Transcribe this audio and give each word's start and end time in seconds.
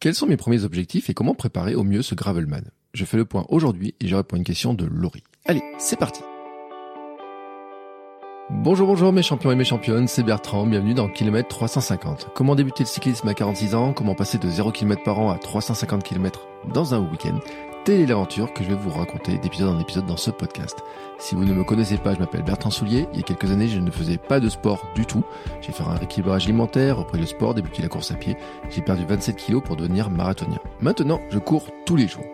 Quels 0.00 0.14
sont 0.14 0.26
mes 0.26 0.38
premiers 0.38 0.64
objectifs 0.64 1.10
et 1.10 1.14
comment 1.14 1.34
préparer 1.34 1.74
au 1.74 1.84
mieux 1.84 2.00
ce 2.00 2.14
Gravelman? 2.14 2.62
Je 2.94 3.04
fais 3.04 3.18
le 3.18 3.26
point 3.26 3.44
aujourd'hui 3.50 3.94
et 4.00 4.08
je 4.08 4.16
réponds 4.16 4.36
à 4.36 4.38
une 4.38 4.44
question 4.44 4.72
de 4.72 4.86
Laurie. 4.86 5.22
Allez, 5.44 5.60
c'est 5.78 5.98
parti 5.98 6.22
Bonjour, 8.48 8.86
bonjour 8.86 9.12
mes 9.12 9.22
champions 9.22 9.52
et 9.52 9.56
mes 9.56 9.64
championnes, 9.64 10.08
c'est 10.08 10.22
Bertrand, 10.22 10.66
bienvenue 10.66 10.94
dans 10.94 11.10
Kilomètre 11.10 11.48
350. 11.48 12.30
Comment 12.34 12.54
débuter 12.54 12.84
le 12.84 12.88
cyclisme 12.88 13.28
à 13.28 13.34
46 13.34 13.74
ans, 13.74 13.92
comment 13.92 14.14
passer 14.14 14.38
de 14.38 14.48
0 14.48 14.72
km 14.72 15.02
par 15.02 15.18
an 15.18 15.30
à 15.30 15.36
350 15.36 16.02
km 16.02 16.48
dans 16.72 16.94
un 16.94 17.00
week-end? 17.00 17.38
Telle 17.82 18.02
est 18.02 18.06
l'aventure 18.06 18.52
que 18.52 18.62
je 18.62 18.68
vais 18.68 18.74
vous 18.74 18.90
raconter 18.90 19.38
d'épisode 19.38 19.74
en 19.74 19.80
épisode 19.80 20.04
dans 20.04 20.18
ce 20.18 20.30
podcast. 20.30 20.80
Si 21.18 21.34
vous 21.34 21.46
ne 21.46 21.54
me 21.54 21.64
connaissez 21.64 21.96
pas, 21.96 22.12
je 22.12 22.18
m'appelle 22.18 22.42
Bertrand 22.42 22.70
Soulier. 22.70 23.06
Il 23.12 23.16
y 23.16 23.20
a 23.20 23.22
quelques 23.22 23.50
années, 23.50 23.68
je 23.68 23.78
ne 23.78 23.90
faisais 23.90 24.18
pas 24.18 24.38
de 24.38 24.50
sport 24.50 24.86
du 24.94 25.06
tout. 25.06 25.24
J'ai 25.62 25.72
fait 25.72 25.82
un 25.84 25.94
rééquilibrage 25.94 26.44
alimentaire, 26.44 26.98
repris 26.98 27.18
le 27.18 27.24
sport, 27.24 27.54
débuté 27.54 27.80
la 27.80 27.88
course 27.88 28.10
à 28.10 28.16
pied. 28.16 28.36
J'ai 28.68 28.82
perdu 28.82 29.06
27 29.06 29.34
kilos 29.34 29.62
pour 29.64 29.76
devenir 29.76 30.10
marathonien. 30.10 30.58
Maintenant, 30.82 31.22
je 31.30 31.38
cours 31.38 31.70
tous 31.86 31.96
les 31.96 32.06
jours. 32.06 32.26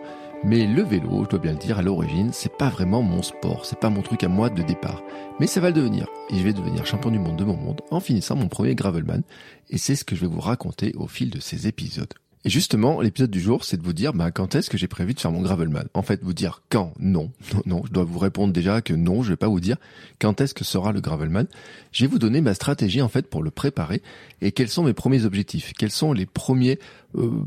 Mais 0.43 0.67
le 0.67 0.83
vélo, 0.83 1.23
je 1.23 1.29
dois 1.29 1.39
bien 1.39 1.53
le 1.53 1.57
dire, 1.57 1.79
à 1.79 1.81
l'origine, 1.81 2.31
c'est 2.33 2.55
pas 2.55 2.69
vraiment 2.69 3.01
mon 3.01 3.21
sport, 3.21 3.65
c'est 3.65 3.79
pas 3.79 3.89
mon 3.89 4.01
truc 4.01 4.25
à 4.25 4.27
moi 4.27 4.49
de 4.49 4.61
départ. 4.63 5.01
Mais 5.39 5.47
ça 5.47 5.61
va 5.61 5.69
le 5.69 5.75
devenir. 5.75 6.07
Et 6.29 6.37
je 6.37 6.43
vais 6.43 6.53
devenir 6.53 6.85
champion 6.85 7.09
du 7.09 7.19
monde 7.19 7.37
de 7.37 7.45
mon 7.45 7.55
monde 7.55 7.81
en 7.89 8.01
finissant 8.01 8.35
mon 8.35 8.49
premier 8.49 8.75
Gravelman. 8.75 9.23
Et 9.69 9.77
c'est 9.77 9.95
ce 9.95 10.03
que 10.03 10.15
je 10.15 10.21
vais 10.21 10.27
vous 10.27 10.41
raconter 10.41 10.93
au 10.97 11.07
fil 11.07 11.29
de 11.29 11.39
ces 11.39 11.67
épisodes. 11.67 12.13
Et 12.47 12.49
justement, 12.49 13.01
l'épisode 13.01 13.29
du 13.29 13.41
jour, 13.41 13.65
c'est 13.65 13.75
de 13.75 13.83
vous 13.83 13.91
dire 13.91 14.13
bah, 14.13 14.31
quand 14.31 14.55
est-ce 14.55 14.69
que 14.69 14.77
j'ai 14.77 14.87
prévu 14.87 15.13
de 15.13 15.19
faire 15.19 15.33
mon 15.33 15.41
gravelman? 15.41 15.83
En 15.93 16.01
fait, 16.01 16.23
vous 16.23 16.31
dire 16.31 16.61
quand, 16.69 16.93
non, 16.97 17.29
non, 17.53 17.61
non, 17.65 17.81
je 17.85 17.91
dois 17.91 18.05
vous 18.05 18.19
répondre 18.19 18.53
déjà 18.53 18.79
que 18.79 18.93
non, 18.93 19.21
je 19.21 19.31
vais 19.31 19.35
pas 19.35 19.49
vous 19.49 19.59
dire 19.59 19.75
quand 20.21 20.39
est-ce 20.39 20.53
que 20.53 20.63
sera 20.63 20.93
le 20.93 21.01
gravelman. 21.01 21.47
Je 21.91 22.05
vais 22.05 22.09
vous 22.09 22.19
donner 22.19 22.39
ma 22.39 22.53
stratégie 22.53 23.01
en 23.01 23.09
fait 23.09 23.27
pour 23.27 23.43
le 23.43 23.51
préparer 23.51 24.01
et 24.39 24.53
quels 24.53 24.69
sont 24.69 24.83
mes 24.83 24.93
premiers 24.93 25.25
objectifs, 25.25 25.73
quels 25.77 25.91
sont 25.91 26.13
les 26.13 26.25
premiers 26.25 26.79
euh, 27.17 27.43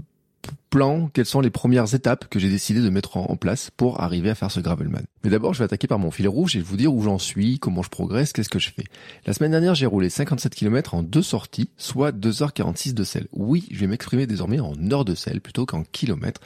plan, 0.70 1.08
quelles 1.12 1.26
sont 1.26 1.40
les 1.40 1.50
premières 1.50 1.94
étapes 1.94 2.28
que 2.28 2.38
j'ai 2.38 2.48
décidé 2.48 2.80
de 2.80 2.90
mettre 2.90 3.16
en 3.16 3.36
place 3.36 3.70
pour 3.76 4.00
arriver 4.00 4.30
à 4.30 4.34
faire 4.34 4.50
ce 4.50 4.60
gravelman. 4.60 5.02
Mais 5.24 5.30
d'abord, 5.30 5.52
je 5.52 5.58
vais 5.58 5.64
attaquer 5.64 5.88
par 5.88 5.98
mon 5.98 6.10
fil 6.10 6.28
rouge 6.28 6.56
et 6.56 6.60
vous 6.60 6.76
dire 6.76 6.94
où 6.94 7.02
j'en 7.02 7.18
suis, 7.18 7.58
comment 7.58 7.82
je 7.82 7.90
progresse, 7.90 8.32
qu'est-ce 8.32 8.48
que 8.48 8.58
je 8.58 8.70
fais. 8.70 8.84
La 9.26 9.32
semaine 9.32 9.50
dernière, 9.50 9.74
j'ai 9.74 9.86
roulé 9.86 10.08
57 10.08 10.54
km 10.54 10.94
en 10.94 11.02
deux 11.02 11.22
sorties, 11.22 11.70
soit 11.76 12.12
2h46 12.12 12.94
de 12.94 13.04
sel. 13.04 13.26
Oui, 13.32 13.66
je 13.70 13.80
vais 13.80 13.86
m'exprimer 13.88 14.26
désormais 14.26 14.60
en 14.60 14.74
heures 14.90 15.04
de 15.04 15.14
sel 15.14 15.40
plutôt 15.40 15.66
qu'en 15.66 15.82
kilomètres 15.82 16.40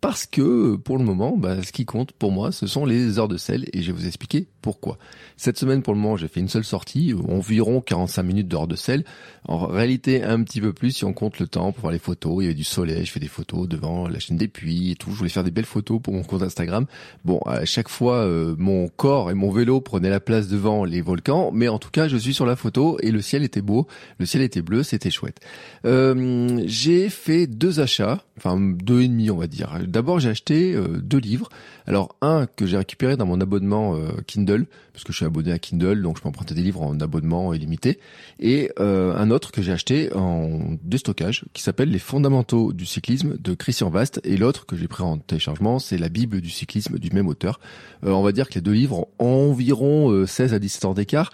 parce 0.00 0.26
que 0.26 0.76
pour 0.76 0.96
le 0.96 1.04
moment, 1.04 1.36
bah, 1.36 1.62
ce 1.62 1.72
qui 1.72 1.84
compte 1.84 2.12
pour 2.12 2.30
moi, 2.30 2.52
ce 2.52 2.66
sont 2.68 2.86
les 2.86 3.18
heures 3.18 3.28
de 3.28 3.36
sel 3.36 3.66
et 3.72 3.82
je 3.82 3.90
vais 3.90 3.98
vous 3.98 4.06
expliquer 4.06 4.46
pourquoi. 4.62 4.98
Cette 5.36 5.58
semaine, 5.58 5.82
pour 5.82 5.92
le 5.92 5.98
moment, 5.98 6.16
j'ai 6.16 6.28
fait 6.28 6.40
une 6.40 6.48
seule 6.48 6.64
sortie, 6.64 7.14
environ 7.28 7.80
45 7.80 8.22
minutes 8.22 8.48
d'heures 8.48 8.68
de 8.68 8.76
sel. 8.76 9.04
En 9.46 9.66
réalité, 9.66 10.22
un 10.22 10.42
petit 10.42 10.60
peu 10.60 10.72
plus 10.72 10.92
si 10.92 11.04
on 11.04 11.12
compte 11.12 11.38
le 11.40 11.48
temps 11.48 11.72
pour 11.72 11.82
voir 11.82 11.92
les 11.92 11.98
photos. 11.98 12.36
Il 12.40 12.42
y 12.42 12.46
avait 12.46 12.54
du 12.54 12.64
soleil, 12.64 13.04
je 13.04 13.10
fais 13.10 13.20
des 13.20 13.28
photos 13.28 13.66
devant 13.66 14.08
la 14.08 14.18
chaîne 14.18 14.36
des 14.36 14.46
puits 14.46 14.92
et 14.92 14.94
tout. 14.94 15.10
Je 15.10 15.16
voulais 15.16 15.30
faire 15.30 15.44
des 15.44 15.50
belles 15.50 15.64
photos 15.64 16.00
pour 16.00 16.14
mon 16.14 16.22
compte 16.22 16.42
Instagram. 16.42 16.86
Bon, 17.24 17.40
à 17.46 17.64
chaque 17.64 17.88
fois, 17.88 18.16
euh, 18.16 18.54
mon 18.58 18.88
corps 18.88 19.30
et 19.30 19.34
mon 19.34 19.50
vélo 19.50 19.80
prenaient 19.80 20.10
la 20.10 20.20
place 20.20 20.48
devant 20.48 20.84
les 20.84 21.00
volcans, 21.00 21.50
mais 21.52 21.68
en 21.68 21.78
tout 21.78 21.90
cas, 21.90 22.06
je 22.08 22.16
suis 22.16 22.34
sur 22.34 22.46
la 22.46 22.56
photo 22.56 22.98
et 23.00 23.10
le 23.10 23.20
ciel 23.20 23.42
était 23.42 23.62
beau, 23.62 23.86
le 24.18 24.26
ciel 24.26 24.42
était 24.42 24.62
bleu, 24.62 24.82
c'était 24.82 25.10
chouette. 25.10 25.40
Euh, 25.84 26.62
j'ai 26.66 27.08
fait 27.08 27.46
deux 27.46 27.80
achats, 27.80 28.22
enfin 28.36 28.60
deux 28.60 29.02
et 29.02 29.08
demi, 29.08 29.30
on 29.30 29.36
va 29.36 29.46
dire 29.46 29.78
D'abord, 29.88 30.20
j'ai 30.20 30.28
acheté 30.28 30.74
euh, 30.74 31.00
deux 31.02 31.18
livres. 31.18 31.48
Alors 31.86 32.14
un 32.20 32.46
que 32.46 32.66
j'ai 32.66 32.76
récupéré 32.76 33.16
dans 33.16 33.24
mon 33.24 33.40
abonnement 33.40 33.96
euh, 33.96 34.10
Kindle, 34.26 34.66
parce 34.92 35.04
que 35.04 35.12
je 35.12 35.16
suis 35.16 35.24
abonné 35.24 35.52
à 35.52 35.58
Kindle, 35.58 36.02
donc 36.02 36.18
je 36.18 36.22
peux 36.22 36.28
emprunter 36.28 36.54
des 36.54 36.62
livres 36.62 36.82
en 36.82 37.00
abonnement 37.00 37.54
illimité, 37.54 37.98
et 38.38 38.70
euh, 38.78 39.16
un 39.16 39.30
autre 39.30 39.50
que 39.52 39.62
j'ai 39.62 39.72
acheté 39.72 40.12
en 40.14 40.76
déstockage, 40.82 41.46
qui 41.54 41.62
s'appelle 41.62 41.90
Les 41.90 41.98
fondamentaux 41.98 42.74
du 42.74 42.84
cyclisme 42.84 43.38
de 43.38 43.54
Christian 43.54 43.88
Vast, 43.88 44.20
et 44.24 44.36
l'autre 44.36 44.66
que 44.66 44.76
j'ai 44.76 44.88
pris 44.88 45.02
en 45.02 45.16
téléchargement, 45.16 45.78
c'est 45.78 45.96
la 45.96 46.10
Bible 46.10 46.42
du 46.42 46.50
cyclisme 46.50 46.98
du 46.98 47.10
même 47.10 47.28
auteur. 47.28 47.58
on 48.02 48.22
va 48.22 48.32
dire 48.32 48.48
que 48.48 48.54
les 48.56 48.60
deux 48.60 48.72
livres 48.72 49.08
ont 49.18 49.48
environ 49.50 50.26
16 50.26 50.52
à 50.52 50.58
17 50.58 50.84
ans 50.84 50.94
d'écart. 50.94 51.32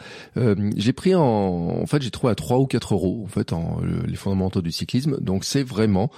j'ai 0.76 0.93
pris 0.93 1.14
en, 1.16 1.22
en 1.25 1.87
fait, 1.87 2.00
j'ai 2.03 2.10
trouvé 2.12 2.31
à 2.31 2.34
3 2.37 2.59
ou 2.59 2.66
4 2.66 2.94
euros, 2.94 3.22
en 3.25 3.28
fait, 3.28 3.53
en, 3.53 3.81
les 4.06 4.16
fondamentaux 4.16 4.62
du 4.62 4.70
cyclisme, 4.70 5.19
donc 5.20 5.44
c'est 5.44 5.64
vraiment 5.64 6.10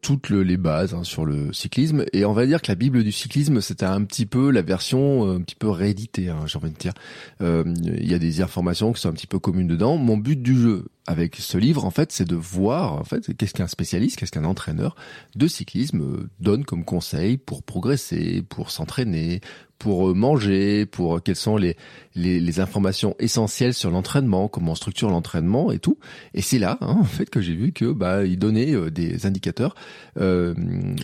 toutes 0.00 0.30
les 0.30 0.56
bases 0.56 0.94
hein, 0.94 1.02
sur 1.02 1.24
le 1.24 1.47
cyclisme. 1.52 2.04
Et 2.12 2.24
on 2.24 2.32
va 2.32 2.46
dire 2.46 2.62
que 2.62 2.70
la 2.70 2.74
Bible 2.74 3.02
du 3.02 3.12
cyclisme, 3.12 3.60
c'était 3.60 3.86
un 3.86 4.04
petit 4.04 4.26
peu 4.26 4.50
la 4.50 4.62
version 4.62 5.26
euh, 5.26 5.36
un 5.36 5.40
petit 5.40 5.56
peu 5.56 5.68
rééditée, 5.68 6.28
hein, 6.28 6.40
j'ai 6.46 6.58
envie 6.58 6.70
de 6.70 6.76
dire. 6.76 6.94
Euh, 7.40 7.64
il 7.84 8.10
y 8.10 8.14
a 8.14 8.18
des 8.18 8.40
informations 8.40 8.92
qui 8.92 9.00
sont 9.00 9.08
un 9.08 9.12
petit 9.12 9.26
peu 9.26 9.38
communes 9.38 9.68
dedans. 9.68 9.96
Mon 9.96 10.16
but 10.16 10.40
du 10.40 10.56
jeu 10.56 10.86
avec 11.08 11.36
ce 11.36 11.56
livre, 11.56 11.86
en 11.86 11.90
fait, 11.90 12.12
c'est 12.12 12.28
de 12.28 12.36
voir, 12.36 12.92
en 12.92 13.02
fait, 13.02 13.34
qu'est-ce 13.34 13.54
qu'un 13.54 13.66
spécialiste, 13.66 14.18
qu'est-ce 14.18 14.30
qu'un 14.30 14.44
entraîneur 14.44 14.94
de 15.36 15.48
cyclisme 15.48 16.02
euh, 16.02 16.30
donne 16.38 16.66
comme 16.66 16.84
conseil 16.84 17.38
pour 17.38 17.62
progresser, 17.62 18.42
pour 18.42 18.70
s'entraîner, 18.70 19.40
pour 19.78 20.14
manger, 20.14 20.84
pour 20.86 21.22
quelles 21.22 21.36
sont 21.36 21.56
les, 21.56 21.76
les, 22.14 22.40
les 22.40 22.60
informations 22.60 23.14
essentielles 23.20 23.74
sur 23.74 23.90
l'entraînement, 23.90 24.48
comment 24.48 24.72
on 24.72 24.74
structure 24.74 25.08
l'entraînement 25.08 25.70
et 25.70 25.78
tout. 25.78 25.98
Et 26.34 26.42
c'est 26.42 26.58
là, 26.58 26.76
hein, 26.80 26.96
en 26.98 27.04
fait, 27.04 27.30
que 27.30 27.40
j'ai 27.40 27.54
vu 27.54 27.72
que 27.72 27.92
bah 27.92 28.24
il 28.24 28.38
donnait 28.38 28.90
des 28.90 29.24
indicateurs 29.24 29.74
euh, 30.20 30.54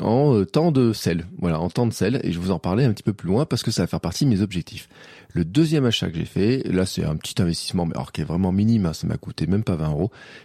en 0.00 0.44
temps 0.44 0.72
de 0.72 0.92
sel, 0.92 1.26
voilà, 1.38 1.60
en 1.60 1.70
temps 1.70 1.86
de 1.86 1.92
sel. 1.92 2.20
Et 2.24 2.32
je 2.32 2.38
vous 2.38 2.50
en 2.50 2.58
parlais 2.58 2.84
un 2.84 2.92
petit 2.92 3.04
peu 3.04 3.12
plus 3.12 3.28
loin 3.28 3.46
parce 3.46 3.62
que 3.62 3.70
ça 3.70 3.84
va 3.84 3.86
faire 3.86 4.00
partie 4.00 4.24
de 4.24 4.30
mes 4.30 4.42
objectifs. 4.42 4.88
Le 5.32 5.44
deuxième 5.44 5.84
achat 5.84 6.08
que 6.10 6.16
j'ai 6.16 6.24
fait, 6.24 6.62
là 6.64 6.86
c'est 6.86 7.04
un 7.04 7.16
petit 7.16 7.40
investissement, 7.42 7.86
mais 7.86 7.94
alors 7.94 8.12
qui 8.12 8.20
est 8.20 8.24
vraiment 8.24 8.52
minime, 8.52 8.86
hein, 8.86 8.92
ça 8.92 9.06
m'a 9.06 9.16
coûté 9.16 9.46
même 9.46 9.64
pas 9.64 9.74
20 9.74 9.88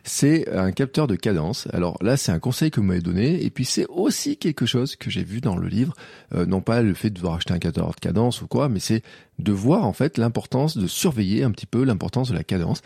c'est 0.04 0.50
un 0.50 0.72
capteur 0.72 1.08
de 1.08 1.16
cadence. 1.16 1.68
Alors 1.74 1.98
là 2.02 2.18
c'est 2.18 2.32
un 2.32 2.40
conseil 2.40 2.72
que 2.72 2.80
vous 2.80 2.86
m'avez 2.86 3.02
donné, 3.02 3.44
et 3.44 3.50
puis 3.50 3.66
c'est 3.66 3.86
aussi 3.88 4.38
quelque 4.38 4.66
chose 4.66 4.96
que 4.96 5.10
j'ai 5.10 5.24
vu 5.24 5.42
dans 5.42 5.56
le 5.56 5.68
livre, 5.68 5.94
euh, 6.34 6.46
non 6.46 6.62
pas 6.62 6.82
le 6.82 6.94
fait 6.94 7.10
de 7.10 7.16
devoir 7.16 7.36
acheter 7.36 7.54
un 7.54 7.60
capteur 7.60 7.90
de 7.90 8.00
cadence 8.00 8.42
ou 8.42 8.48
quoi, 8.48 8.70
mais 8.70 8.80
c'est 8.80 9.04
de 9.40 9.52
voir 9.52 9.86
en 9.86 9.94
fait 9.94 10.18
l'importance 10.18 10.78
de 10.78 10.88
surveiller 10.88 11.44
un 11.44 11.52
petit 11.52 11.66
peu 11.66 11.84
l'importance 11.84 12.30
de 12.30 12.36
la 12.36 12.44
cadence. 12.44 12.82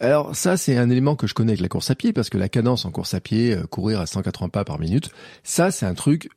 Alors 0.00 0.34
ça 0.34 0.56
c'est 0.56 0.76
un 0.76 0.88
élément 0.90 1.16
que 1.16 1.26
je 1.26 1.34
connais 1.34 1.52
avec 1.52 1.60
la 1.60 1.68
course 1.68 1.90
à 1.90 1.94
pied 1.94 2.12
parce 2.12 2.30
que 2.30 2.38
la 2.38 2.48
cadence 2.48 2.84
en 2.84 2.90
course 2.90 3.14
à 3.14 3.20
pied, 3.20 3.54
euh, 3.54 3.64
courir 3.64 4.00
à 4.00 4.06
180 4.06 4.48
pas 4.48 4.64
par 4.64 4.78
minute, 4.78 5.10
ça 5.44 5.70
c'est 5.70 5.86
un 5.86 5.94
truc 5.94 6.30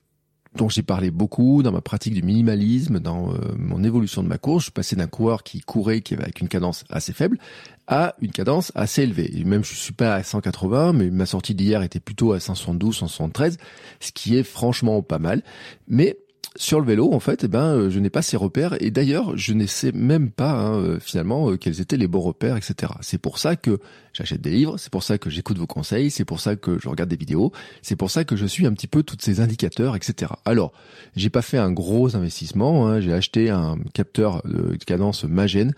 dont 0.55 0.69
j'ai 0.69 0.83
parlé 0.83 1.11
beaucoup 1.11 1.63
dans 1.63 1.71
ma 1.71 1.81
pratique 1.81 2.13
du 2.13 2.21
minimalisme, 2.21 2.99
dans 2.99 3.33
euh, 3.33 3.37
mon 3.57 3.83
évolution 3.83 4.23
de 4.23 4.27
ma 4.27 4.37
course. 4.37 4.63
Je 4.63 4.65
suis 4.65 4.71
passé 4.71 4.95
d'un 4.95 5.07
coureur 5.07 5.43
qui 5.43 5.61
courait, 5.61 6.01
qui 6.01 6.13
avait 6.13 6.23
avec 6.23 6.41
une 6.41 6.47
cadence 6.47 6.83
assez 6.89 7.13
faible, 7.13 7.37
à 7.87 8.15
une 8.21 8.31
cadence 8.31 8.71
assez 8.75 9.03
élevée. 9.03 9.31
Et 9.37 9.43
même 9.43 9.63
je 9.63 9.73
suis 9.73 9.93
pas 9.93 10.15
à 10.15 10.23
180, 10.23 10.93
mais 10.93 11.09
ma 11.09 11.25
sortie 11.25 11.55
d'hier 11.55 11.81
était 11.81 11.99
plutôt 11.99 12.33
à 12.33 12.39
172, 12.39 12.95
173, 12.95 13.57
ce 13.99 14.11
qui 14.11 14.37
est 14.37 14.43
franchement 14.43 15.01
pas 15.01 15.19
mal. 15.19 15.41
Mais 15.87 16.17
sur 16.55 16.79
le 16.79 16.85
vélo, 16.85 17.11
en 17.13 17.19
fait, 17.19 17.43
eh 17.43 17.47
ben, 17.47 17.75
euh, 17.75 17.89
je 17.89 17.99
n'ai 17.99 18.09
pas 18.09 18.21
ces 18.21 18.37
repères 18.37 18.81
et 18.81 18.91
d'ailleurs, 18.91 19.35
je 19.35 19.53
ne 19.53 19.65
sais 19.65 19.91
même 19.91 20.29
pas 20.29 20.51
hein, 20.51 20.75
euh, 20.75 20.99
finalement 20.99 21.49
euh, 21.49 21.57
quels 21.57 21.81
étaient 21.81 21.97
les 21.97 22.07
bons 22.07 22.21
repères, 22.21 22.57
etc. 22.57 22.93
C'est 23.01 23.17
pour 23.17 23.39
ça 23.39 23.55
que 23.55 23.79
j'achète 24.13 24.41
des 24.41 24.51
livres, 24.51 24.77
c'est 24.77 24.91
pour 24.91 25.03
ça 25.03 25.17
que 25.17 25.29
j'écoute 25.29 25.57
vos 25.57 25.67
conseils, 25.67 26.11
c'est 26.11 26.25
pour 26.25 26.39
ça 26.39 26.55
que 26.55 26.79
je 26.79 26.87
regarde 26.87 27.09
des 27.09 27.15
vidéos, 27.15 27.51
c'est 27.81 27.95
pour 27.95 28.11
ça 28.11 28.23
que 28.23 28.35
je 28.35 28.45
suis 28.45 28.65
un 28.65 28.73
petit 28.73 28.87
peu 28.87 29.03
tous 29.03 29.17
ces 29.19 29.39
indicateurs, 29.39 29.95
etc. 29.95 30.31
Alors, 30.45 30.71
j'ai 31.15 31.29
pas 31.29 31.41
fait 31.41 31.57
un 31.57 31.71
gros 31.71 32.15
investissement, 32.15 32.87
hein, 32.87 32.99
j'ai 32.99 33.13
acheté 33.13 33.49
un 33.49 33.77
capteur 33.93 34.41
de 34.45 34.75
cadence 34.85 35.23
Magen 35.23 35.73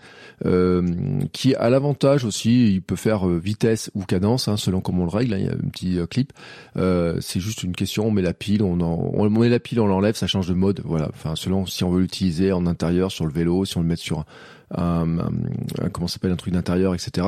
qui 1.32 1.54
a 1.54 1.70
l'avantage 1.70 2.24
aussi, 2.24 2.74
il 2.74 2.82
peut 2.82 2.96
faire 2.96 3.26
vitesse 3.26 3.90
ou 3.94 4.04
cadence 4.04 4.48
hein, 4.48 4.56
selon 4.56 4.80
comment 4.80 5.02
on 5.02 5.06
le 5.06 5.10
règle. 5.10 5.34
Hein, 5.34 5.38
il 5.38 5.46
y 5.46 5.48
a 5.48 5.52
un 5.52 5.68
petit 5.70 5.98
clip, 6.08 6.32
c'est 7.20 7.40
juste 7.40 7.62
une 7.62 7.74
question, 7.74 8.06
on 8.06 8.10
met 8.10 8.22
la 8.22 8.34
pile, 8.34 8.62
on, 8.62 8.80
en, 8.80 9.10
on 9.14 9.30
met 9.30 9.48
la 9.48 9.60
pile, 9.60 9.80
on 9.80 9.86
l'enlève, 9.86 10.14
ça 10.14 10.26
change 10.26 10.48
de 10.48 10.54
mode 10.54 10.80
voilà. 10.84 11.08
Enfin, 11.14 11.36
selon 11.36 11.66
si 11.66 11.84
on 11.84 11.90
veut 11.90 12.00
l'utiliser 12.00 12.52
en 12.52 12.66
intérieur 12.66 13.10
sur 13.10 13.26
le 13.26 13.32
vélo, 13.32 13.64
si 13.64 13.76
on 13.78 13.80
le 13.80 13.86
met 13.86 13.96
sur 13.96 14.24
un, 14.74 15.18
un 15.18 15.88
comment 15.92 16.08
s'appelle 16.08 16.32
un 16.32 16.36
truc 16.36 16.52
d'intérieur, 16.52 16.94
etc. 16.94 17.26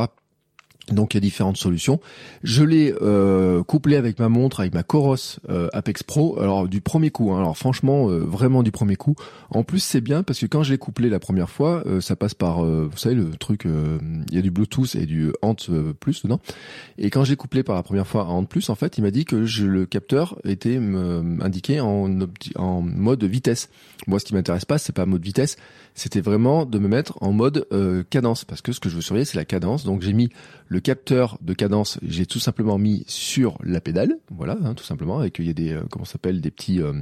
Donc 0.93 1.15
il 1.15 1.17
y 1.17 1.19
a 1.19 1.21
différentes 1.21 1.57
solutions. 1.57 2.01
Je 2.43 2.65
l'ai 2.65 2.95
euh, 3.03 3.63
couplé 3.63 3.97
avec 3.97 4.19
ma 4.19 4.29
montre, 4.29 4.61
avec 4.61 4.75
ma 4.75 4.83
Coros 4.83 5.17
euh, 5.49 5.69
Apex 5.73 6.03
Pro. 6.03 6.41
Alors 6.41 6.69
du 6.69 6.81
premier 6.81 7.11
coup, 7.11 7.33
hein. 7.33 7.39
alors 7.39 7.57
franchement 7.57 8.11
euh, 8.11 8.19
vraiment 8.19 8.63
du 8.63 8.71
premier 8.71 8.97
coup. 8.97 9.15
En 9.51 9.63
plus 9.63 9.81
c'est 9.81 10.01
bien 10.01 10.23
parce 10.23 10.39
que 10.41 10.47
quand 10.47 10.63
je 10.63 10.73
l'ai 10.73 10.79
couplé 10.79 11.09
la 11.09 11.19
première 11.19 11.51
fois, 11.51 11.85
ça 12.01 12.17
passe 12.17 12.35
par, 12.35 12.63
vous 12.63 12.97
savez 12.97 13.15
le 13.15 13.31
truc, 13.31 13.65
il 13.65 14.35
y 14.35 14.39
a 14.39 14.43
du 14.43 14.51
Bluetooth 14.51 14.95
et 14.95 15.07
du 15.07 15.33
Ant 15.43 15.57
Plus 16.01 16.23
dedans. 16.23 16.41
Et 16.99 17.11
quand 17.11 17.25
j'ai 17.25 17.37
couplé 17.37 17.63
par 17.63 17.75
la 17.75 17.83
première 17.83 18.07
fois 18.07 18.23
à 18.23 18.27
Ant 18.27 18.45
Plus, 18.45 18.69
en 18.69 18.75
fait, 18.75 18.99
il 18.99 19.03
m'a 19.03 19.11
dit 19.11 19.25
que 19.25 19.45
je, 19.45 19.65
le 19.67 19.87
capteur 19.87 20.39
était 20.45 20.77
indiqué 20.77 21.81
en, 21.81 22.11
en 22.57 22.83
mode 22.83 23.25
vitesse. 23.25 23.71
Moi, 24.07 24.19
ce 24.19 24.25
qui 24.25 24.35
m'intéresse 24.35 24.65
pas, 24.65 24.79
c'est 24.79 24.93
pas 24.93 25.07
mode 25.07 25.23
vitesse, 25.23 25.57
c'était 25.95 26.21
vraiment 26.21 26.67
de 26.67 26.79
me 26.79 26.89
mettre 26.89 27.15
en 27.23 27.33
mode 27.33 27.67
cadence 28.11 28.45
parce 28.45 28.63
que 28.63 28.73
ce 28.73 28.81
que 28.81 28.89
je 28.89 28.97
veux 28.97 29.03
surveiller 29.03 29.25
c'est 29.25 29.39
la 29.39 29.45
cadence. 29.45 29.85
Donc 29.85 30.03
j'ai 30.03 30.13
mis 30.13 30.31
le 30.69 30.78
capteur 30.81 31.39
de 31.41 31.55
cadence, 31.55 31.99
j'ai 32.03 32.27
tout 32.27 32.39
simplement 32.39 32.79
mis 32.79 33.05
sur 33.07 33.59
la 33.63 33.81
pédale, 33.81 34.19
voilà, 34.31 34.57
hein, 34.63 34.75
tout 34.75 34.85
simplement, 34.85 35.19
avec 35.19 35.39
il 35.39 35.47
y 35.47 35.51
a 35.51 35.55
des 35.55 35.73
euh, 35.73 35.83
comment 35.91 36.05
s'appelle 36.05 36.41
des 36.41 36.51
petits 36.51 36.81
euh, 36.81 36.93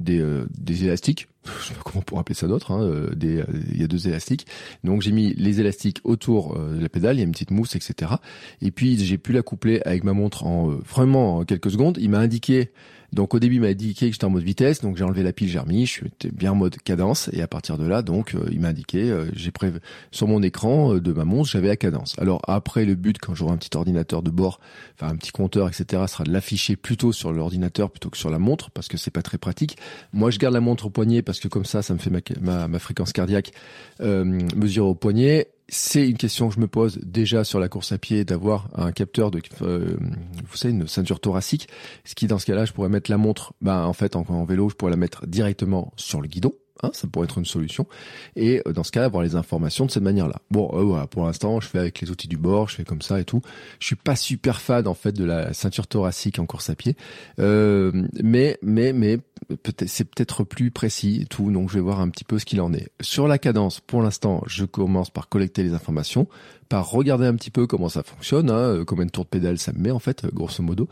des, 0.00 0.20
euh, 0.20 0.46
des 0.58 0.84
élastiques 0.84 1.28
je 1.44 1.68
sais 1.68 1.74
pas 1.74 1.82
comment 1.84 2.02
pour 2.02 2.18
appeler 2.18 2.34
ça 2.34 2.46
d'autre, 2.46 2.70
hein, 2.70 2.82
euh, 2.82 3.14
des, 3.14 3.42
il 3.72 3.80
y 3.80 3.84
a 3.84 3.88
deux 3.88 4.08
élastiques. 4.08 4.46
Donc 4.84 5.02
j'ai 5.02 5.12
mis 5.12 5.34
les 5.34 5.60
élastiques 5.60 6.00
autour 6.04 6.58
de 6.58 6.80
la 6.80 6.88
pédale, 6.88 7.16
il 7.16 7.18
y 7.18 7.22
a 7.22 7.26
une 7.26 7.32
petite 7.32 7.50
mousse, 7.50 7.76
etc. 7.76 8.12
Et 8.60 8.70
puis 8.70 8.98
j'ai 8.98 9.18
pu 9.18 9.32
la 9.32 9.42
coupler 9.42 9.80
avec 9.84 10.04
ma 10.04 10.12
montre 10.12 10.46
en 10.46 10.68
vraiment 10.68 11.38
en 11.38 11.44
quelques 11.44 11.70
secondes. 11.70 11.98
Il 12.00 12.10
m'a 12.10 12.18
indiqué 12.18 12.70
donc 13.12 13.34
au 13.34 13.38
début, 13.38 13.56
il 13.56 13.60
m'a 13.60 13.68
indiqué 13.68 14.06
que 14.06 14.12
j'étais 14.12 14.24
en 14.24 14.30
mode 14.30 14.42
vitesse, 14.42 14.80
donc 14.80 14.96
j'ai 14.96 15.04
enlevé 15.04 15.22
la 15.22 15.34
pile, 15.34 15.48
j'ai 15.48 15.58
remis, 15.58 15.84
je 15.84 15.90
suis 15.90 16.10
bien 16.32 16.52
en 16.52 16.54
mode 16.54 16.76
cadence, 16.78 17.28
et 17.32 17.42
à 17.42 17.46
partir 17.46 17.76
de 17.76 17.86
là, 17.86 18.00
donc 18.00 18.34
euh, 18.34 18.48
il 18.50 18.60
m'a 18.60 18.68
indiqué, 18.68 19.10
euh, 19.10 19.26
j'ai 19.34 19.50
prévu 19.50 19.80
sur 20.10 20.26
mon 20.28 20.42
écran 20.42 20.94
euh, 20.94 21.00
de 21.00 21.12
ma 21.12 21.26
montre, 21.26 21.50
j'avais 21.50 21.68
la 21.68 21.76
cadence. 21.76 22.18
Alors 22.18 22.40
après, 22.48 22.86
le 22.86 22.94
but 22.94 23.18
quand 23.18 23.34
j'aurai 23.34 23.52
un 23.52 23.58
petit 23.58 23.76
ordinateur 23.76 24.22
de 24.22 24.30
bord, 24.30 24.60
enfin 24.94 25.12
un 25.12 25.16
petit 25.16 25.30
compteur, 25.30 25.68
etc., 25.68 26.04
sera 26.08 26.24
de 26.24 26.32
l'afficher 26.32 26.74
plutôt 26.74 27.12
sur 27.12 27.34
l'ordinateur 27.34 27.90
plutôt 27.90 28.08
que 28.08 28.16
sur 28.16 28.30
la 28.30 28.38
montre, 28.38 28.70
parce 28.70 28.88
que 28.88 28.96
c'est 28.96 29.10
pas 29.10 29.22
très 29.22 29.36
pratique. 29.36 29.76
Moi, 30.14 30.30
je 30.30 30.38
garde 30.38 30.54
la 30.54 30.60
montre 30.60 30.86
au 30.86 30.90
poignet 30.90 31.20
que 31.40 31.48
comme 31.48 31.64
ça, 31.64 31.82
ça 31.82 31.94
me 31.94 31.98
fait 31.98 32.10
ma, 32.40 32.78
fréquence 32.78 33.12
cardiaque 33.12 33.52
mesurer 34.00 34.86
au 34.86 34.94
poignet 34.94 35.48
c'est 35.74 36.06
une 36.06 36.18
question 36.18 36.50
que 36.50 36.54
je 36.54 36.60
me 36.60 36.68
pose 36.68 36.98
déjà 37.02 37.44
sur 37.44 37.58
la 37.58 37.68
course 37.68 37.92
à 37.92 37.98
pied 37.98 38.26
d'avoir 38.26 38.68
un 38.74 38.92
capteur 38.92 39.30
de, 39.30 39.40
euh, 39.62 39.96
vous 40.44 40.56
savez, 40.56 40.74
une 40.74 40.86
ceinture 40.86 41.18
thoracique. 41.18 41.66
Ce 42.04 42.14
qui, 42.14 42.26
dans 42.26 42.38
ce 42.38 42.44
cas-là, 42.44 42.66
je 42.66 42.72
pourrais 42.72 42.90
mettre 42.90 43.10
la 43.10 43.16
montre, 43.16 43.54
bah, 43.62 43.86
en 43.86 43.94
fait, 43.94 44.14
en 44.14 44.44
vélo, 44.44 44.68
je 44.68 44.74
pourrais 44.74 44.90
la 44.90 44.98
mettre 44.98 45.26
directement 45.26 45.94
sur 45.96 46.20
le 46.20 46.28
guidon. 46.28 46.52
Hein, 46.82 46.90
ça 46.92 47.06
pourrait 47.06 47.24
être 47.24 47.38
une 47.38 47.44
solution. 47.44 47.86
Et 48.34 48.62
euh, 48.66 48.72
dans 48.72 48.82
ce 48.82 48.90
cas, 48.90 49.04
avoir 49.04 49.22
les 49.22 49.36
informations 49.36 49.86
de 49.86 49.90
cette 49.90 50.02
manière-là. 50.02 50.36
Bon, 50.50 50.70
euh, 50.72 50.82
voilà, 50.82 51.06
pour 51.06 51.24
l'instant, 51.24 51.60
je 51.60 51.68
fais 51.68 51.78
avec 51.78 52.00
les 52.00 52.10
outils 52.10 52.28
du 52.28 52.38
bord, 52.38 52.68
je 52.68 52.76
fais 52.76 52.84
comme 52.84 53.02
ça 53.02 53.20
et 53.20 53.24
tout. 53.24 53.42
Je 53.78 53.86
suis 53.86 53.96
pas 53.96 54.16
super 54.16 54.60
fan 54.60 54.86
en 54.86 54.94
fait 54.94 55.12
de 55.12 55.24
la 55.24 55.52
ceinture 55.52 55.86
thoracique 55.86 56.38
en 56.38 56.46
course 56.46 56.70
à 56.70 56.74
pied, 56.74 56.96
euh, 57.38 57.92
mais 58.22 58.58
mais 58.62 58.92
mais 58.92 59.18
peut-être 59.48 59.88
c'est 59.88 60.04
peut-être 60.04 60.44
plus 60.44 60.70
précis 60.70 61.20
et 61.22 61.26
tout. 61.26 61.50
Donc 61.50 61.68
je 61.68 61.74
vais 61.74 61.80
voir 61.80 62.00
un 62.00 62.08
petit 62.08 62.24
peu 62.24 62.38
ce 62.38 62.46
qu'il 62.46 62.60
en 62.60 62.72
est. 62.72 62.90
Sur 63.00 63.28
la 63.28 63.38
cadence, 63.38 63.80
pour 63.80 64.02
l'instant, 64.02 64.42
je 64.46 64.64
commence 64.64 65.10
par 65.10 65.28
collecter 65.28 65.62
les 65.62 65.74
informations 65.74 66.26
par 66.72 66.90
regarder 66.90 67.26
un 67.26 67.34
petit 67.34 67.50
peu 67.50 67.66
comment 67.66 67.90
ça 67.90 68.02
fonctionne, 68.02 68.48
hein, 68.48 68.54
euh, 68.54 68.84
combien 68.86 69.04
de 69.04 69.10
tours 69.10 69.24
de 69.24 69.28
pédale 69.28 69.58
ça 69.58 69.74
me 69.74 69.78
met 69.78 69.90
en 69.90 69.98
fait, 69.98 70.24
grosso 70.32 70.62
modo. 70.62 70.88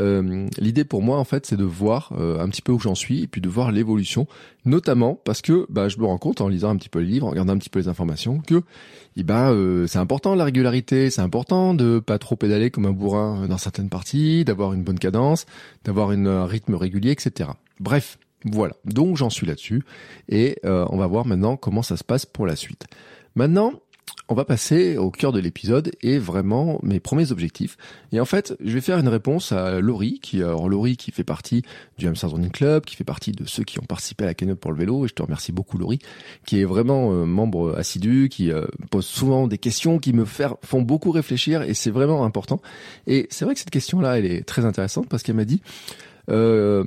Euh, 0.00 0.48
L'idée 0.58 0.82
pour 0.82 1.02
moi 1.02 1.18
en 1.18 1.24
fait, 1.24 1.46
c'est 1.46 1.56
de 1.56 1.62
voir 1.62 2.12
euh, 2.18 2.40
un 2.40 2.48
petit 2.48 2.62
peu 2.62 2.72
où 2.72 2.80
j'en 2.80 2.96
suis 2.96 3.22
et 3.22 3.26
puis 3.28 3.40
de 3.40 3.48
voir 3.48 3.70
l'évolution, 3.70 4.26
notamment 4.64 5.14
parce 5.14 5.40
que 5.40 5.66
bah, 5.68 5.88
je 5.88 5.98
me 5.98 6.04
rends 6.04 6.18
compte 6.18 6.40
en 6.40 6.48
lisant 6.48 6.70
un 6.70 6.76
petit 6.76 6.88
peu 6.88 6.98
les 6.98 7.06
livres, 7.06 7.28
en 7.28 7.30
regardant 7.30 7.52
un 7.52 7.58
petit 7.58 7.70
peu 7.70 7.78
les 7.78 7.86
informations, 7.86 8.40
que 8.40 8.64
eh 9.14 9.22
ben, 9.22 9.52
euh, 9.52 9.86
c'est 9.86 10.00
important 10.00 10.34
la 10.34 10.42
régularité, 10.42 11.10
c'est 11.10 11.22
important 11.22 11.74
de 11.74 12.00
pas 12.00 12.18
trop 12.18 12.34
pédaler 12.34 12.72
comme 12.72 12.86
un 12.86 12.92
bourrin 12.92 13.46
dans 13.46 13.58
certaines 13.58 13.88
parties, 13.88 14.44
d'avoir 14.44 14.72
une 14.72 14.82
bonne 14.82 14.98
cadence, 14.98 15.46
d'avoir 15.84 16.10
un 16.10 16.46
rythme 16.46 16.74
régulier, 16.74 17.12
etc. 17.12 17.50
Bref, 17.78 18.18
voilà. 18.44 18.74
Donc 18.84 19.16
j'en 19.16 19.30
suis 19.30 19.46
là-dessus 19.46 19.84
et 20.28 20.58
on 20.64 20.96
va 20.96 21.06
voir 21.06 21.24
maintenant 21.24 21.56
comment 21.56 21.82
ça 21.82 21.96
se 21.96 22.02
passe 22.02 22.26
pour 22.26 22.46
la 22.46 22.56
suite. 22.56 22.86
Maintenant, 23.36 23.74
on 24.30 24.34
va 24.34 24.44
passer 24.44 24.96
au 24.96 25.10
cœur 25.10 25.32
de 25.32 25.40
l'épisode 25.40 25.90
et 26.02 26.18
vraiment 26.18 26.78
mes 26.84 27.00
premiers 27.00 27.32
objectifs. 27.32 27.76
Et 28.12 28.20
en 28.20 28.24
fait, 28.24 28.56
je 28.64 28.72
vais 28.72 28.80
faire 28.80 28.98
une 28.98 29.08
réponse 29.08 29.50
à 29.50 29.80
Laurie, 29.80 30.20
qui, 30.22 30.40
alors 30.40 30.68
Laurie 30.68 30.96
qui 30.96 31.10
fait 31.10 31.24
partie 31.24 31.62
du 31.98 32.06
Hamster 32.06 32.30
Running 32.30 32.52
Club, 32.52 32.84
qui 32.84 32.94
fait 32.94 33.02
partie 33.02 33.32
de 33.32 33.44
ceux 33.46 33.64
qui 33.64 33.80
ont 33.80 33.84
participé 33.84 34.22
à 34.22 34.28
la 34.28 34.34
cagnotte 34.34 34.60
pour 34.60 34.70
le 34.70 34.78
vélo, 34.78 35.04
et 35.04 35.08
je 35.08 35.14
te 35.14 35.22
remercie 35.22 35.50
beaucoup 35.50 35.78
Laurie, 35.78 35.98
qui 36.46 36.60
est 36.60 36.64
vraiment 36.64 37.12
euh, 37.12 37.24
membre 37.24 37.76
assidu, 37.76 38.28
qui 38.30 38.52
euh, 38.52 38.66
pose 38.90 39.04
souvent 39.04 39.48
des 39.48 39.58
questions 39.58 39.98
qui 39.98 40.12
me 40.12 40.24
font 40.24 40.82
beaucoup 40.82 41.10
réfléchir 41.10 41.62
et 41.62 41.74
c'est 41.74 41.90
vraiment 41.90 42.24
important. 42.24 42.62
Et 43.08 43.26
c'est 43.30 43.44
vrai 43.44 43.54
que 43.54 43.60
cette 43.60 43.70
question-là, 43.70 44.16
elle 44.16 44.26
est 44.26 44.46
très 44.46 44.64
intéressante 44.64 45.08
parce 45.08 45.24
qu'elle 45.24 45.36
m'a 45.36 45.44
dit, 45.44 45.60
euh, 46.30 46.84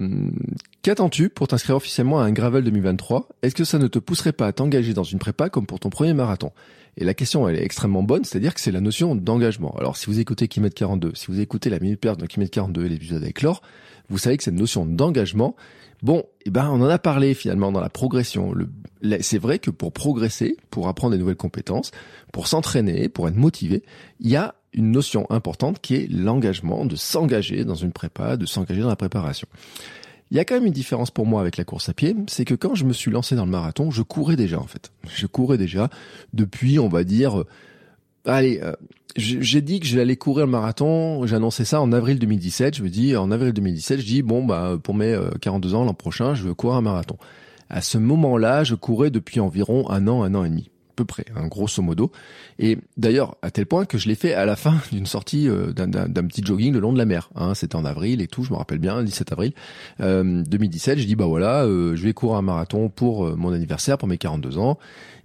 Qu'attends-tu 0.83 1.29
pour 1.29 1.47
t'inscrire 1.47 1.77
officiellement 1.77 2.19
à 2.19 2.25
un 2.25 2.33
Gravel 2.33 2.61
2023 2.65 3.29
Est-ce 3.41 3.55
que 3.55 3.63
ça 3.63 3.79
ne 3.79 3.87
te 3.87 3.99
pousserait 3.99 4.33
pas 4.33 4.47
à 4.47 4.51
t'engager 4.51 4.93
dans 4.93 5.05
une 5.05 5.17
prépa 5.17 5.49
comme 5.49 5.65
pour 5.65 5.79
ton 5.79 5.89
premier 5.89 6.13
marathon? 6.13 6.51
Et 6.97 7.03
la 7.03 7.13
question, 7.13 7.47
elle 7.47 7.55
est 7.55 7.63
extrêmement 7.63 8.03
bonne, 8.03 8.23
c'est-à-dire 8.23 8.53
que 8.53 8.59
c'est 8.59 8.71
la 8.71 8.81
notion 8.81 9.15
d'engagement. 9.15 9.75
Alors, 9.79 9.97
si 9.97 10.05
vous 10.07 10.19
écoutez 10.19 10.47
Kilomètre 10.47 10.75
42, 10.75 11.13
si 11.15 11.27
vous 11.27 11.39
écoutez 11.39 11.69
la 11.69 11.79
minute 11.79 11.99
perte 11.99 12.19
de 12.19 12.27
Kilomètre 12.27 12.51
42 12.51 12.85
et 12.85 12.89
l'épisode 12.89 13.23
avec 13.23 13.41
Laure, 13.41 13.61
vous 14.09 14.17
savez 14.17 14.37
que 14.37 14.43
cette 14.43 14.53
notion 14.53 14.85
d'engagement, 14.85 15.55
bon, 16.03 16.23
eh 16.45 16.51
ben, 16.51 16.69
on 16.69 16.81
en 16.81 16.89
a 16.89 16.99
parlé 16.99 17.33
finalement 17.33 17.71
dans 17.71 17.79
la 17.79 17.89
progression. 17.89 18.53
c'est 19.21 19.39
vrai 19.39 19.57
que 19.57 19.71
pour 19.71 19.91
progresser, 19.91 20.57
pour 20.69 20.87
apprendre 20.87 21.13
des 21.13 21.19
nouvelles 21.19 21.35
compétences, 21.35 21.91
pour 22.31 22.47
s'entraîner, 22.47 23.09
pour 23.09 23.27
être 23.27 23.37
motivé, 23.37 23.83
il 24.19 24.29
y 24.29 24.35
a 24.35 24.55
une 24.73 24.91
notion 24.91 25.25
importante 25.29 25.79
qui 25.79 25.95
est 25.95 26.11
l'engagement, 26.11 26.85
de 26.85 26.95
s'engager 26.95 27.63
dans 27.63 27.75
une 27.75 27.91
prépa, 27.91 28.37
de 28.37 28.45
s'engager 28.45 28.81
dans 28.81 28.89
la 28.89 28.95
préparation. 28.95 29.47
Il 30.33 30.37
y 30.37 30.39
a 30.39 30.45
quand 30.45 30.55
même 30.55 30.65
une 30.65 30.73
différence 30.73 31.11
pour 31.11 31.27
moi 31.27 31.41
avec 31.41 31.57
la 31.57 31.63
course 31.63 31.89
à 31.89 31.93
pied, 31.93 32.15
c'est 32.25 32.43
que 32.43 32.55
quand 32.55 32.73
je 32.73 32.85
me 32.85 32.93
suis 32.93 33.11
lancé 33.11 33.35
dans 33.35 33.45
le 33.45 33.51
marathon, 33.51 33.91
je 33.91 34.01
courais 34.01 34.35
déjà 34.35 34.59
en 34.59 34.65
fait. 34.65 34.91
Je 35.07 35.27
courais 35.27 35.59
déjà 35.59 35.89
depuis, 36.33 36.79
on 36.79 36.87
va 36.87 37.03
dire, 37.03 37.41
euh, 37.41 37.45
allez, 38.25 38.59
euh, 38.63 38.73
j'ai 39.15 39.61
dit 39.61 39.79
que 39.79 39.85
j'allais 39.85 40.15
courir 40.15 40.47
le 40.47 40.51
marathon, 40.51 41.21
annoncé 41.21 41.65
ça 41.65 41.81
en 41.81 41.91
avril 41.91 42.17
2017, 42.17 42.77
je 42.77 42.81
me 42.81 42.89
dis, 42.89 43.15
en 43.15 43.29
avril 43.29 43.53
2017, 43.53 43.99
je 43.99 44.05
dis, 44.07 44.21
bon, 44.23 44.43
bah, 44.43 44.79
pour 44.81 44.95
mes 44.95 45.15
42 45.39 45.75
euh, 45.75 45.77
ans 45.77 45.83
l'an 45.83 45.93
prochain, 45.93 46.33
je 46.33 46.41
veux 46.45 46.55
courir 46.55 46.77
un 46.77 46.81
marathon. 46.81 47.17
À 47.69 47.81
ce 47.81 47.99
moment-là, 47.99 48.63
je 48.63 48.73
courais 48.73 49.11
depuis 49.11 49.39
environ 49.39 49.87
un 49.91 50.07
an, 50.07 50.23
un 50.23 50.33
an 50.33 50.43
et 50.43 50.49
demi 50.49 50.71
peu 50.95 51.05
près, 51.05 51.25
hein, 51.35 51.47
grosso 51.47 51.81
modo. 51.81 52.11
Et 52.59 52.77
d'ailleurs, 52.97 53.35
à 53.41 53.51
tel 53.51 53.65
point 53.65 53.85
que 53.85 53.97
je 53.97 54.07
l'ai 54.07 54.15
fait 54.15 54.33
à 54.33 54.45
la 54.45 54.55
fin 54.55 54.75
d'une 54.91 55.05
sortie 55.05 55.47
euh, 55.47 55.73
d'un 55.73 56.27
petit 56.27 56.43
jogging 56.43 56.73
le 56.73 56.79
long 56.79 56.93
de 56.93 56.97
la 56.97 57.05
mer. 57.05 57.29
Hein, 57.35 57.53
C'était 57.55 57.75
en 57.75 57.85
avril 57.85 58.21
et 58.21 58.27
tout, 58.27 58.43
je 58.43 58.51
me 58.51 58.57
rappelle 58.57 58.79
bien, 58.79 58.99
le 58.99 59.05
17 59.05 59.31
avril 59.31 59.53
euh, 59.99 60.43
2017. 60.43 60.99
J'ai 60.99 61.05
dit 61.05 61.15
bah 61.15 61.25
voilà, 61.25 61.63
euh, 61.63 61.95
je 61.95 62.03
vais 62.03 62.13
courir 62.13 62.37
un 62.37 62.41
marathon 62.41 62.89
pour 62.89 63.25
euh, 63.25 63.35
mon 63.35 63.53
anniversaire, 63.53 63.97
pour 63.97 64.07
mes 64.07 64.17
42 64.17 64.57
ans. 64.57 64.77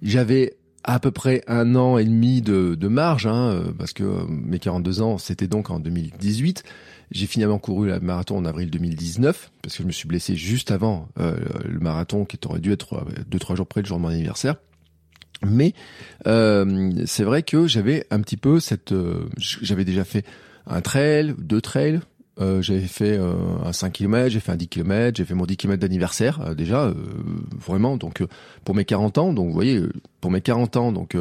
J'avais 0.02 0.56
à 0.84 1.00
peu 1.00 1.10
près 1.10 1.42
un 1.48 1.74
an 1.74 1.98
et 1.98 2.04
demi 2.04 2.40
de, 2.40 2.74
de 2.74 2.88
marge, 2.88 3.26
hein, 3.26 3.62
parce 3.78 3.92
que 3.92 4.26
mes 4.28 4.58
42 4.58 5.02
ans, 5.02 5.18
c'était 5.18 5.48
donc 5.48 5.70
en 5.70 5.80
2018. 5.80 6.62
J'ai 7.10 7.26
finalement 7.26 7.58
couru 7.58 7.88
le 7.88 8.00
marathon 8.00 8.36
en 8.36 8.44
avril 8.44 8.70
2019 8.70 9.50
parce 9.62 9.76
que 9.76 9.82
je 9.82 9.86
me 9.86 9.92
suis 9.92 10.06
blessé 10.06 10.36
juste 10.36 10.70
avant 10.70 11.08
le 11.16 11.80
marathon 11.80 12.26
qui 12.26 12.38
aurait 12.46 12.60
dû 12.60 12.70
être 12.70 13.02
deux 13.28 13.38
trois 13.38 13.56
jours 13.56 13.66
près 13.66 13.80
du 13.80 13.88
jour 13.88 13.96
de 13.96 14.02
mon 14.02 14.08
anniversaire. 14.08 14.56
Mais 15.46 15.74
euh, 16.26 16.90
c'est 17.06 17.24
vrai 17.24 17.42
que 17.42 17.66
j'avais 17.66 18.06
un 18.10 18.20
petit 18.20 18.36
peu 18.36 18.60
cette, 18.60 18.92
euh, 18.92 19.28
j'avais 19.38 19.84
déjà 19.84 20.04
fait 20.04 20.24
un 20.66 20.80
trail, 20.80 21.34
deux 21.38 21.60
trails. 21.60 22.00
Euh, 22.40 22.62
j'avais 22.62 22.80
fait 22.80 23.16
euh, 23.18 23.34
un 23.64 23.72
5 23.72 23.92
km, 23.92 24.28
j'ai 24.28 24.38
fait 24.38 24.52
un 24.52 24.56
10 24.56 24.68
km, 24.68 25.16
j'ai 25.16 25.24
fait 25.24 25.34
mon 25.34 25.44
10 25.44 25.56
km 25.56 25.80
d'anniversaire 25.80 26.54
déjà, 26.54 26.92
vraiment. 27.56 27.96
Donc 27.96 28.22
pour 28.64 28.74
mes 28.74 28.84
40 28.84 29.18
ans, 29.18 29.32
donc 29.32 29.48
vous 29.48 29.54
voyez, 29.54 29.82
pour 30.20 30.30
mes 30.30 30.40
40 30.40 30.76
ans, 30.76 30.92
donc 30.92 31.16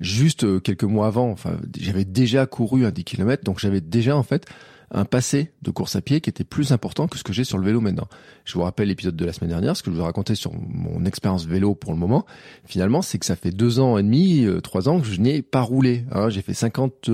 juste 0.00 0.62
quelques 0.62 0.84
mois 0.84 1.06
avant, 1.06 1.30
enfin 1.30 1.56
j'avais 1.78 2.04
déjà 2.04 2.44
couru 2.44 2.84
un 2.84 2.90
10 2.90 3.04
km, 3.04 3.44
donc 3.44 3.60
j'avais 3.60 3.80
déjà 3.80 4.14
en 4.14 4.22
fait 4.22 4.46
un 4.90 5.04
passé 5.04 5.52
de 5.62 5.70
course 5.70 5.96
à 5.96 6.00
pied 6.00 6.20
qui 6.20 6.30
était 6.30 6.44
plus 6.44 6.72
important 6.72 7.08
que 7.08 7.18
ce 7.18 7.24
que 7.24 7.32
j'ai 7.32 7.44
sur 7.44 7.58
le 7.58 7.64
vélo 7.64 7.80
maintenant. 7.80 8.08
Je 8.48 8.54
vous 8.54 8.62
rappelle 8.62 8.88
l'épisode 8.88 9.14
de 9.14 9.26
la 9.26 9.34
semaine 9.34 9.50
dernière, 9.50 9.76
ce 9.76 9.82
que 9.82 9.90
je 9.90 9.96
vous 9.96 10.02
racontais 10.02 10.34
sur 10.34 10.52
mon 10.54 11.04
expérience 11.04 11.44
vélo 11.44 11.74
pour 11.74 11.92
le 11.92 11.98
moment. 11.98 12.24
Finalement, 12.64 13.02
c'est 13.02 13.18
que 13.18 13.26
ça 13.26 13.36
fait 13.36 13.50
deux 13.50 13.78
ans 13.78 13.98
et 13.98 14.02
demi, 14.02 14.46
euh, 14.46 14.62
trois 14.62 14.88
ans 14.88 15.00
que 15.00 15.06
je 15.06 15.20
n'ai 15.20 15.42
pas 15.42 15.60
roulé. 15.60 16.04
Hein. 16.12 16.30
J'ai 16.30 16.40
fait 16.40 16.54
50, 16.54 17.10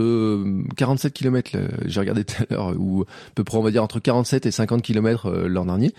47 0.76 1.12
km, 1.12 1.58
j'ai 1.86 1.98
regardé 1.98 2.22
tout 2.24 2.40
à 2.40 2.54
l'heure, 2.54 2.74
ou 2.78 3.02
à 3.02 3.34
peu 3.34 3.42
près 3.42 3.58
on 3.58 3.62
va 3.62 3.72
dire 3.72 3.82
entre 3.82 3.98
47 3.98 4.46
et 4.46 4.52
50 4.52 4.80
km 4.82 5.26
euh, 5.26 5.48
l'an 5.48 5.64
dernier. 5.64 5.92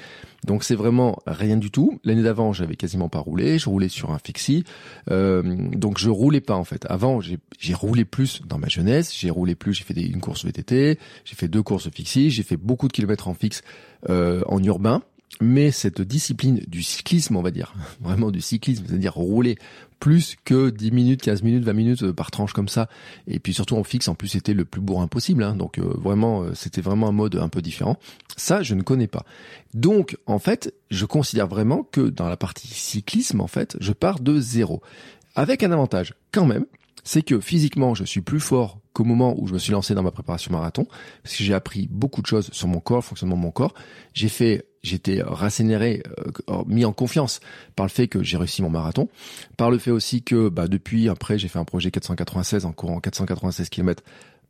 Donc 0.46 0.64
c'est 0.64 0.76
vraiment 0.76 1.18
rien 1.28 1.58
du 1.58 1.70
tout. 1.70 2.00
L'année 2.06 2.24
d'avant, 2.24 2.54
j'avais 2.54 2.76
quasiment 2.76 3.10
pas 3.10 3.20
roulé. 3.20 3.60
Je 3.60 3.68
roulais 3.68 3.90
sur 3.90 4.12
un 4.12 4.20
fixie. 4.20 4.64
Euh, 5.12 5.42
donc 5.74 5.98
je 5.98 6.10
roulais 6.10 6.40
pas 6.40 6.56
en 6.56 6.64
fait. 6.64 6.86
Avant, 6.88 7.20
j'ai 7.20 7.74
roulé 7.74 8.06
plus 8.06 8.42
dans 8.46 8.60
ma 8.60 8.68
jeunesse. 8.68 9.14
J'ai 9.14 9.32
roulé 9.32 9.56
plus. 9.56 9.74
J'ai 9.74 9.84
fait 9.84 9.94
des, 9.94 10.06
une 10.06 10.22
course 10.22 10.46
VTT. 10.46 11.00
J'ai 11.26 11.36
fait 11.36 11.48
deux 11.48 11.64
courses 11.64 11.90
fixie. 11.90 12.30
J'ai 12.30 12.44
fait 12.44 12.58
beaucoup 12.58 12.88
de 12.88 12.94
kilomètres 12.94 13.28
en 13.28 13.34
fixe 13.34 13.64
euh, 14.10 14.44
en 14.48 14.64
urbain 14.64 15.02
mais 15.42 15.72
cette 15.72 16.02
discipline 16.02 16.62
du 16.68 16.84
cyclisme, 16.84 17.36
on 17.36 17.42
va 17.42 17.52
dire, 17.52 17.74
vraiment 18.02 18.32
du 18.32 18.42
cyclisme, 18.42 18.86
c'est-à-dire 18.88 19.14
rouler 19.14 19.58
plus 20.00 20.36
que 20.44 20.70
10 20.70 20.92
minutes, 20.92 21.22
15 21.22 21.44
minutes, 21.44 21.64
20 21.64 21.74
minutes 21.74 22.04
euh, 22.04 22.14
par 22.14 22.32
tranche 22.32 22.54
comme 22.54 22.68
ça, 22.68 22.90
et 23.28 23.40
puis 23.40 23.54
surtout 23.54 23.76
en 23.76 23.84
fixe, 23.84 24.08
en 24.08 24.16
plus 24.16 24.28
c'était 24.28 24.54
le 24.54 24.66
plus 24.66 24.82
bourrin 24.82 25.08
possible, 25.08 25.44
hein, 25.44 25.56
donc 25.56 25.80
euh, 25.80 25.94
vraiment 25.96 26.44
euh, 26.44 26.54
c'était 26.54 26.82
vraiment 26.82 27.08
un 27.08 27.14
mode 27.14 27.36
un 27.38 27.50
peu 27.50 27.62
différent. 27.62 27.98
Ça, 28.38 28.62
je 28.62 28.76
ne 28.76 28.82
connais 28.82 29.08
pas. 29.08 29.26
Donc 29.74 30.18
en 30.26 30.40
fait, 30.40 30.74
je 30.92 31.06
considère 31.06 31.48
vraiment 31.48 31.84
que 31.84 32.02
dans 32.02 32.28
la 32.28 32.38
partie 32.38 32.68
cyclisme, 32.68 33.42
en 33.42 33.48
fait, 33.48 33.78
je 33.80 33.94
pars 33.94 34.20
de 34.20 34.40
zéro, 34.40 34.82
avec 35.36 35.64
un 35.64 35.72
avantage 35.72 36.14
quand 36.32 36.46
même, 36.46 36.66
c'est 37.06 37.22
que 37.22 37.40
physiquement, 37.40 37.94
je 37.94 38.04
suis 38.04 38.22
plus 38.22 38.42
fort 38.42 38.80
qu'au 38.92 39.04
moment 39.04 39.36
où 39.38 39.48
je 39.48 39.54
me 39.54 39.60
suis 39.60 39.72
lancé 39.72 39.94
dans 39.94 40.04
ma 40.04 40.12
préparation 40.12 40.52
marathon, 40.52 40.88
parce 41.24 41.36
que 41.36 41.44
j'ai 41.44 41.54
appris 41.54 41.88
beaucoup 41.90 42.22
de 42.22 42.28
choses 42.28 42.50
sur 42.52 42.68
mon 42.68 42.80
corps, 42.80 42.98
le 42.98 43.04
fonctionnement 43.04 43.38
de 43.38 43.42
mon 43.42 43.52
corps. 43.52 43.74
J'ai 44.14 44.30
fait, 44.30 44.66
j'étais 44.84 45.22
racénéré, 45.22 46.02
euh, 46.50 46.64
mis 46.66 46.84
en 46.84 46.94
confiance 46.94 47.42
par 47.76 47.86
le 47.86 47.92
fait 47.92 48.08
que 48.08 48.24
j'ai 48.24 48.38
réussi 48.38 48.64
mon 48.64 48.70
marathon, 48.70 49.08
par 49.56 49.70
le 49.70 49.78
fait 49.78 49.92
aussi 49.92 50.24
que 50.24 50.50
bah, 50.50 50.68
depuis, 50.68 51.08
après, 51.08 51.38
j'ai 51.38 51.48
fait 51.48 51.60
un 51.60 51.66
projet 51.66 51.92
496 51.92 52.66
en 52.66 52.72
courant 52.72 53.00
496 53.00 53.70
km 53.70 54.04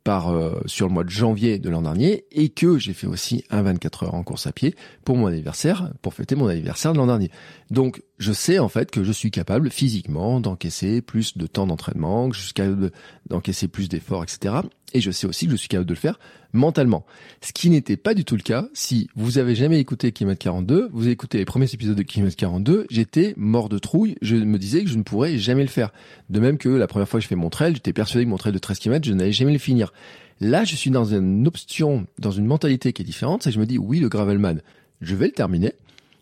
par 0.06 0.28
euh, 0.28 0.60
sur 0.66 0.86
le 0.86 0.94
mois 0.94 1.02
de 1.02 1.10
janvier 1.10 1.58
de 1.58 1.68
l'an 1.68 1.82
dernier 1.82 2.26
et 2.30 2.48
que 2.48 2.78
j'ai 2.78 2.92
fait 2.92 3.08
aussi 3.08 3.42
un 3.50 3.62
24 3.62 4.04
heures 4.04 4.14
en 4.14 4.22
course 4.22 4.46
à 4.46 4.52
pied 4.52 4.76
pour 5.04 5.16
mon 5.16 5.26
anniversaire, 5.26 5.90
pour 6.00 6.14
fêter 6.14 6.36
mon 6.36 6.46
anniversaire 6.46 6.92
de 6.92 6.98
l'an 6.98 7.08
dernier. 7.08 7.32
Donc 7.72 8.04
je 8.18 8.32
sais 8.32 8.60
en 8.60 8.68
fait 8.68 8.92
que 8.92 9.02
je 9.02 9.10
suis 9.10 9.32
capable 9.32 9.68
physiquement 9.68 10.38
d'encaisser 10.38 11.02
plus 11.02 11.36
de 11.36 11.48
temps 11.48 11.66
d'entraînement, 11.66 12.30
que 12.30 12.92
d'encaisser 13.28 13.66
plus 13.66 13.88
d'efforts, 13.88 14.22
etc. 14.22 14.54
Et 14.92 15.00
je 15.00 15.10
sais 15.10 15.26
aussi 15.26 15.46
que 15.46 15.50
je 15.50 15.56
suis 15.56 15.66
capable 15.66 15.88
de 15.88 15.94
le 15.94 15.98
faire 15.98 16.20
mentalement. 16.56 17.06
Ce 17.40 17.52
qui 17.52 17.70
n'était 17.70 17.96
pas 17.96 18.14
du 18.14 18.24
tout 18.24 18.36
le 18.36 18.42
cas 18.42 18.68
si 18.74 19.08
vous 19.14 19.38
avez 19.38 19.54
jamais 19.54 19.78
écouté 19.78 20.10
Kilomètre 20.10 20.40
42, 20.40 20.88
vous 20.92 21.02
avez 21.02 21.12
écouté 21.12 21.38
les 21.38 21.44
premiers 21.44 21.72
épisodes 21.72 21.96
de 21.96 22.02
Kilomètre 22.02 22.36
42, 22.36 22.86
j'étais 22.90 23.34
mort 23.36 23.68
de 23.68 23.78
trouille, 23.78 24.16
je 24.22 24.36
me 24.36 24.58
disais 24.58 24.82
que 24.82 24.90
je 24.90 24.96
ne 24.96 25.02
pourrais 25.02 25.38
jamais 25.38 25.62
le 25.62 25.68
faire. 25.68 25.92
De 26.30 26.40
même 26.40 26.58
que 26.58 26.68
la 26.68 26.86
première 26.86 27.08
fois 27.08 27.20
que 27.20 27.24
je 27.24 27.28
fais 27.28 27.36
mon 27.36 27.50
trail, 27.50 27.74
j'étais 27.74 27.92
persuadé 27.92 28.24
que 28.24 28.30
mon 28.30 28.36
trail 28.36 28.52
de 28.52 28.58
13 28.58 28.78
km, 28.78 29.06
je 29.06 29.14
n'allais 29.14 29.32
jamais 29.32 29.52
le 29.52 29.58
finir. 29.58 29.92
Là, 30.40 30.64
je 30.64 30.74
suis 30.74 30.90
dans 30.90 31.04
une 31.04 31.46
option, 31.46 32.06
dans 32.18 32.32
une 32.32 32.46
mentalité 32.46 32.92
qui 32.92 33.02
est 33.02 33.04
différente, 33.04 33.42
c'est 33.42 33.50
que 33.50 33.54
je 33.54 33.60
me 33.60 33.66
dis 33.66 33.78
oui, 33.78 34.00
le 34.00 34.08
Gravelman, 34.08 34.60
je 35.00 35.14
vais 35.14 35.26
le 35.26 35.32
terminer 35.32 35.72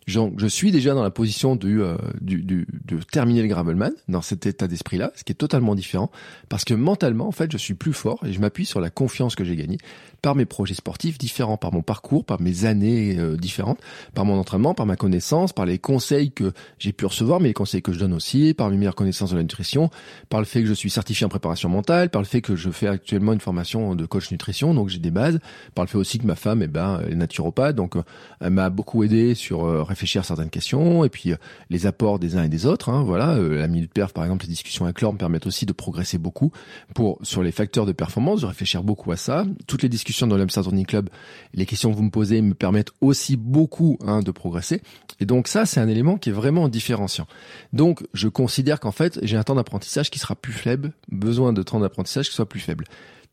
je 0.07 0.47
suis 0.47 0.71
déjà 0.71 0.93
dans 0.93 1.03
la 1.03 1.09
position 1.09 1.55
du, 1.55 1.81
euh, 1.81 1.97
du, 2.21 2.43
du, 2.43 2.67
de 2.85 2.99
terminer 2.99 3.41
le 3.41 3.47
Gravelman, 3.47 3.91
dans 4.07 4.21
cet 4.21 4.45
état 4.45 4.67
d'esprit-là, 4.67 5.11
ce 5.15 5.23
qui 5.23 5.31
est 5.31 5.35
totalement 5.35 5.73
différent, 5.73 6.11
parce 6.47 6.63
que 6.63 6.73
mentalement, 6.73 7.27
en 7.27 7.31
fait, 7.31 7.51
je 7.51 7.57
suis 7.57 7.73
plus 7.73 7.93
fort 7.93 8.23
et 8.25 8.31
je 8.31 8.39
m'appuie 8.39 8.65
sur 8.65 8.79
la 8.79 8.89
confiance 8.89 9.35
que 9.35 9.43
j'ai 9.43 9.55
gagnée 9.55 9.77
par 10.21 10.35
mes 10.35 10.45
projets 10.45 10.73
sportifs 10.73 11.17
différents, 11.17 11.57
par 11.57 11.71
mon 11.71 11.83
parcours, 11.83 12.25
par 12.25 12.41
mes 12.41 12.65
années 12.65 13.15
euh, 13.19 13.37
différentes, 13.37 13.79
par 14.15 14.25
mon 14.25 14.39
entraînement, 14.39 14.73
par 14.73 14.87
ma 14.87 14.95
connaissance, 14.95 15.53
par 15.53 15.67
les 15.67 15.77
conseils 15.77 16.31
que 16.31 16.51
j'ai 16.79 16.93
pu 16.93 17.05
recevoir, 17.05 17.39
mais 17.39 17.49
les 17.49 17.53
conseils 17.53 17.83
que 17.83 17.93
je 17.93 17.99
donne 17.99 18.13
aussi, 18.13 18.55
par 18.55 18.69
mes 18.69 18.77
meilleures 18.77 18.95
connaissances 18.95 19.31
de 19.31 19.35
la 19.35 19.43
nutrition, 19.43 19.91
par 20.29 20.39
le 20.39 20.47
fait 20.47 20.61
que 20.61 20.67
je 20.67 20.73
suis 20.73 20.89
certifié 20.89 21.25
en 21.25 21.29
préparation 21.29 21.69
mentale, 21.69 22.09
par 22.09 22.23
le 22.23 22.27
fait 22.27 22.41
que 22.41 22.55
je 22.55 22.69
fais 22.69 22.87
actuellement 22.87 23.33
une 23.33 23.39
formation 23.39 23.93
de 23.93 24.05
coach 24.07 24.31
nutrition, 24.31 24.73
donc 24.73 24.89
j'ai 24.89 24.97
des 24.97 25.11
bases, 25.11 25.39
par 25.75 25.85
le 25.85 25.89
fait 25.89 25.97
aussi 25.97 26.17
que 26.17 26.25
ma 26.25 26.35
femme, 26.35 26.63
eh 26.63 26.67
ben, 26.67 27.01
est 27.07 27.13
naturopathe, 27.13 27.75
donc 27.75 27.95
euh, 27.95 28.01
elle 28.41 28.49
m'a 28.49 28.71
beaucoup 28.71 29.03
aidé 29.03 29.35
sur 29.35 29.85
réfléchir 29.95 30.25
certaines 30.25 30.49
questions 30.49 31.03
et 31.05 31.09
puis 31.09 31.31
euh, 31.31 31.37
les 31.69 31.85
apports 31.85 32.19
des 32.19 32.35
uns 32.35 32.43
et 32.43 32.49
des 32.49 32.65
autres. 32.65 32.89
Hein, 32.89 33.03
voilà, 33.03 33.35
euh, 33.35 33.57
la 33.57 33.67
minute 33.67 33.91
perf 33.93 34.13
par 34.13 34.23
exemple, 34.23 34.43
les 34.43 34.49
discussions 34.49 34.85
avec 34.85 35.01
Laure 35.01 35.13
me 35.13 35.17
permettent 35.17 35.47
aussi 35.47 35.65
de 35.65 35.73
progresser 35.73 36.17
beaucoup 36.17 36.51
pour 36.93 37.17
sur 37.23 37.41
les 37.41 37.51
facteurs 37.51 37.85
de 37.85 37.93
performance, 37.93 38.41
de 38.41 38.45
réfléchir 38.45 38.83
beaucoup 38.83 39.11
à 39.11 39.17
ça. 39.17 39.45
Toutes 39.67 39.83
les 39.83 39.89
discussions 39.89 40.27
dans 40.27 40.37
l'Amsterdam 40.37 40.71
Running 40.71 40.85
Club, 40.85 41.09
les 41.53 41.65
questions 41.65 41.91
que 41.91 41.95
vous 41.95 42.03
me 42.03 42.11
posez 42.11 42.41
me 42.41 42.53
permettent 42.53 42.91
aussi 43.01 43.37
beaucoup 43.37 43.97
hein, 44.05 44.19
de 44.19 44.31
progresser. 44.31 44.81
Et 45.19 45.25
donc 45.25 45.47
ça, 45.47 45.65
c'est 45.65 45.79
un 45.79 45.87
élément 45.87 46.17
qui 46.17 46.29
est 46.29 46.33
vraiment 46.33 46.67
différenciant. 46.67 47.25
Donc 47.73 48.05
je 48.13 48.27
considère 48.27 48.79
qu'en 48.79 48.91
fait, 48.91 49.19
j'ai 49.23 49.37
un 49.37 49.43
temps 49.43 49.55
d'apprentissage 49.55 50.09
qui 50.09 50.19
sera 50.19 50.35
plus 50.35 50.53
faible, 50.53 50.91
besoin 51.09 51.53
de 51.53 51.63
temps 51.63 51.79
d'apprentissage 51.79 52.29
qui 52.29 52.35
soit 52.35 52.49
plus 52.49 52.59
faible. 52.59 52.85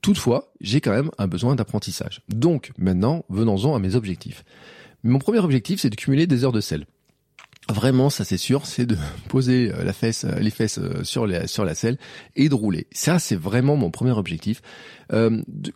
Toutefois, 0.03 0.53
j'ai 0.61 0.81
quand 0.81 0.91
même 0.91 1.11
un 1.19 1.29
besoin 1.29 1.55
d'apprentissage. 1.55 2.23
Donc 2.29 2.73
maintenant, 2.77 3.25
venons-en 3.29 3.75
à 3.75 3.79
mes 3.79 3.95
objectifs. 3.95 4.45
Mon 5.05 5.19
premier 5.19 5.41
objectif, 5.41 5.81
c'est 5.81 5.91
de 5.91 5.97
cumuler 5.97 6.27
des 6.27 6.45
heures 6.45 6.53
de 6.53 6.61
sel. 6.61 6.87
Vraiment, 7.69 8.11
ça 8.11 8.25
c'est 8.25 8.39
sûr, 8.39 8.67
c'est 8.67 8.87
de 8.87 8.97
poser 9.29 9.73
euh, 9.73 9.85
la 9.85 9.93
fesse, 9.93 10.25
euh, 10.25 10.39
les 10.41 10.51
fesses 10.51 10.79
euh, 10.79 11.05
sur, 11.05 11.27
la, 11.27 11.75
selle 11.75 11.97
et 12.35 12.49
de 12.49 12.55
rouler. 12.55 12.89
Ça, 12.91 13.21
c'est 13.21 13.37
vraiment 13.37 13.77
mon 13.77 13.91
premier 13.91 14.13
objectif. 14.13 14.63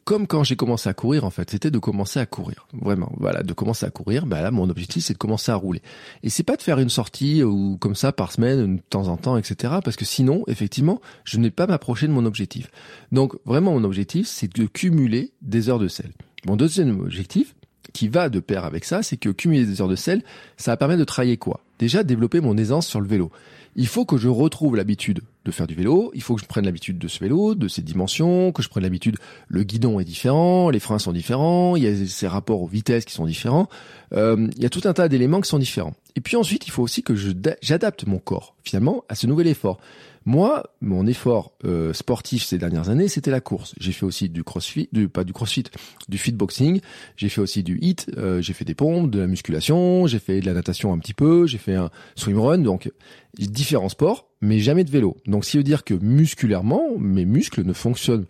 Comme 0.04 0.26
quand 0.26 0.44
j'ai 0.44 0.56
commencé 0.56 0.88
à 0.88 0.94
courir, 0.94 1.24
en 1.24 1.30
fait, 1.30 1.50
c'était 1.50 1.70
de 1.70 1.78
commencer 1.78 2.18
à 2.18 2.24
courir. 2.24 2.66
Vraiment, 2.72 3.12
voilà, 3.18 3.42
de 3.42 3.52
commencer 3.52 3.84
à 3.84 3.90
courir. 3.90 4.24
Bah 4.24 4.40
là, 4.40 4.50
mon 4.50 4.70
objectif, 4.70 5.04
c'est 5.04 5.12
de 5.12 5.18
commencer 5.18 5.52
à 5.52 5.56
rouler. 5.56 5.82
Et 6.22 6.30
c'est 6.30 6.42
pas 6.42 6.56
de 6.56 6.62
faire 6.62 6.78
une 6.78 6.88
sortie 6.88 7.42
ou 7.42 7.76
comme 7.76 7.94
ça 7.94 8.12
par 8.12 8.32
semaine, 8.32 8.76
de 8.76 8.82
temps 8.88 9.08
en 9.08 9.18
temps, 9.18 9.36
etc. 9.36 9.74
Parce 9.84 9.96
que 9.96 10.06
sinon, 10.06 10.42
effectivement, 10.46 11.02
je 11.24 11.36
n'ai 11.36 11.50
pas 11.50 11.66
m'approcher 11.66 12.06
de 12.06 12.12
mon 12.12 12.24
objectif. 12.24 12.70
Donc, 13.12 13.34
vraiment, 13.44 13.72
mon 13.72 13.84
objectif, 13.84 14.26
c'est 14.26 14.50
de 14.56 14.64
cumuler 14.64 15.34
des 15.42 15.68
heures 15.68 15.80
de 15.80 15.88
sel. 15.88 16.12
Mon 16.46 16.56
deuxième 16.56 16.98
objectif, 17.00 17.54
qui 17.92 18.08
va 18.08 18.28
de 18.28 18.40
pair 18.40 18.64
avec 18.64 18.84
ça, 18.84 19.02
c'est 19.02 19.16
que 19.16 19.28
cumuler 19.30 19.64
des 19.64 19.80
heures 19.80 19.88
de 19.88 19.96
sel, 19.96 20.22
ça 20.56 20.72
va 20.72 20.76
permettre 20.76 21.00
de 21.00 21.04
travailler 21.04 21.36
quoi? 21.36 21.60
Déjà, 21.78 22.02
développer 22.02 22.40
mon 22.40 22.56
aisance 22.56 22.86
sur 22.86 23.00
le 23.00 23.08
vélo. 23.08 23.30
Il 23.78 23.86
faut 23.86 24.06
que 24.06 24.16
je 24.16 24.28
retrouve 24.28 24.74
l'habitude 24.74 25.20
de 25.44 25.50
faire 25.50 25.66
du 25.66 25.74
vélo, 25.74 26.10
il 26.14 26.22
faut 26.22 26.34
que 26.34 26.40
je 26.40 26.46
prenne 26.46 26.64
l'habitude 26.64 26.98
de 26.98 27.08
ce 27.08 27.20
vélo, 27.20 27.54
de 27.54 27.68
ses 27.68 27.82
dimensions, 27.82 28.50
que 28.50 28.62
je 28.62 28.70
prenne 28.70 28.82
l'habitude, 28.82 29.18
le 29.48 29.64
guidon 29.64 30.00
est 30.00 30.04
différent, 30.04 30.70
les 30.70 30.80
freins 30.80 30.98
sont 30.98 31.12
différents, 31.12 31.76
il 31.76 31.82
y 31.82 31.86
a 31.86 32.06
ces 32.06 32.26
rapports 32.26 32.62
aux 32.62 32.66
vitesses 32.66 33.04
qui 33.04 33.12
sont 33.12 33.26
différents, 33.26 33.68
euh, 34.14 34.48
il 34.56 34.62
y 34.62 34.66
a 34.66 34.70
tout 34.70 34.80
un 34.84 34.94
tas 34.94 35.08
d'éléments 35.08 35.42
qui 35.42 35.50
sont 35.50 35.58
différents. 35.58 35.94
Et 36.16 36.22
puis 36.22 36.36
ensuite, 36.36 36.66
il 36.66 36.70
faut 36.70 36.82
aussi 36.82 37.02
que 37.02 37.14
j'adapte 37.60 38.06
mon 38.06 38.18
corps, 38.18 38.54
finalement, 38.64 39.04
à 39.10 39.14
ce 39.14 39.26
nouvel 39.26 39.46
effort. 39.46 39.78
Moi, 40.26 40.64
mon 40.80 41.06
effort 41.06 41.52
euh, 41.64 41.92
sportif 41.92 42.44
ces 42.44 42.58
dernières 42.58 42.88
années, 42.88 43.06
c'était 43.06 43.30
la 43.30 43.40
course. 43.40 43.74
J'ai 43.78 43.92
fait 43.92 44.04
aussi 44.04 44.28
du 44.28 44.42
crossfit, 44.42 44.88
du, 44.90 45.08
pas 45.08 45.22
du 45.22 45.32
crossfit, 45.32 45.62
du 46.08 46.18
fitboxing. 46.18 46.80
J'ai 47.16 47.28
fait 47.28 47.40
aussi 47.40 47.62
du 47.62 47.78
hit. 47.80 48.10
Euh, 48.16 48.42
j'ai 48.42 48.52
fait 48.52 48.64
des 48.64 48.74
pompes, 48.74 49.08
de 49.08 49.20
la 49.20 49.28
musculation. 49.28 50.08
J'ai 50.08 50.18
fait 50.18 50.40
de 50.40 50.46
la 50.46 50.52
natation 50.52 50.92
un 50.92 50.98
petit 50.98 51.14
peu. 51.14 51.46
J'ai 51.46 51.58
fait 51.58 51.76
un 51.76 51.90
swimrun. 52.16 52.58
Donc 52.58 52.90
différents 53.38 53.88
sports, 53.88 54.28
mais 54.40 54.58
jamais 54.58 54.82
de 54.82 54.90
vélo. 54.90 55.16
Donc, 55.26 55.44
qui 55.44 55.56
veut 55.56 55.62
dire 55.62 55.84
que 55.84 55.94
musculairement, 55.94 56.98
mes 56.98 57.24
muscles 57.24 57.64
ne 57.64 57.72
fonctionnent 57.72 58.26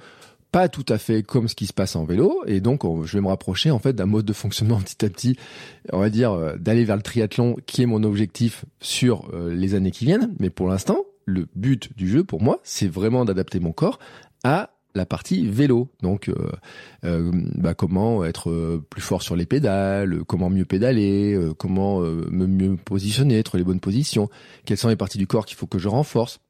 pas 0.52 0.68
tout 0.68 0.84
à 0.88 0.98
fait 0.98 1.22
comme 1.22 1.48
ce 1.48 1.54
qui 1.54 1.66
se 1.66 1.72
passe 1.72 1.96
en 1.96 2.04
vélo 2.04 2.42
et 2.46 2.60
donc 2.60 2.82
je 3.04 3.12
vais 3.14 3.20
me 3.20 3.28
rapprocher 3.28 3.70
en 3.70 3.78
fait 3.78 3.92
d'un 3.92 4.06
mode 4.06 4.24
de 4.24 4.32
fonctionnement 4.32 4.80
petit 4.80 5.04
à 5.04 5.10
petit 5.10 5.36
on 5.92 5.98
va 5.98 6.08
dire 6.08 6.32
euh, 6.32 6.56
d'aller 6.56 6.84
vers 6.84 6.96
le 6.96 7.02
triathlon 7.02 7.56
qui 7.66 7.82
est 7.82 7.86
mon 7.86 8.04
objectif 8.04 8.64
sur 8.80 9.28
les 9.34 9.74
années 9.74 9.90
qui 9.90 10.04
viennent 10.04 10.34
mais 10.38 10.48
pour 10.48 10.68
l'instant 10.68 11.04
le 11.26 11.48
but 11.54 11.94
du 11.96 12.08
jeu 12.08 12.24
pour 12.24 12.40
moi, 12.40 12.60
c'est 12.62 12.88
vraiment 12.88 13.24
d'adapter 13.24 13.60
mon 13.60 13.72
corps 13.72 13.98
à 14.44 14.70
la 14.94 15.06
partie 15.06 15.46
vélo. 15.46 15.88
Donc, 16.02 16.28
euh, 16.28 16.34
euh, 17.04 17.30
bah, 17.54 17.74
comment 17.74 18.24
être 18.24 18.50
euh, 18.50 18.84
plus 18.88 19.02
fort 19.02 19.22
sur 19.22 19.36
les 19.36 19.46
pédales, 19.46 20.24
comment 20.24 20.48
mieux 20.48 20.64
pédaler, 20.64 21.38
comment 21.58 22.00
me 22.00 22.46
mieux 22.46 22.76
positionner, 22.76 23.38
être 23.38 23.58
les 23.58 23.64
bonnes 23.64 23.80
positions, 23.80 24.28
quelles 24.64 24.78
sont 24.78 24.88
les 24.88 24.96
parties 24.96 25.18
du 25.18 25.26
corps 25.26 25.46
qu'il 25.46 25.56
faut 25.56 25.66
que 25.66 25.78
je 25.78 25.88
renforce? 25.88 26.40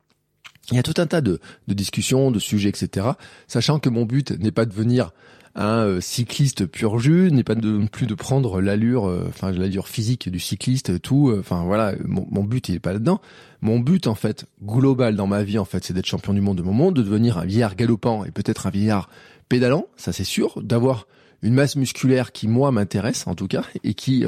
Il 0.71 0.77
y 0.77 0.81
a 0.81 0.83
tout 0.83 0.95
un 1.01 1.07
tas 1.07 1.21
de, 1.21 1.41
de 1.69 1.75
discussions, 1.75 2.31
de 2.31 2.39
sujets, 2.39 2.69
etc. 2.69 3.09
Sachant 3.47 3.79
que 3.79 3.89
mon 3.89 4.05
but 4.05 4.33
n'est 4.33 4.51
pas 4.51 4.65
de 4.65 4.73
venir 4.73 5.13
un 5.57 5.85
euh, 5.87 6.01
cycliste 6.01 6.67
pur 6.67 6.99
jus, 6.99 7.33
n'est 7.33 7.43
pas 7.43 7.55
de, 7.55 7.87
plus 7.87 8.07
de 8.07 8.15
prendre 8.15 8.61
l'allure, 8.61 9.09
euh, 9.09 9.25
enfin 9.29 9.51
l'allure 9.51 9.89
physique 9.89 10.29
du 10.29 10.39
cycliste, 10.39 11.01
tout. 11.01 11.31
Euh, 11.31 11.41
enfin 11.41 11.65
voilà, 11.65 11.95
mon, 12.05 12.45
but 12.45 12.69
il 12.69 12.75
est 12.77 12.81
pas 12.81 12.93
là-dedans. 12.93 13.21
Mon 13.63 13.81
but 13.81 14.07
en 14.07 14.15
fait 14.15 14.45
global 14.63 15.17
dans 15.17 15.27
ma 15.27 15.43
vie 15.43 15.59
en 15.59 15.65
fait, 15.65 15.83
c'est 15.83 15.95
d'être 15.95 16.07
champion 16.07 16.35
du 16.35 16.43
monde 16.43 16.59
de 16.59 16.63
mon 16.63 16.75
monde, 16.75 16.95
de 16.95 17.03
devenir 17.03 17.39
un 17.39 17.47
vieillard 17.47 17.75
galopant 17.75 18.25
et 18.25 18.31
peut-être 18.31 18.67
un 18.67 18.71
vieillard 18.71 19.09
pédalant, 19.49 19.87
ça 19.97 20.13
c'est 20.13 20.25
sûr, 20.25 20.63
d'avoir 20.63 21.07
une 21.43 21.55
masse 21.55 21.77
musculaire 21.77 22.33
qui 22.33 22.49
moi 22.49 22.71
m'intéresse 22.73 23.27
en 23.27 23.35
tout 23.35 23.47
cas 23.47 23.65
et 23.85 23.95
qui 23.95 24.25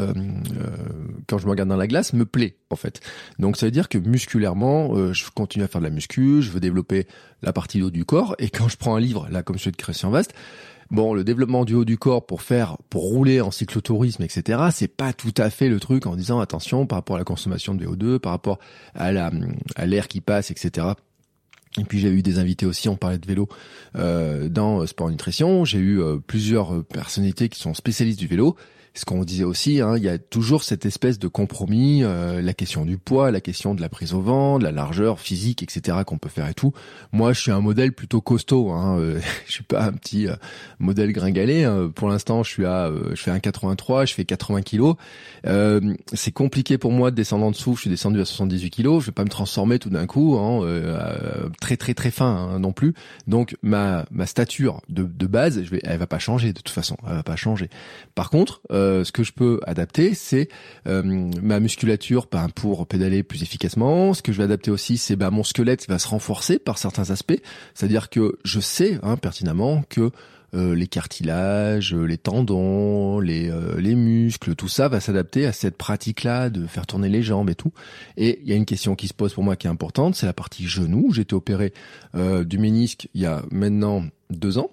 quand 1.26 1.38
je 1.38 1.46
me 1.46 1.50
regarde 1.50 1.68
dans 1.68 1.76
la 1.76 1.86
glace 1.86 2.12
me 2.12 2.24
plaît 2.24 2.56
en 2.70 2.76
fait. 2.76 3.00
Donc 3.38 3.56
ça 3.56 3.66
veut 3.66 3.72
dire 3.72 3.88
que 3.88 3.98
musculairement 3.98 5.12
je 5.12 5.24
continue 5.34 5.64
à 5.64 5.68
faire 5.68 5.80
de 5.80 5.86
la 5.86 5.90
muscu, 5.90 6.42
je 6.42 6.50
veux 6.50 6.60
développer 6.60 7.06
la 7.42 7.52
partie 7.52 7.82
haut 7.82 7.90
du 7.90 8.04
corps 8.04 8.36
et 8.38 8.50
quand 8.50 8.68
je 8.68 8.76
prends 8.76 8.94
un 8.94 9.00
livre 9.00 9.26
là 9.30 9.42
comme 9.42 9.58
celui 9.58 9.72
de 9.72 9.76
Christian 9.76 10.10
Vast, 10.10 10.34
Bon, 10.90 11.12
le 11.12 11.22
développement 11.22 11.66
du 11.66 11.74
haut 11.74 11.84
du 11.84 11.98
corps 11.98 12.24
pour 12.24 12.40
faire, 12.40 12.78
pour 12.88 13.02
rouler 13.02 13.42
en 13.42 13.50
cyclotourisme, 13.50 14.22
etc. 14.22 14.58
C'est 14.72 14.88
pas 14.88 15.12
tout 15.12 15.34
à 15.36 15.50
fait 15.50 15.68
le 15.68 15.80
truc 15.80 16.06
en 16.06 16.16
disant 16.16 16.40
attention 16.40 16.86
par 16.86 16.98
rapport 16.98 17.16
à 17.16 17.18
la 17.18 17.24
consommation 17.24 17.74
de 17.74 17.84
VO2, 17.84 18.18
par 18.18 18.32
rapport 18.32 18.58
à 18.94 19.12
la, 19.12 19.30
à 19.76 19.86
l'air 19.86 20.08
qui 20.08 20.22
passe, 20.22 20.50
etc. 20.50 20.86
Et 21.78 21.84
puis 21.84 21.98
j'ai 21.98 22.08
eu 22.08 22.22
des 22.22 22.38
invités 22.38 22.64
aussi, 22.64 22.88
on 22.88 22.96
parlait 22.96 23.18
de 23.18 23.26
vélo 23.26 23.48
euh, 23.96 24.48
dans 24.48 24.86
Sport 24.86 25.10
Nutrition. 25.10 25.66
J'ai 25.66 25.78
eu 25.78 26.00
euh, 26.00 26.16
plusieurs 26.26 26.82
personnalités 26.84 27.50
qui 27.50 27.60
sont 27.60 27.74
spécialistes 27.74 28.18
du 28.18 28.26
vélo 28.26 28.56
ce 28.98 29.04
qu'on 29.04 29.22
disait 29.22 29.44
aussi, 29.44 29.80
hein, 29.80 29.96
il 29.96 30.02
y 30.02 30.08
a 30.08 30.18
toujours 30.18 30.64
cette 30.64 30.84
espèce 30.84 31.20
de 31.20 31.28
compromis, 31.28 32.02
euh, 32.02 32.42
la 32.42 32.52
question 32.52 32.84
du 32.84 32.98
poids, 32.98 33.30
la 33.30 33.40
question 33.40 33.74
de 33.74 33.80
la 33.80 33.88
prise 33.88 34.12
au 34.12 34.20
vent, 34.20 34.58
de 34.58 34.64
la 34.64 34.72
largeur 34.72 35.20
physique, 35.20 35.62
etc. 35.62 35.98
qu'on 36.04 36.18
peut 36.18 36.28
faire 36.28 36.48
et 36.48 36.54
tout. 36.54 36.72
Moi, 37.12 37.32
je 37.32 37.40
suis 37.40 37.52
un 37.52 37.60
modèle 37.60 37.92
plutôt 37.92 38.20
costaud. 38.20 38.70
Hein, 38.70 38.98
euh, 38.98 39.20
je 39.46 39.52
suis 39.52 39.62
pas 39.62 39.84
un 39.84 39.92
petit 39.92 40.26
euh, 40.26 40.34
modèle 40.80 41.12
gringalé. 41.12 41.62
Hein. 41.62 41.92
Pour 41.94 42.08
l'instant, 42.08 42.42
je 42.42 42.50
suis 42.50 42.66
à, 42.66 42.90
je 43.10 43.22
fais 43.22 43.30
un 43.30 43.38
83, 43.38 44.04
je 44.04 44.14
fais 44.14 44.24
80 44.24 44.62
kilos. 44.62 44.96
c'est 46.12 46.32
compliqué 46.32 46.76
pour 46.76 46.90
moi 46.90 47.12
de 47.12 47.16
descendre 47.16 47.44
en 47.46 47.52
dessous. 47.52 47.76
Je 47.76 47.82
suis 47.82 47.90
descendu 47.90 48.20
à 48.20 48.24
78 48.24 48.70
kilos. 48.70 49.02
Je 49.02 49.06
vais 49.06 49.12
pas 49.12 49.24
me 49.24 49.30
transformer 49.30 49.78
tout 49.78 49.90
d'un 49.90 50.06
coup, 50.06 50.36
hein, 50.36 50.66
très 51.60 51.76
très 51.76 51.94
très 51.94 52.10
fin 52.10 52.58
non 52.58 52.72
plus. 52.72 52.94
Donc 53.28 53.56
ma 53.62 54.04
stature 54.24 54.80
de, 54.88 55.26
base, 55.26 55.62
je 55.62 55.70
vais, 55.70 55.80
elle 55.84 55.98
va 55.98 56.08
pas 56.08 56.18
changer 56.18 56.52
de 56.52 56.58
toute 56.58 56.70
façon. 56.70 56.96
Elle 57.06 57.14
va 57.14 57.22
pas 57.22 57.36
changer. 57.36 57.70
Par 58.16 58.30
contre 58.30 58.60
euh, 58.72 58.87
ce 59.04 59.12
que 59.12 59.22
je 59.22 59.32
peux 59.32 59.60
adapter, 59.66 60.14
c'est 60.14 60.48
euh, 60.86 61.02
ma 61.42 61.60
musculature 61.60 62.26
ben, 62.30 62.48
pour 62.48 62.86
pédaler 62.86 63.22
plus 63.22 63.42
efficacement. 63.42 64.14
Ce 64.14 64.22
que 64.22 64.32
je 64.32 64.38
vais 64.38 64.44
adapter 64.44 64.70
aussi, 64.70 64.98
c'est 64.98 65.16
ben, 65.16 65.30
mon 65.30 65.44
squelette 65.44 65.88
va 65.88 65.98
se 65.98 66.08
renforcer 66.08 66.58
par 66.58 66.78
certains 66.78 67.10
aspects. 67.10 67.40
C'est-à-dire 67.74 68.10
que 68.10 68.38
je 68.44 68.60
sais 68.60 68.98
hein, 69.02 69.16
pertinemment 69.16 69.82
que 69.88 70.10
euh, 70.54 70.74
les 70.74 70.86
cartilages, 70.86 71.94
les 71.94 72.16
tendons, 72.16 73.20
les, 73.20 73.52
les 73.78 73.94
muscles, 73.94 74.54
tout 74.54 74.68
ça 74.68 74.88
va 74.88 75.00
s'adapter 75.00 75.46
à 75.46 75.52
cette 75.52 75.76
pratique-là 75.76 76.48
de 76.48 76.66
faire 76.66 76.86
tourner 76.86 77.08
les 77.08 77.22
jambes 77.22 77.50
et 77.50 77.54
tout. 77.54 77.72
Et 78.16 78.40
il 78.42 78.48
y 78.48 78.52
a 78.52 78.56
une 78.56 78.66
question 78.66 78.94
qui 78.94 79.08
se 79.08 79.14
pose 79.14 79.34
pour 79.34 79.44
moi 79.44 79.56
qui 79.56 79.66
est 79.66 79.70
importante, 79.70 80.14
c'est 80.14 80.26
la 80.26 80.32
partie 80.32 80.66
genou. 80.66 81.12
J'ai 81.12 81.22
été 81.22 81.34
opéré 81.34 81.72
du 82.14 82.58
ménisque 82.58 83.08
il 83.14 83.20
y 83.20 83.26
a 83.26 83.42
maintenant 83.50 84.04
deux 84.30 84.58
ans. 84.58 84.70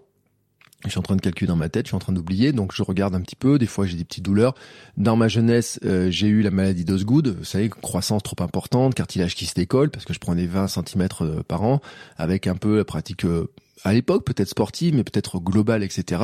Je 0.86 0.92
suis 0.92 1.00
en 1.00 1.04
train 1.04 1.16
de 1.16 1.22
calculer 1.22 1.48
dans 1.48 1.56
ma 1.56 1.70
tête, 1.70 1.86
je 1.86 1.90
suis 1.90 1.96
en 1.96 2.00
train 2.00 2.14
d'oublier, 2.14 2.52
donc 2.52 2.74
je 2.74 2.84
regarde 2.84 3.16
un 3.16 3.22
petit 3.22 3.36
peu. 3.36 3.58
Des 3.58 3.66
fois, 3.66 3.86
j'ai 3.86 3.98
des 3.98 4.06
petites 4.06 4.24
douleurs. 4.24 4.56
Dans 4.98 5.16
ma 5.16 5.28
jeunesse, 5.28 5.80
euh, 5.86 6.10
j'ai 6.10 6.28
eu 6.28 6.42
la 6.42 6.52
maladie 6.52 6.86
d'Osgood. 6.86 7.28
Vous 7.28 7.44
savez, 7.44 7.70
croissance 7.70 8.24
trop 8.24 8.42
importante, 8.42 8.96
cartilage 8.96 9.36
qui 9.36 9.46
se 9.46 9.54
décolle 9.54 9.90
parce 9.90 10.06
que 10.06 10.14
je 10.14 10.20
prenais 10.20 10.46
20 10.46 10.68
cm 10.68 11.08
euh, 11.22 11.44
par 11.44 11.64
an, 11.64 11.82
avec 12.18 12.48
un 12.48 12.56
peu 12.56 12.78
la 12.78 12.86
pratique 12.86 13.26
euh, 13.26 13.52
à 13.84 13.94
l'époque 13.94 14.26
peut-être 14.26 14.50
sportive, 14.50 14.96
mais 14.96 15.04
peut-être 15.04 15.40
globale, 15.40 15.84
etc. 15.84 16.24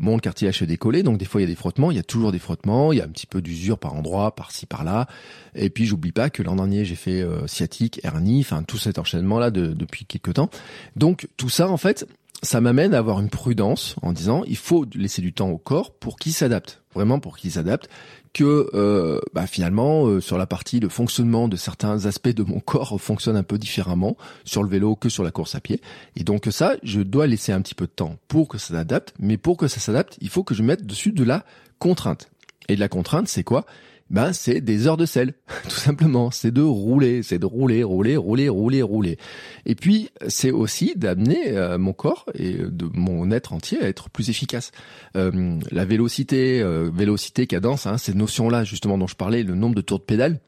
Le 0.00 0.18
cartilage 0.18 0.58
se 0.58 0.64
décollait, 0.64 1.02
donc 1.02 1.18
des 1.18 1.24
fois 1.24 1.40
il 1.40 1.44
y 1.44 1.46
a 1.46 1.50
des 1.50 1.56
frottements. 1.56 1.90
Il 1.90 1.96
y 1.96 2.00
a 2.00 2.04
toujours 2.04 2.32
des 2.32 2.38
frottements. 2.38 2.92
Il 2.92 2.98
y 2.98 3.02
a 3.02 3.04
un 3.04 3.08
petit 3.08 3.26
peu 3.26 3.42
d'usure 3.42 3.78
par 3.78 3.94
endroit, 3.94 4.34
par-ci, 4.34 4.66
par-là. 4.66 5.08
Et 5.54 5.68
puis 5.68 5.84
j'oublie 5.84 6.12
pas 6.12 6.30
que 6.30 6.42
l'an 6.42 6.56
dernier 6.56 6.84
j'ai 6.84 6.94
fait 6.94 7.22
sciatique, 7.46 8.00
hernie, 8.02 8.40
enfin 8.40 8.62
tout 8.62 8.78
cet 8.78 8.98
enchaînement 8.98 9.38
là 9.38 9.50
de, 9.50 9.74
depuis 9.74 10.06
quelques 10.06 10.34
temps. 10.34 10.48
Donc 10.96 11.28
tout 11.36 11.50
ça 11.50 11.68
en 11.68 11.76
fait, 11.76 12.06
ça 12.42 12.60
m'amène 12.60 12.92
à 12.94 12.98
avoir 12.98 13.20
une 13.20 13.30
prudence 13.30 13.94
en 14.02 14.12
disant 14.12 14.42
il 14.46 14.56
faut 14.56 14.84
laisser 14.94 15.22
du 15.22 15.32
temps 15.32 15.50
au 15.50 15.58
corps 15.58 15.92
pour 15.92 16.18
qu'il 16.18 16.32
s'adapte, 16.32 16.82
vraiment 16.92 17.20
pour 17.20 17.36
qu'il 17.36 17.52
s'adapte, 17.52 17.88
que 18.32 18.68
euh, 18.74 19.20
bah 19.32 19.46
finalement 19.46 20.06
euh, 20.06 20.20
sur 20.20 20.38
la 20.38 20.46
partie 20.46 20.80
de 20.80 20.88
fonctionnement 20.88 21.46
de 21.46 21.56
certains 21.56 22.06
aspects 22.06 22.28
de 22.28 22.42
mon 22.42 22.58
corps 22.64 23.00
fonctionne 23.00 23.36
un 23.36 23.42
peu 23.44 23.58
différemment 23.58 24.16
sur 24.44 24.62
le 24.62 24.68
vélo 24.68 24.96
que 24.96 25.08
sur 25.08 25.22
la 25.22 25.30
course 25.30 25.54
à 25.54 25.60
pied. 25.60 25.80
Et 26.16 26.24
donc 26.24 26.48
ça, 26.50 26.74
je 26.82 27.00
dois 27.00 27.26
laisser 27.26 27.52
un 27.52 27.62
petit 27.62 27.74
peu 27.74 27.86
de 27.86 27.92
temps 27.92 28.16
pour 28.26 28.48
que 28.48 28.58
ça 28.58 28.74
s'adapte, 28.74 29.14
mais 29.18 29.36
pour 29.36 29.56
que 29.56 29.68
ça 29.68 29.78
s'adapte, 29.78 30.18
il 30.20 30.28
faut 30.28 30.42
que 30.42 30.54
je 30.54 30.62
mette 30.62 30.84
dessus 30.84 31.12
de 31.12 31.24
la 31.24 31.44
contrainte. 31.78 32.30
Et 32.68 32.74
de 32.74 32.80
la 32.80 32.88
contrainte, 32.88 33.28
c'est 33.28 33.44
quoi? 33.44 33.66
Ben 34.12 34.34
c'est 34.34 34.60
des 34.60 34.86
heures 34.86 34.98
de 34.98 35.06
sel, 35.06 35.34
tout 35.64 35.70
simplement. 35.70 36.30
C'est 36.30 36.52
de 36.52 36.62
rouler, 36.62 37.22
c'est 37.22 37.38
de 37.38 37.46
rouler, 37.46 37.82
rouler, 37.82 38.16
rouler, 38.16 38.48
rouler, 38.48 38.82
rouler. 38.82 39.18
Et 39.66 39.74
puis 39.74 40.10
c'est 40.28 40.50
aussi 40.50 40.92
d'amener 40.96 41.56
euh, 41.56 41.78
mon 41.78 41.94
corps 41.94 42.26
et 42.34 42.58
de 42.58 42.88
mon 42.94 43.30
être 43.30 43.54
entier 43.54 43.82
à 43.82 43.88
être 43.88 44.10
plus 44.10 44.30
efficace. 44.30 44.70
Euh, 45.16 45.58
la 45.70 45.84
vélocité, 45.86 46.60
euh, 46.60 46.90
vélocité, 46.92 47.46
cadence, 47.46 47.86
hein, 47.86 47.96
ces 47.96 48.14
notions-là 48.14 48.64
justement 48.64 48.98
dont 48.98 49.06
je 49.06 49.16
parlais, 49.16 49.42
le 49.42 49.54
nombre 49.54 49.74
de 49.74 49.80
tours 49.80 49.98
de 49.98 50.04
pédale. 50.04 50.40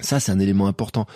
Ça, 0.00 0.20
c'est 0.20 0.30
un 0.30 0.38
élément 0.38 0.68
important. 0.68 1.06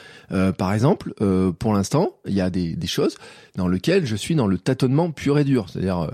par 0.58 0.72
exemple, 0.72 1.14
pour 1.60 1.72
l'instant, 1.72 2.16
il 2.26 2.34
y 2.34 2.40
a 2.40 2.50
des, 2.50 2.74
des, 2.74 2.86
choses 2.88 3.16
dans 3.54 3.68
lesquelles 3.68 4.06
je 4.06 4.16
suis 4.16 4.34
dans 4.34 4.48
le 4.48 4.58
tâtonnement 4.58 5.12
pur 5.12 5.38
et 5.38 5.44
dur. 5.44 5.68
C'est-à-dire, 5.68 6.00
euh, 6.00 6.10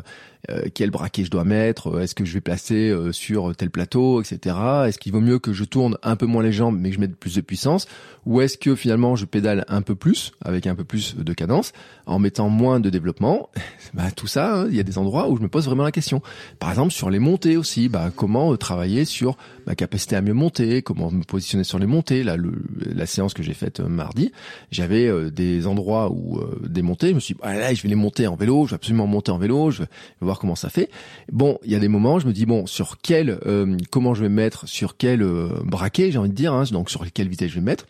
quel 0.75 0.90
braquet 0.90 1.25
je 1.25 1.30
dois 1.30 1.45
mettre, 1.45 1.88
euh, 1.88 2.00
est-ce 2.00 2.14
que 2.14 2.25
je 2.25 2.33
vais 2.33 2.40
placer 2.40 2.90
euh, 2.90 3.12
sur 3.12 3.54
tel 3.57 3.71
plateau, 3.71 4.23
etc. 4.23 4.57
Est-ce 4.87 4.99
qu'il 4.99 5.12
vaut 5.12 5.21
mieux 5.21 5.38
que 5.38 5.52
je 5.52 5.64
tourne 5.64 5.99
un 6.02 6.16
peu 6.16 6.26
moins 6.26 6.42
les 6.42 6.52
jambes 6.52 6.78
mais 6.78 6.90
que 6.90 6.95
je 6.95 7.00
mette 7.00 7.16
plus 7.16 7.35
de 7.35 7.40
puissance, 7.40 7.87
ou 8.25 8.40
est-ce 8.40 8.57
que 8.57 8.75
finalement 8.75 9.16
je 9.16 9.25
pédale 9.25 9.64
un 9.68 9.83
peu 9.83 9.95
plus 9.95 10.33
avec 10.45 10.66
un 10.66 10.75
peu 10.75 10.85
plus 10.85 11.16
de 11.16 11.33
cadence 11.33 11.73
en 12.07 12.18
mettant 12.18 12.49
moins 12.49 12.80
de 12.80 12.90
développement? 12.90 13.50
Bah, 13.95 14.11
Tout 14.11 14.26
ça, 14.26 14.54
hein, 14.54 14.66
il 14.68 14.76
y 14.76 14.80
a 14.80 14.83
des 14.83 14.99
endroits 14.99 15.30
où 15.30 15.38
je 15.38 15.42
me 15.42 15.49
pose 15.49 15.64
vraiment 15.64 15.83
la 15.83 15.92
question. 15.92 16.21
Par 16.59 16.68
exemple 16.71 16.92
sur 16.92 17.09
les 17.09 17.18
montées 17.18 17.57
aussi, 17.57 17.88
bah, 17.88 18.11
comment 18.14 18.54
travailler 18.57 19.07
sur 19.07 19.38
ma 19.66 19.75
capacité 19.75 20.14
à 20.14 20.21
mieux 20.21 20.35
monter, 20.35 20.83
comment 20.83 21.11
me 21.11 21.25
positionner 21.25 21.64
sur 21.64 21.78
les 21.78 21.87
montées. 21.87 22.23
Là, 22.23 22.37
le, 22.37 22.52
la 22.95 23.07
séance 23.07 23.33
que 23.33 23.42
j'ai 23.42 23.54
faite 23.54 23.80
mardi, 23.80 24.33
j'avais 24.71 25.30
des 25.30 25.66
endroits 25.66 26.11
où 26.11 26.38
des 26.62 26.83
montées, 26.83 27.11
je 27.11 27.14
me 27.14 27.21
suis 27.21 27.35
dit, 27.35 27.40
ah, 27.42 27.54
là, 27.54 27.73
je 27.73 27.83
vais 27.83 27.88
les 27.88 27.95
monter 27.95 28.26
en 28.26 28.37
vélo, 28.37 28.66
je 28.66 28.71
vais 28.71 28.76
absolument 28.76 29.07
monter 29.07 29.30
en 29.30 29.38
vélo, 29.38 29.71
je 29.71 29.83
vais 29.83 29.88
comment 30.37 30.55
ça 30.55 30.69
fait. 30.69 30.91
Bon, 31.33 31.59
il 31.65 31.73
y 31.73 31.75
a 31.75 31.79
des 31.79 31.89
moments, 31.89 32.19
je 32.19 32.27
me 32.27 32.33
dis 32.33 32.47
bon, 32.47 32.67
sur 32.67 32.99
quel, 33.01 33.39
euh, 33.47 33.77
comment 33.91 34.15
je 34.15 34.23
vais 34.23 34.29
mettre, 34.29 34.69
sur 34.69 34.97
quel 34.97 35.23
euh, 35.23 35.49
braquet, 35.65 36.11
j'ai 36.11 36.19
envie 36.19 36.29
de 36.29 36.35
dire, 36.35 36.53
hein, 36.53 36.65
donc 36.71 36.91
sur 36.91 37.11
quelle 37.13 37.29
vitesse 37.29 37.51
je 37.51 37.57
vais 37.57 37.65
mettre 37.65 37.87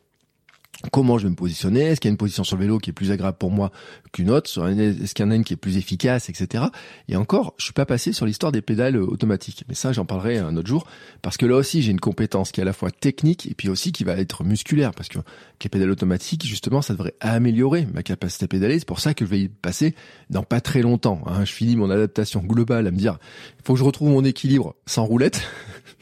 comment 0.92 1.18
je 1.18 1.24
vais 1.24 1.30
me 1.30 1.34
positionner, 1.34 1.80
est-ce 1.80 2.00
qu'il 2.00 2.08
y 2.08 2.12
une 2.12 2.16
position 2.16 2.44
sur 2.44 2.56
le 2.56 2.62
vélo 2.62 2.78
qui 2.78 2.90
est 2.90 2.92
plus 2.92 3.10
agréable 3.10 3.36
pour 3.36 3.50
moi 3.50 3.72
qu'une 4.12 4.30
autre, 4.30 4.50
est-ce 4.68 5.14
qu'il 5.14 5.24
y 5.24 5.28
en 5.28 5.30
a 5.30 5.34
une 5.34 5.44
qui 5.44 5.54
est 5.54 5.58
plus 5.58 5.76
efficace, 5.76 6.28
etc. 6.28 6.64
Et 7.08 7.16
encore, 7.16 7.54
je 7.58 7.64
suis 7.64 7.72
pas 7.72 7.86
passé 7.86 8.12
sur 8.12 8.26
l'histoire 8.26 8.52
des 8.52 8.62
pédales 8.62 8.96
euh, 8.96 9.04
automatiques, 9.04 9.64
mais 9.68 9.74
ça 9.74 9.92
j'en 9.92 10.04
parlerai 10.04 10.38
un 10.38 10.56
autre 10.56 10.68
jour, 10.68 10.86
parce 11.22 11.36
que 11.36 11.46
là 11.46 11.56
aussi 11.56 11.82
j'ai 11.82 11.90
une 11.90 12.00
compétence 12.00 12.52
qui 12.52 12.60
est 12.60 12.62
à 12.62 12.66
la 12.66 12.72
fois 12.72 12.90
technique 12.90 13.46
et 13.46 13.54
puis 13.54 13.68
aussi 13.68 13.92
qui 13.92 14.04
va 14.04 14.16
être 14.16 14.44
musculaire, 14.44 14.92
parce 14.92 15.08
que 15.08 15.18
les 15.62 15.68
pédales 15.68 15.90
automatiques, 15.90 16.46
justement, 16.46 16.82
ça 16.82 16.94
devrait 16.94 17.14
améliorer 17.20 17.86
ma 17.92 18.02
capacité 18.02 18.44
à 18.44 18.48
pédaler, 18.48 18.78
c'est 18.78 18.88
pour 18.88 19.00
ça 19.00 19.14
que 19.14 19.24
je 19.24 19.30
vais 19.30 19.40
y 19.40 19.48
passer 19.48 19.94
dans 20.30 20.42
pas 20.42 20.60
très 20.60 20.82
longtemps. 20.82 21.20
Hein. 21.26 21.44
Je 21.44 21.52
finis 21.52 21.76
mon 21.76 21.90
adaptation 21.90 22.40
globale 22.40 22.86
à 22.86 22.90
me 22.90 22.96
dire, 22.96 23.18
il 23.58 23.64
faut 23.64 23.74
que 23.74 23.78
je 23.78 23.84
retrouve 23.84 24.10
mon 24.10 24.24
équilibre 24.24 24.76
sans 24.86 25.04
roulette, 25.04 25.42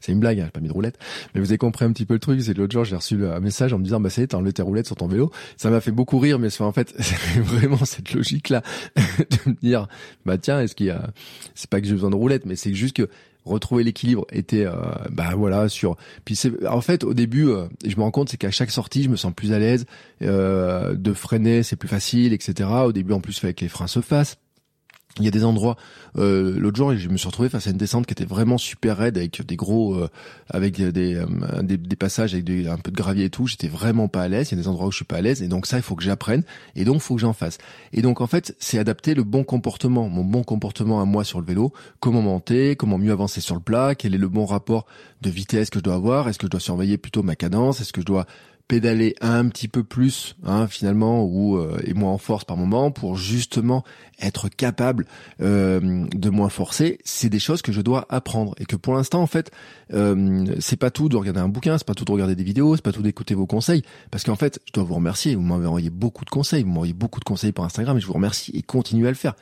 c'est 0.00 0.12
une 0.12 0.20
blague, 0.20 0.40
hein, 0.40 0.44
j'ai 0.46 0.50
pas 0.50 0.60
mis 0.60 0.68
de 0.68 0.72
roulette. 0.72 0.98
Mais 1.34 1.40
vous 1.40 1.50
avez 1.50 1.58
compris 1.58 1.84
un 1.84 1.92
petit 1.92 2.06
peu 2.06 2.14
le 2.14 2.20
truc. 2.20 2.40
C'est 2.42 2.56
l'autre 2.56 2.72
jour, 2.72 2.84
j'ai 2.84 2.96
reçu 2.96 3.24
un 3.26 3.40
message 3.40 3.72
en 3.72 3.78
me 3.78 3.84
disant, 3.84 4.00
bah, 4.00 4.10
ça 4.10 4.20
y 4.20 4.24
est, 4.24 4.28
t'as 4.28 4.38
enlevé 4.38 4.52
tes 4.52 4.62
roulettes 4.62 4.86
sur 4.86 4.96
ton 4.96 5.06
vélo. 5.06 5.30
Ça 5.56 5.70
m'a 5.70 5.80
fait 5.80 5.90
beaucoup 5.90 6.18
rire, 6.18 6.38
mais 6.38 6.48
en 6.60 6.72
fait, 6.72 6.94
c'est 7.04 7.40
vraiment 7.40 7.84
cette 7.84 8.12
logique-là 8.12 8.62
de 8.96 9.50
me 9.50 9.56
dire, 9.60 9.88
bah, 10.24 10.38
tiens, 10.38 10.60
est-ce 10.60 10.74
qu'il 10.74 10.86
y 10.86 10.90
a, 10.90 11.10
c'est 11.54 11.70
pas 11.70 11.80
que 11.80 11.86
j'ai 11.86 11.92
besoin 11.92 12.10
de 12.10 12.16
roulettes, 12.16 12.46
mais 12.46 12.56
c'est 12.56 12.74
juste 12.74 12.96
que 12.96 13.08
retrouver 13.44 13.84
l'équilibre 13.84 14.26
était 14.32 14.64
euh, 14.64 14.72
bah 15.10 15.32
voilà 15.36 15.68
sur 15.68 15.96
puis 16.24 16.34
c'est 16.34 16.66
en 16.66 16.80
fait 16.80 17.04
au 17.04 17.12
début 17.12 17.48
euh, 17.48 17.66
je 17.84 17.94
me 17.96 18.02
rends 18.02 18.10
compte 18.10 18.30
c'est 18.30 18.38
qu'à 18.38 18.50
chaque 18.50 18.70
sortie 18.70 19.02
je 19.02 19.10
me 19.10 19.16
sens 19.16 19.34
plus 19.34 19.52
à 19.52 19.58
l'aise 19.58 19.84
euh, 20.22 20.94
de 20.94 21.12
freiner 21.12 21.62
c'est 21.62 21.76
plus 21.76 21.88
facile 21.88 22.32
etc 22.32 22.70
au 22.86 22.92
début 22.92 23.12
en 23.12 23.20
plus 23.20 23.38
il 23.42 23.54
les 23.60 23.68
freins 23.68 23.86
se 23.86 24.00
fassent 24.00 24.38
il 25.18 25.24
y 25.24 25.28
a 25.28 25.30
des 25.30 25.44
endroits. 25.44 25.76
Euh, 26.18 26.58
L'autre 26.58 26.76
jour, 26.76 26.94
je 26.94 27.08
me 27.08 27.16
suis 27.16 27.28
retrouvé 27.28 27.48
face 27.48 27.66
à 27.66 27.70
une 27.70 27.76
descente 27.76 28.06
qui 28.06 28.12
était 28.12 28.24
vraiment 28.24 28.58
super 28.58 28.96
raide 28.96 29.16
avec 29.16 29.44
des 29.46 29.56
gros, 29.56 29.94
euh, 29.94 30.08
avec 30.50 30.80
des, 30.80 31.14
euh, 31.14 31.62
des, 31.62 31.76
des 31.76 31.96
passages 31.96 32.34
avec 32.34 32.48
un 32.50 32.78
peu 32.78 32.90
de 32.90 32.96
gravier 32.96 33.26
et 33.26 33.30
tout. 33.30 33.46
J'étais 33.46 33.68
vraiment 33.68 34.08
pas 34.08 34.22
à 34.22 34.28
l'aise. 34.28 34.50
Il 34.50 34.56
y 34.56 34.58
a 34.58 34.62
des 34.62 34.68
endroits 34.68 34.88
où 34.88 34.90
je 34.90 34.96
suis 34.96 35.04
pas 35.04 35.16
à 35.16 35.20
l'aise 35.20 35.42
et 35.42 35.48
donc 35.48 35.66
ça, 35.66 35.76
il 35.76 35.82
faut 35.82 35.94
que 35.94 36.02
j'apprenne 36.02 36.42
et 36.74 36.84
donc 36.84 36.96
il 36.96 37.00
faut 37.00 37.14
que 37.14 37.20
j'en 37.20 37.32
fasse. 37.32 37.58
Et 37.92 38.02
donc 38.02 38.20
en 38.20 38.26
fait, 38.26 38.56
c'est 38.58 38.78
adapter 38.78 39.14
le 39.14 39.22
bon 39.22 39.44
comportement, 39.44 40.08
mon 40.08 40.24
bon 40.24 40.42
comportement 40.42 41.00
à 41.00 41.04
moi 41.04 41.22
sur 41.22 41.40
le 41.40 41.46
vélo. 41.46 41.72
Comment 42.00 42.22
monter, 42.22 42.74
comment 42.74 42.98
mieux 42.98 43.12
avancer 43.12 43.40
sur 43.40 43.54
le 43.54 43.60
plat, 43.60 43.94
quel 43.94 44.14
est 44.14 44.18
le 44.18 44.28
bon 44.28 44.46
rapport 44.46 44.86
de 45.22 45.30
vitesse 45.30 45.70
que 45.70 45.78
je 45.78 45.84
dois 45.84 45.94
avoir? 45.94 46.28
Est-ce 46.28 46.38
que 46.38 46.46
je 46.46 46.50
dois 46.50 46.60
surveiller 46.60 46.98
plutôt 46.98 47.22
ma 47.22 47.36
cadence? 47.36 47.80
Est-ce 47.80 47.92
que 47.92 48.00
je 48.00 48.06
dois 48.06 48.26
pédaler 48.66 49.14
un 49.20 49.48
petit 49.48 49.68
peu 49.68 49.84
plus 49.84 50.36
hein, 50.42 50.66
finalement 50.66 51.24
ou 51.24 51.58
euh, 51.58 51.78
et 51.84 51.92
moins 51.92 52.12
en 52.12 52.18
force 52.18 52.44
par 52.44 52.56
moment 52.56 52.90
pour 52.90 53.16
justement 53.16 53.84
être 54.22 54.48
capable 54.48 55.06
euh, 55.42 56.06
de 56.10 56.30
moins 56.30 56.48
forcer 56.48 56.98
c'est 57.04 57.28
des 57.28 57.38
choses 57.38 57.60
que 57.60 57.72
je 57.72 57.82
dois 57.82 58.06
apprendre. 58.08 58.54
Et 58.58 58.64
que 58.64 58.76
pour 58.76 58.94
l'instant 58.94 59.20
en 59.20 59.26
fait 59.26 59.50
euh, 59.92 60.46
c'est 60.60 60.76
pas 60.76 60.90
tout 60.90 61.10
de 61.10 61.16
regarder 61.16 61.40
un 61.40 61.48
bouquin 61.48 61.76
c'est 61.76 61.86
pas 61.86 61.94
tout 61.94 62.06
de 62.06 62.12
regarder 62.12 62.34
des 62.34 62.44
vidéos 62.44 62.74
c'est 62.76 62.82
pas 62.82 62.92
tout 62.92 63.02
d'écouter 63.02 63.34
vos 63.34 63.46
conseils. 63.46 63.82
Parce 64.10 64.24
qu'en 64.24 64.36
fait 64.36 64.58
je 64.66 64.72
dois 64.72 64.84
vous 64.84 64.94
remercier. 64.94 65.34
Vous 65.34 65.42
m'avez 65.42 65.66
envoyé 65.66 65.90
beaucoup 65.90 66.24
de 66.24 66.30
conseils. 66.30 66.62
Vous 66.62 66.70
m'envoyez 66.70 66.94
beaucoup 66.94 67.20
de 67.20 67.24
conseils 67.24 67.52
par 67.52 67.66
Instagram 67.66 67.98
et 67.98 68.00
je 68.00 68.06
vous 68.06 68.14
remercie 68.14 68.50
et 68.54 68.62
continuez 68.62 69.08
à 69.08 69.10
le 69.10 69.16
faire. 69.16 69.34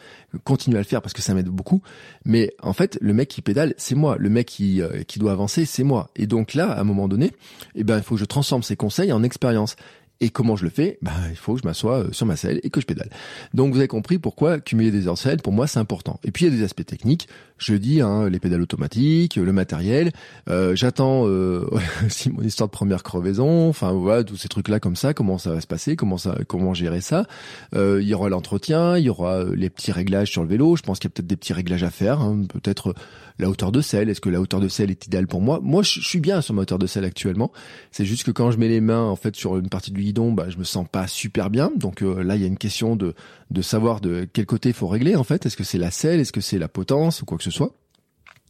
Continuez 0.42 0.78
à 0.78 0.80
le 0.80 0.86
faire 0.86 1.00
parce 1.00 1.12
que 1.12 1.22
ça 1.22 1.32
m'aide 1.32 1.48
beaucoup. 1.48 1.80
Mais 2.24 2.54
en 2.60 2.72
fait 2.72 2.98
le 3.00 3.14
mec 3.14 3.28
qui 3.28 3.40
pédale 3.40 3.74
c'est 3.76 3.94
moi. 3.94 4.16
Le 4.18 4.30
mec 4.30 4.48
qui 4.48 4.82
euh, 4.82 5.04
qui 5.04 5.20
doit 5.20 5.30
avancer 5.30 5.64
c'est 5.64 5.84
moi. 5.84 6.10
Et 6.16 6.26
donc 6.26 6.54
là 6.54 6.72
à 6.72 6.80
un 6.80 6.84
moment 6.84 7.06
donné 7.06 7.30
eh 7.76 7.84
ben 7.84 7.98
il 7.98 8.02
faut 8.02 8.16
que 8.16 8.20
je 8.20 8.24
transforme 8.24 8.64
ces 8.64 8.74
conseils 8.74 9.11
en 9.12 9.22
expérience. 9.22 9.76
Et 10.20 10.30
comment 10.30 10.54
je 10.54 10.62
le 10.62 10.70
fais? 10.70 10.98
Bah, 11.02 11.10
Il 11.30 11.36
faut 11.36 11.54
que 11.54 11.60
je 11.62 11.66
m'assoie 11.66 12.04
euh, 12.04 12.12
sur 12.12 12.26
ma 12.26 12.36
selle 12.36 12.60
et 12.62 12.70
que 12.70 12.80
je 12.80 12.86
pédale. 12.86 13.10
Donc 13.54 13.72
vous 13.72 13.78
avez 13.78 13.88
compris 13.88 14.20
pourquoi 14.20 14.60
cumuler 14.60 14.92
des 14.92 15.08
heures 15.08 15.18
selle, 15.18 15.38
pour 15.38 15.52
moi, 15.52 15.66
c'est 15.66 15.80
important. 15.80 16.20
Et 16.22 16.30
puis 16.30 16.44
il 16.46 16.52
y 16.52 16.54
a 16.54 16.56
des 16.56 16.62
aspects 16.62 16.86
techniques. 16.86 17.28
Je 17.62 17.74
dis, 17.74 18.00
hein, 18.00 18.28
les 18.28 18.40
pédales 18.40 18.60
automatiques, 18.60 19.36
le 19.36 19.52
matériel. 19.52 20.10
Euh, 20.48 20.74
j'attends 20.74 21.28
euh, 21.28 21.64
aussi 22.06 22.30
mon 22.30 22.42
histoire 22.42 22.68
de 22.68 22.72
première 22.72 23.04
crevaison. 23.04 23.68
Enfin 23.68 23.92
voilà, 23.92 24.24
tous 24.24 24.36
ces 24.36 24.48
trucs-là 24.48 24.80
comme 24.80 24.96
ça, 24.96 25.14
comment 25.14 25.38
ça 25.38 25.54
va 25.54 25.60
se 25.60 25.68
passer, 25.68 25.94
comment 25.94 26.18
ça, 26.18 26.36
comment 26.48 26.74
gérer 26.74 27.00
ça. 27.00 27.26
il 27.74 28.02
y 28.02 28.14
aura 28.14 28.28
l'entretien, 28.28 28.98
il 28.98 29.04
y 29.04 29.08
aura 29.08 29.44
les 29.44 29.70
petits 29.70 29.92
réglages 29.92 30.30
sur 30.30 30.42
le 30.42 30.48
vélo. 30.48 30.74
Je 30.74 30.82
pense 30.82 30.98
qu'il 30.98 31.08
y 31.08 31.12
a 31.12 31.14
peut-être 31.14 31.28
des 31.28 31.36
petits 31.36 31.52
réglages 31.52 31.84
à 31.84 31.90
faire. 31.90 32.20
Hein. 32.20 32.42
peut-être 32.52 32.94
la 33.38 33.48
hauteur 33.48 33.72
de 33.72 33.80
selle. 33.80 34.08
Est-ce 34.08 34.20
que 34.20 34.28
la 34.28 34.40
hauteur 34.40 34.60
de 34.60 34.68
selle 34.68 34.90
est 34.90 35.06
idéale 35.06 35.26
pour 35.26 35.40
moi? 35.40 35.60
Moi, 35.62 35.82
je 35.82 36.00
suis 36.00 36.20
bien 36.20 36.40
sur 36.40 36.54
ma 36.54 36.62
hauteur 36.62 36.78
de 36.78 36.86
selle 36.86 37.04
actuellement. 37.04 37.52
C'est 37.90 38.04
juste 38.04 38.24
que 38.24 38.30
quand 38.30 38.50
je 38.50 38.58
mets 38.58 38.68
les 38.68 38.80
mains 38.80 39.02
en 39.02 39.16
fait 39.16 39.36
sur 39.36 39.58
une 39.58 39.68
partie 39.68 39.92
du 39.92 40.00
guidon, 40.00 40.32
bah, 40.32 40.46
je 40.48 40.58
me 40.58 40.64
sens 40.64 40.86
pas 40.90 41.06
super 41.06 41.50
bien. 41.50 41.70
Donc 41.76 42.02
euh, 42.02 42.22
là, 42.22 42.36
il 42.36 42.42
y 42.42 42.44
a 42.44 42.48
une 42.48 42.58
question 42.58 42.96
de 42.96 43.14
de 43.52 43.62
savoir 43.62 44.00
de 44.00 44.26
quel 44.32 44.46
côté 44.46 44.70
il 44.70 44.74
faut 44.74 44.88
régler 44.88 45.14
en 45.14 45.24
fait. 45.24 45.46
Est-ce 45.46 45.56
que 45.56 45.64
c'est 45.64 45.78
la 45.78 45.90
selle 45.90 46.20
Est-ce 46.20 46.32
que 46.32 46.40
c'est 46.40 46.58
la 46.58 46.68
potence 46.68 47.22
ou 47.22 47.26
quoi 47.26 47.38
que 47.38 47.44
ce 47.44 47.50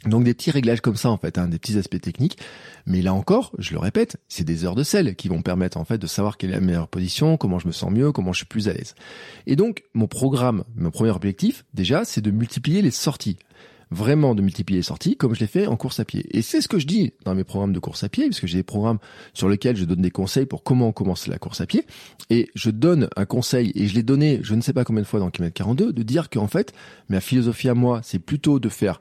donc 0.06 0.24
des 0.24 0.34
petits 0.34 0.50
réglages 0.50 0.80
comme 0.80 0.96
ça 0.96 1.10
en 1.10 1.16
fait, 1.16 1.38
hein, 1.38 1.48
des 1.48 1.58
petits 1.58 1.78
aspects 1.78 2.00
techniques. 2.00 2.38
Mais 2.86 3.02
là 3.02 3.14
encore, 3.14 3.52
je 3.58 3.72
le 3.72 3.78
répète, 3.78 4.16
c'est 4.28 4.44
des 4.44 4.64
heures 4.64 4.74
de 4.74 4.82
selle 4.82 5.14
qui 5.14 5.28
vont 5.28 5.42
permettre 5.42 5.78
en 5.78 5.84
fait 5.84 5.98
de 5.98 6.06
savoir 6.06 6.36
quelle 6.36 6.50
est 6.50 6.54
la 6.54 6.60
meilleure 6.60 6.88
position, 6.88 7.36
comment 7.36 7.58
je 7.58 7.68
me 7.68 7.72
sens 7.72 7.90
mieux, 7.90 8.12
comment 8.12 8.32
je 8.32 8.38
suis 8.38 8.46
plus 8.46 8.68
à 8.68 8.72
l'aise. 8.72 8.94
Et 9.46 9.56
donc 9.56 9.84
mon 9.94 10.08
programme, 10.08 10.64
mon 10.74 10.90
premier 10.90 11.10
objectif 11.10 11.64
déjà, 11.74 12.04
c'est 12.04 12.20
de 12.20 12.30
multiplier 12.30 12.82
les 12.82 12.90
sorties 12.90 13.38
vraiment 13.92 14.34
de 14.34 14.42
multiplier 14.42 14.80
les 14.80 14.84
sorties 14.84 15.16
comme 15.16 15.34
je 15.34 15.40
l'ai 15.40 15.46
fait 15.46 15.66
en 15.66 15.76
course 15.76 16.00
à 16.00 16.04
pied. 16.04 16.26
Et 16.30 16.42
c'est 16.42 16.60
ce 16.60 16.68
que 16.68 16.78
je 16.78 16.86
dis 16.86 17.12
dans 17.24 17.34
mes 17.34 17.44
programmes 17.44 17.72
de 17.72 17.78
course 17.78 18.04
à 18.04 18.08
pied, 18.08 18.26
puisque 18.26 18.46
j'ai 18.46 18.58
des 18.58 18.62
programmes 18.62 18.98
sur 19.34 19.48
lesquels 19.48 19.76
je 19.76 19.84
donne 19.84 20.02
des 20.02 20.10
conseils 20.10 20.46
pour 20.46 20.62
comment 20.62 20.92
commencer 20.92 21.30
la 21.30 21.38
course 21.38 21.60
à 21.60 21.66
pied. 21.66 21.86
Et 22.30 22.48
je 22.54 22.70
donne 22.70 23.08
un 23.16 23.24
conseil, 23.24 23.72
et 23.74 23.86
je 23.86 23.94
l'ai 23.94 24.02
donné 24.02 24.40
je 24.42 24.54
ne 24.54 24.60
sais 24.60 24.72
pas 24.72 24.84
combien 24.84 25.02
de 25.02 25.06
fois 25.06 25.20
dans 25.20 25.30
km 25.30 25.52
42, 25.54 25.92
de 25.92 26.02
dire 26.02 26.30
qu'en 26.30 26.48
fait, 26.48 26.72
ma 27.08 27.20
philosophie 27.20 27.68
à 27.68 27.74
moi, 27.74 28.00
c'est 28.02 28.18
plutôt 28.18 28.58
de 28.58 28.68
faire 28.68 29.00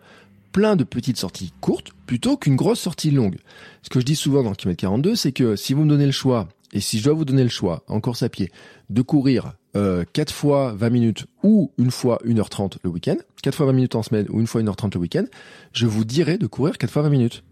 plein 0.52 0.76
de 0.76 0.84
petites 0.84 1.18
sorties 1.18 1.54
courtes 1.62 1.92
plutôt 2.06 2.36
qu'une 2.36 2.56
grosse 2.56 2.80
sortie 2.80 3.12
longue. 3.12 3.38
Ce 3.84 3.90
que 3.90 4.00
je 4.00 4.06
dis 4.06 4.16
souvent 4.16 4.44
dans 4.44 4.54
km 4.54 4.80
42, 4.80 5.16
c'est 5.16 5.32
que 5.32 5.56
si 5.56 5.74
vous 5.74 5.84
me 5.84 5.90
donnez 5.90 6.06
le 6.06 6.12
choix, 6.12 6.50
et 6.74 6.80
si 6.80 7.00
je 7.00 7.06
dois 7.06 7.14
vous 7.14 7.26
donner 7.26 7.44
le 7.44 7.50
choix 7.50 7.84
en 7.88 8.00
course 8.00 8.24
à 8.24 8.30
pied, 8.30 8.52
de 8.90 9.02
courir 9.02 9.54
euh, 9.76 10.04
4 10.14 10.34
fois 10.34 10.74
20 10.74 10.90
minutes 10.90 11.26
ou 11.44 11.72
une 11.78 11.92
fois 11.92 12.20
1h30 12.26 12.78
le 12.84 12.90
week-end, 12.90 13.18
4 13.44 13.56
fois 13.56 13.66
20 13.68 13.74
minutes 13.74 13.96
en 13.96 14.04
semaine 14.04 14.28
ou 14.30 14.40
une 14.40 14.48
fois 14.48 14.62
1h30 14.62 14.94
le 14.94 15.00
week-end, 15.00 15.26
je 15.74 15.86
vous 15.86 16.06
dirais 16.06 16.38
de 16.38 16.48
courir 16.48 16.78
4 16.78 16.90
fois 16.90 17.02
20 17.04 17.10
minutes. 17.10 17.44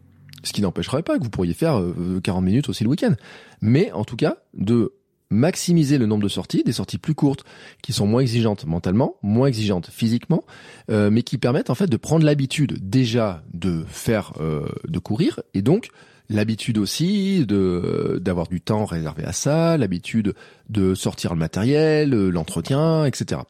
Ce 0.44 0.54
qui 0.54 0.62
n'empêcherait 0.62 1.04
pas 1.04 1.18
que 1.18 1.24
vous 1.24 1.30
pourriez 1.30 1.54
faire 1.54 1.82
40 2.24 2.44
minutes 2.44 2.70
aussi 2.70 2.86
le 2.86 2.90
week-end. 2.90 3.14
Mais 3.62 3.92
en 3.92 4.06
tout 4.06 4.16
cas, 4.16 4.38
de 4.54 4.94
maximiser 5.30 5.98
le 5.98 6.06
nombre 6.06 6.24
de 6.24 6.28
sorties, 6.30 6.64
des 6.64 6.72
sorties 6.72 6.98
plus 6.98 7.14
courtes, 7.14 7.44
qui 7.82 7.94
sont 7.94 8.08
moins 8.08 8.22
exigeantes 8.22 8.66
mentalement, 8.66 9.16
moins 9.22 9.48
exigeantes 9.48 9.90
physiquement, 9.92 10.44
euh, 10.90 11.10
mais 11.12 11.22
qui 11.22 11.38
permettent 11.38 11.70
en 11.70 11.76
fait 11.76 11.88
de 11.88 11.98
prendre 11.98 12.26
l'habitude 12.26 12.78
déjà 12.82 13.44
de 13.54 13.84
faire, 13.88 14.34
euh, 14.40 14.68
de 14.88 15.00
courir, 15.00 15.40
et 15.54 15.62
donc 15.62 15.90
l'habitude 16.30 16.78
aussi 16.78 17.46
de 17.46 18.20
d'avoir 18.22 18.48
du 18.48 18.62
temps 18.62 18.86
réservé 18.86 19.24
à 19.24 19.34
ça, 19.34 19.78
l'habitude 19.78 20.34
de 20.70 20.96
sortir 20.96 21.34
le 21.34 21.40
matériel, 21.40 22.12
l'entretien, 22.12 23.06
etc. 23.06 23.42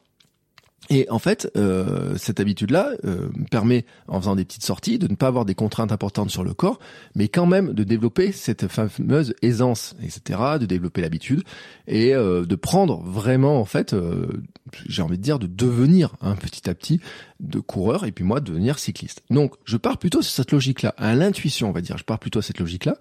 Et 0.92 1.06
en 1.08 1.20
fait, 1.20 1.48
euh, 1.56 2.16
cette 2.16 2.40
habitude-là 2.40 2.90
euh, 3.04 3.28
permet, 3.52 3.86
en 4.08 4.20
faisant 4.20 4.34
des 4.34 4.44
petites 4.44 4.64
sorties, 4.64 4.98
de 4.98 5.06
ne 5.06 5.14
pas 5.14 5.28
avoir 5.28 5.44
des 5.44 5.54
contraintes 5.54 5.92
importantes 5.92 6.30
sur 6.30 6.42
le 6.42 6.52
corps, 6.52 6.80
mais 7.14 7.28
quand 7.28 7.46
même 7.46 7.72
de 7.74 7.84
développer 7.84 8.32
cette 8.32 8.66
fameuse 8.66 9.34
aisance, 9.40 9.94
etc., 10.02 10.40
de 10.58 10.66
développer 10.66 11.00
l'habitude 11.00 11.44
et 11.86 12.12
euh, 12.12 12.44
de 12.44 12.56
prendre 12.56 13.00
vraiment, 13.04 13.60
en 13.60 13.64
fait, 13.64 13.94
euh, 13.94 14.42
j'ai 14.88 15.02
envie 15.02 15.16
de 15.16 15.22
dire, 15.22 15.38
de 15.38 15.46
devenir 15.46 16.16
un 16.20 16.34
petit 16.34 16.68
à 16.68 16.74
petit 16.74 17.00
de 17.40 17.58
coureur 17.60 18.04
et 18.04 18.12
puis 18.12 18.24
moi 18.24 18.40
devenir 18.40 18.78
cycliste. 18.78 19.22
Donc 19.30 19.54
je 19.64 19.76
pars 19.76 19.98
plutôt 19.98 20.22
sur 20.22 20.32
cette 20.32 20.52
logique-là, 20.52 20.94
à 20.96 21.14
l'intuition 21.14 21.68
on 21.68 21.72
va 21.72 21.80
dire, 21.80 21.98
je 21.98 22.04
pars 22.04 22.18
plutôt 22.18 22.38
à 22.38 22.42
cette 22.42 22.58
logique-là 22.58 22.96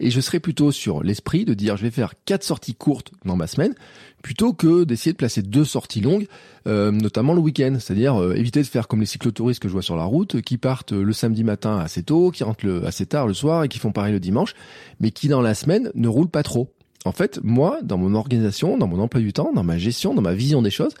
et 0.00 0.10
je 0.10 0.20
serai 0.20 0.40
plutôt 0.40 0.72
sur 0.72 1.02
l'esprit 1.02 1.44
de 1.44 1.54
dire 1.54 1.76
je 1.76 1.82
vais 1.82 1.90
faire 1.90 2.14
quatre 2.24 2.42
sorties 2.42 2.74
courtes 2.74 3.12
dans 3.24 3.36
ma 3.36 3.46
semaine 3.46 3.74
plutôt 4.22 4.52
que 4.52 4.84
d'essayer 4.84 5.12
de 5.12 5.16
placer 5.16 5.42
deux 5.42 5.64
sorties 5.64 6.00
longues, 6.00 6.26
euh, 6.66 6.90
notamment 6.90 7.34
le 7.34 7.40
week-end, 7.40 7.76
c'est-à-dire 7.78 8.20
euh, 8.20 8.34
éviter 8.34 8.62
de 8.62 8.66
faire 8.66 8.88
comme 8.88 9.00
les 9.00 9.06
cyclotouristes 9.06 9.60
que 9.60 9.68
je 9.68 9.72
vois 9.72 9.82
sur 9.82 9.96
la 9.96 10.04
route, 10.04 10.40
qui 10.40 10.58
partent 10.58 10.92
le 10.92 11.12
samedi 11.12 11.44
matin 11.44 11.78
assez 11.78 12.02
tôt, 12.02 12.30
qui 12.30 12.44
rentrent 12.44 12.64
le, 12.64 12.86
assez 12.86 13.04
tard 13.04 13.26
le 13.26 13.34
soir 13.34 13.64
et 13.64 13.68
qui 13.68 13.78
font 13.78 13.92
pareil 13.92 14.12
le 14.12 14.20
dimanche, 14.20 14.54
mais 15.00 15.10
qui 15.10 15.28
dans 15.28 15.42
la 15.42 15.54
semaine 15.54 15.90
ne 15.94 16.08
roulent 16.08 16.30
pas 16.30 16.44
trop. 16.44 16.72
En 17.04 17.12
fait, 17.12 17.40
moi, 17.42 17.80
dans 17.82 17.98
mon 17.98 18.14
organisation, 18.14 18.78
dans 18.78 18.86
mon 18.86 19.00
emploi 19.00 19.20
du 19.20 19.32
temps, 19.32 19.52
dans 19.52 19.64
ma 19.64 19.76
gestion, 19.76 20.14
dans 20.14 20.22
ma 20.22 20.34
vision 20.34 20.62
des 20.62 20.70
choses, 20.70 20.94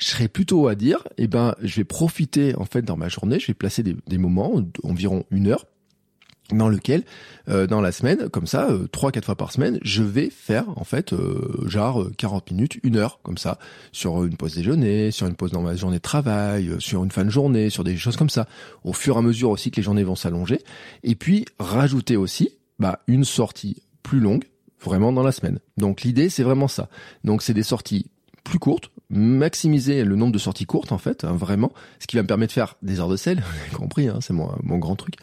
je 0.00 0.08
serais 0.08 0.28
plutôt 0.28 0.66
à 0.66 0.74
dire, 0.74 1.06
eh 1.18 1.26
ben, 1.26 1.54
je 1.62 1.76
vais 1.76 1.84
profiter 1.84 2.56
en 2.56 2.64
fait 2.64 2.82
dans 2.82 2.96
ma 2.96 3.08
journée, 3.08 3.38
je 3.38 3.46
vais 3.48 3.54
placer 3.54 3.82
des, 3.82 4.18
moments, 4.18 4.62
environ 4.82 5.24
une 5.30 5.48
heure, 5.48 5.66
dans 6.52 6.68
lequel, 6.68 7.04
euh, 7.48 7.68
dans 7.68 7.80
la 7.80 7.92
semaine, 7.92 8.28
comme 8.28 8.46
ça, 8.46 8.70
euh, 8.70 8.88
trois, 8.88 9.12
quatre 9.12 9.26
fois 9.26 9.36
par 9.36 9.52
semaine, 9.52 9.78
je 9.82 10.02
vais 10.02 10.30
faire 10.30 10.64
en 10.76 10.82
fait 10.82 11.12
euh, 11.12 11.64
genre 11.68 12.08
40 12.16 12.50
minutes, 12.50 12.78
une 12.82 12.96
heure, 12.96 13.20
comme 13.22 13.38
ça, 13.38 13.58
sur 13.92 14.24
une 14.24 14.36
pause 14.36 14.56
déjeuner, 14.56 15.12
sur 15.12 15.28
une 15.28 15.36
pause 15.36 15.52
dans 15.52 15.62
ma 15.62 15.76
journée 15.76 15.98
de 15.98 16.02
travail, 16.02 16.74
sur 16.80 17.04
une 17.04 17.12
fin 17.12 17.24
de 17.24 17.30
journée, 17.30 17.70
sur 17.70 17.84
des 17.84 17.96
choses 17.96 18.16
comme 18.16 18.30
ça, 18.30 18.48
au 18.82 18.92
fur 18.92 19.14
et 19.14 19.18
à 19.18 19.22
mesure 19.22 19.50
aussi 19.50 19.70
que 19.70 19.76
les 19.76 19.82
journées 19.82 20.02
vont 20.02 20.16
s'allonger, 20.16 20.58
et 21.04 21.14
puis 21.14 21.44
rajouter 21.60 22.16
aussi 22.16 22.50
bah, 22.80 23.00
une 23.06 23.24
sortie 23.24 23.76
plus 24.02 24.18
longue, 24.18 24.44
vraiment 24.82 25.12
dans 25.12 25.22
la 25.22 25.32
semaine. 25.32 25.60
Donc 25.76 26.02
l'idée 26.02 26.30
c'est 26.30 26.42
vraiment 26.42 26.68
ça. 26.68 26.88
Donc 27.22 27.42
c'est 27.42 27.54
des 27.54 27.62
sorties 27.62 28.10
plus 28.44 28.58
courtes, 28.58 28.90
maximiser 29.10 30.04
le 30.04 30.16
nombre 30.16 30.32
de 30.32 30.38
sorties 30.38 30.66
courtes 30.66 30.92
en 30.92 30.98
fait, 30.98 31.24
hein, 31.24 31.32
vraiment, 31.32 31.72
ce 31.98 32.06
qui 32.06 32.16
va 32.16 32.22
me 32.22 32.28
permettre 32.28 32.50
de 32.50 32.54
faire 32.54 32.76
des 32.82 33.00
heures 33.00 33.08
de 33.08 33.16
sel, 33.16 33.42
compris, 33.74 34.08
hein, 34.08 34.18
c'est 34.20 34.32
mon, 34.32 34.50
mon 34.62 34.78
grand 34.78 34.96
truc, 34.96 35.14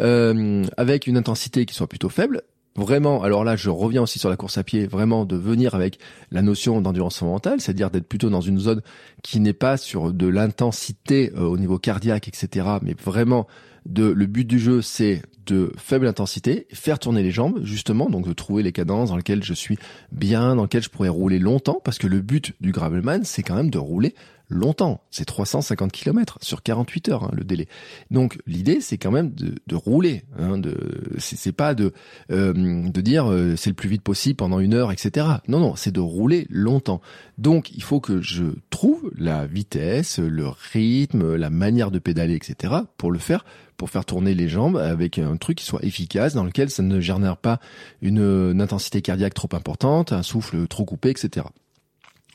euh, 0.00 0.64
avec 0.76 1.06
une 1.06 1.16
intensité 1.16 1.66
qui 1.66 1.74
soit 1.74 1.88
plutôt 1.88 2.08
faible. 2.08 2.42
Vraiment, 2.76 3.22
alors 3.22 3.44
là, 3.44 3.54
je 3.54 3.70
reviens 3.70 4.02
aussi 4.02 4.18
sur 4.18 4.28
la 4.28 4.36
course 4.36 4.58
à 4.58 4.64
pied, 4.64 4.88
vraiment 4.88 5.24
de 5.24 5.36
venir 5.36 5.76
avec 5.76 6.00
la 6.32 6.42
notion 6.42 6.80
d'endurance 6.80 7.22
mentale, 7.22 7.60
c'est-à-dire 7.60 7.88
d'être 7.88 8.08
plutôt 8.08 8.30
dans 8.30 8.40
une 8.40 8.58
zone 8.58 8.82
qui 9.22 9.38
n'est 9.38 9.52
pas 9.52 9.76
sur 9.76 10.12
de 10.12 10.26
l'intensité 10.26 11.32
euh, 11.36 11.42
au 11.42 11.56
niveau 11.56 11.78
cardiaque, 11.78 12.26
etc., 12.26 12.66
mais 12.82 12.94
vraiment 12.94 13.46
de 13.86 14.04
le 14.04 14.26
but 14.26 14.44
du 14.44 14.58
jeu, 14.58 14.82
c'est 14.82 15.22
de 15.46 15.72
faible 15.76 16.06
intensité, 16.06 16.66
faire 16.72 16.98
tourner 16.98 17.22
les 17.22 17.30
jambes, 17.30 17.60
justement, 17.62 18.08
donc 18.08 18.26
de 18.26 18.32
trouver 18.32 18.62
les 18.62 18.72
cadences 18.72 19.10
dans 19.10 19.16
lesquelles 19.16 19.42
je 19.42 19.54
suis 19.54 19.78
bien, 20.12 20.56
dans 20.56 20.62
lesquelles 20.62 20.82
je 20.82 20.90
pourrais 20.90 21.08
rouler 21.08 21.38
longtemps, 21.38 21.80
parce 21.84 21.98
que 21.98 22.06
le 22.06 22.20
but 22.20 22.52
du 22.60 22.72
gravelman, 22.72 23.24
c'est 23.24 23.42
quand 23.42 23.56
même 23.56 23.70
de 23.70 23.78
rouler 23.78 24.14
longtemps. 24.48 25.02
C'est 25.10 25.24
350 25.24 25.92
km 25.92 26.38
sur 26.42 26.62
48 26.62 27.08
heures 27.08 27.24
hein, 27.24 27.30
le 27.32 27.44
délai. 27.44 27.66
Donc 28.10 28.38
l'idée 28.46 28.80
c'est 28.80 28.98
quand 28.98 29.10
même 29.10 29.30
de, 29.30 29.54
de 29.66 29.74
rouler. 29.74 30.24
Hein, 30.38 30.58
de 30.58 30.76
c'est 31.18 31.52
pas 31.52 31.74
de 31.74 31.92
euh, 32.30 32.52
de 32.54 33.00
dire 33.00 33.30
euh, 33.30 33.56
c'est 33.56 33.70
le 33.70 33.74
plus 33.74 33.88
vite 33.88 34.02
possible 34.02 34.36
pendant 34.36 34.60
une 34.60 34.74
heure, 34.74 34.92
etc. 34.92 35.26
Non 35.48 35.60
non, 35.60 35.76
c'est 35.76 35.92
de 35.92 36.00
rouler 36.00 36.46
longtemps. 36.50 37.00
Donc 37.38 37.70
il 37.72 37.82
faut 37.82 38.00
que 38.00 38.20
je 38.20 38.44
trouve 38.70 39.10
la 39.16 39.46
vitesse, 39.46 40.18
le 40.18 40.46
rythme, 40.72 41.36
la 41.36 41.50
manière 41.50 41.90
de 41.90 41.98
pédaler, 41.98 42.34
etc. 42.34 42.74
pour 42.96 43.10
le 43.10 43.18
faire 43.18 43.44
pour 43.76 43.90
faire 43.90 44.04
tourner 44.04 44.34
les 44.34 44.48
jambes 44.48 44.76
avec 44.76 45.18
un 45.18 45.33
truc 45.38 45.58
qui 45.58 45.64
soit 45.64 45.84
efficace, 45.84 46.34
dans 46.34 46.44
lequel 46.44 46.70
ça 46.70 46.82
ne 46.82 47.00
génère 47.00 47.36
pas 47.36 47.60
une, 48.02 48.18
une 48.18 48.60
intensité 48.60 49.02
cardiaque 49.02 49.34
trop 49.34 49.48
importante, 49.52 50.12
un 50.12 50.22
souffle 50.22 50.66
trop 50.66 50.84
coupé, 50.84 51.10
etc 51.10 51.44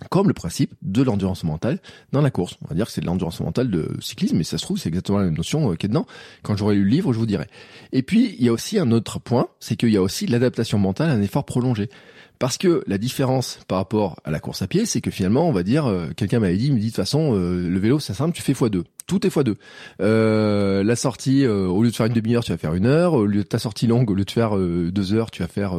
comme 0.09 0.27
le 0.27 0.33
principe 0.33 0.73
de 0.81 1.03
l'endurance 1.03 1.43
mentale 1.43 1.79
dans 2.13 2.21
la 2.21 2.31
course. 2.31 2.57
On 2.63 2.69
va 2.69 2.75
dire 2.75 2.85
que 2.85 2.91
c'est 2.91 3.01
de 3.01 3.05
l'endurance 3.05 3.41
mentale 3.41 3.69
de 3.69 3.97
cyclisme, 3.99 4.37
mais 4.37 4.43
ça 4.43 4.57
se 4.57 4.63
trouve, 4.63 4.77
c'est 4.77 4.87
exactement 4.87 5.17
la 5.17 5.25
même 5.25 5.35
notion 5.35 5.71
euh, 5.71 5.75
qui 5.75 5.87
est 5.87 5.89
dedans. 5.89 6.05
Quand 6.41 6.55
j'aurai 6.55 6.75
lu 6.75 6.83
le 6.83 6.89
livre, 6.89 7.11
je 7.11 7.19
vous 7.19 7.25
dirai. 7.25 7.47
Et 7.91 8.01
puis, 8.01 8.35
il 8.39 8.45
y 8.45 8.49
a 8.49 8.53
aussi 8.53 8.79
un 8.79 8.91
autre 8.91 9.19
point, 9.19 9.49
c'est 9.59 9.75
qu'il 9.75 9.89
y 9.89 9.97
a 9.97 10.01
aussi 10.01 10.25
l'adaptation 10.27 10.77
mentale 10.77 11.09
à 11.09 11.13
un 11.13 11.21
effort 11.21 11.45
prolongé. 11.45 11.89
Parce 12.39 12.57
que 12.57 12.83
la 12.87 12.97
différence 12.97 13.59
par 13.67 13.77
rapport 13.77 14.15
à 14.23 14.31
la 14.31 14.39
course 14.39 14.61
à 14.61 14.67
pied, 14.67 14.85
c'est 14.85 15.01
que 15.01 15.11
finalement, 15.11 15.49
on 15.49 15.51
va 15.51 15.63
dire, 15.63 15.85
euh, 15.87 16.07
quelqu'un 16.15 16.39
m'avait 16.39 16.55
dit, 16.55 16.67
il 16.67 16.73
me 16.73 16.79
dit 16.79 16.85
de 16.85 16.89
toute 16.91 16.95
façon, 16.95 17.35
euh, 17.35 17.67
le 17.69 17.79
vélo, 17.79 17.99
c'est 17.99 18.13
simple, 18.13 18.33
tu 18.33 18.41
fais 18.41 18.53
x2. 18.53 18.83
Tout 19.07 19.27
est 19.27 19.29
x2. 19.29 19.55
Euh, 19.99 20.81
la 20.81 20.95
sortie, 20.95 21.45
au 21.45 21.83
lieu 21.83 21.89
de 21.91 21.95
faire 21.95 22.05
une 22.05 22.13
demi-heure, 22.13 22.43
tu 22.45 22.51
vas 22.51 22.57
faire 22.57 22.75
une 22.75 22.85
heure. 22.85 23.13
Au 23.13 23.25
lieu 23.25 23.39
de 23.39 23.47
ta 23.47 23.59
sortie 23.59 23.87
longue, 23.87 24.09
au 24.09 24.13
lieu 24.13 24.23
de 24.23 24.31
faire 24.31 24.55
deux 24.57 25.13
heures, 25.13 25.31
tu 25.31 25.41
vas 25.41 25.49
faire, 25.49 25.73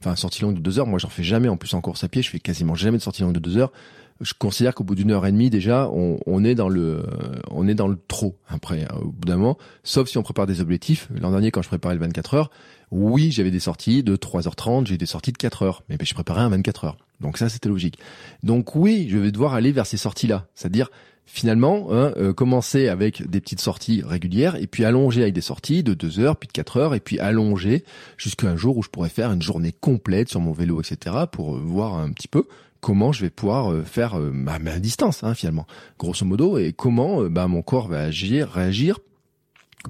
enfin, 0.00 0.16
sortie 0.16 0.42
longue 0.42 0.54
de 0.54 0.60
deux 0.60 0.78
heures. 0.78 0.86
Moi, 0.86 0.98
j'en 0.98 1.10
fais 1.10 1.24
jamais. 1.24 1.48
En 1.48 1.58
plus, 1.58 1.74
en 1.74 1.82
course 1.82 2.02
à 2.04 2.08
pied, 2.08 2.22
je 2.22 2.30
fais 2.30 2.40
quasiment 2.40 2.74
jamais 2.74 2.96
de 2.96 3.02
sortie 3.02 3.22
longue 3.22 3.34
de 3.34 3.40
deux 3.40 3.58
heures 3.58 3.72
je 4.20 4.34
considère 4.36 4.74
qu'au 4.74 4.84
bout 4.84 4.94
d'une 4.94 5.12
heure 5.12 5.26
et 5.26 5.32
demie 5.32 5.50
déjà, 5.50 5.88
on, 5.92 6.18
on, 6.26 6.44
est 6.44 6.54
dans 6.54 6.68
le, 6.68 7.04
on 7.50 7.68
est 7.68 7.74
dans 7.74 7.86
le 7.86 7.96
trop. 8.08 8.36
Après, 8.48 8.86
au 9.00 9.12
bout 9.12 9.28
d'un 9.28 9.36
moment, 9.36 9.58
sauf 9.84 10.08
si 10.08 10.18
on 10.18 10.22
prépare 10.22 10.46
des 10.46 10.60
objectifs. 10.60 11.08
L'an 11.14 11.30
dernier, 11.30 11.50
quand 11.50 11.62
je 11.62 11.68
préparais 11.68 11.94
le 11.94 12.00
24 12.00 12.34
heures, 12.34 12.50
oui, 12.90 13.30
j'avais 13.30 13.50
des 13.50 13.60
sorties 13.60 14.02
de 14.02 14.16
3h30, 14.16 14.86
j'ai 14.86 14.96
des 14.96 15.06
sorties 15.06 15.32
de 15.32 15.38
4 15.38 15.62
heures, 15.62 15.82
mais 15.88 15.96
je 16.02 16.14
préparais 16.14 16.40
un 16.40 16.48
24 16.48 16.84
heures. 16.84 16.96
Donc 17.20 17.36
ça, 17.38 17.48
c'était 17.48 17.68
logique. 17.68 17.98
Donc 18.42 18.74
oui, 18.74 19.08
je 19.10 19.18
vais 19.18 19.32
devoir 19.32 19.54
aller 19.54 19.72
vers 19.72 19.86
ces 19.86 19.96
sorties-là, 19.96 20.46
c'est-à-dire 20.54 20.90
finalement 21.26 21.88
hein, 21.90 22.12
euh, 22.16 22.32
commencer 22.32 22.88
avec 22.88 23.28
des 23.28 23.40
petites 23.40 23.60
sorties 23.60 24.02
régulières 24.02 24.56
et 24.56 24.66
puis 24.66 24.86
allonger 24.86 25.20
avec 25.20 25.34
des 25.34 25.42
sorties 25.42 25.82
de 25.82 25.92
2 25.92 26.20
heures, 26.20 26.36
puis 26.36 26.46
de 26.46 26.52
4 26.52 26.76
heures, 26.78 26.94
et 26.94 27.00
puis 27.00 27.18
allonger 27.18 27.84
jusqu'à 28.16 28.48
un 28.48 28.56
jour 28.56 28.78
où 28.78 28.82
je 28.82 28.88
pourrais 28.88 29.10
faire 29.10 29.30
une 29.32 29.42
journée 29.42 29.72
complète 29.72 30.30
sur 30.30 30.40
mon 30.40 30.52
vélo, 30.52 30.80
etc., 30.80 31.16
pour 31.30 31.56
euh, 31.56 31.60
voir 31.60 31.96
un 31.96 32.10
petit 32.12 32.28
peu 32.28 32.44
comment 32.80 33.12
je 33.12 33.22
vais 33.22 33.30
pouvoir 33.30 33.72
euh, 33.72 33.82
faire 33.82 34.16
ma, 34.16 34.58
ma, 34.58 34.78
distance 34.78 35.24
hein, 35.24 35.34
finalement, 35.34 35.66
grosso 35.98 36.24
modo, 36.24 36.56
et 36.56 36.72
comment 36.72 37.24
bah, 37.24 37.48
mon 37.48 37.60
corps 37.60 37.88
va 37.88 38.00
agir, 38.00 38.48
réagir 38.48 38.98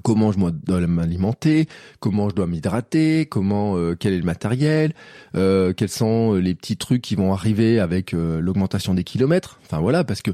comment 0.03 0.31
je 0.31 0.39
dois 0.39 0.79
m'alimenter, 0.87 1.67
comment 1.99 2.29
je 2.29 2.35
dois 2.35 2.47
m'hydrater, 2.47 3.25
comment 3.25 3.77
euh, 3.77 3.95
quel 3.99 4.13
est 4.13 4.19
le 4.19 4.23
matériel, 4.23 4.93
euh, 5.35 5.73
quels 5.73 5.89
sont 5.89 6.33
les 6.33 6.55
petits 6.55 6.77
trucs 6.77 7.01
qui 7.01 7.15
vont 7.15 7.33
arriver 7.33 7.79
avec 7.79 8.13
euh, 8.13 8.39
l'augmentation 8.39 8.93
des 8.93 9.03
kilomètres? 9.03 9.59
Enfin 9.65 9.79
voilà, 9.79 10.03
parce 10.03 10.21
que 10.21 10.31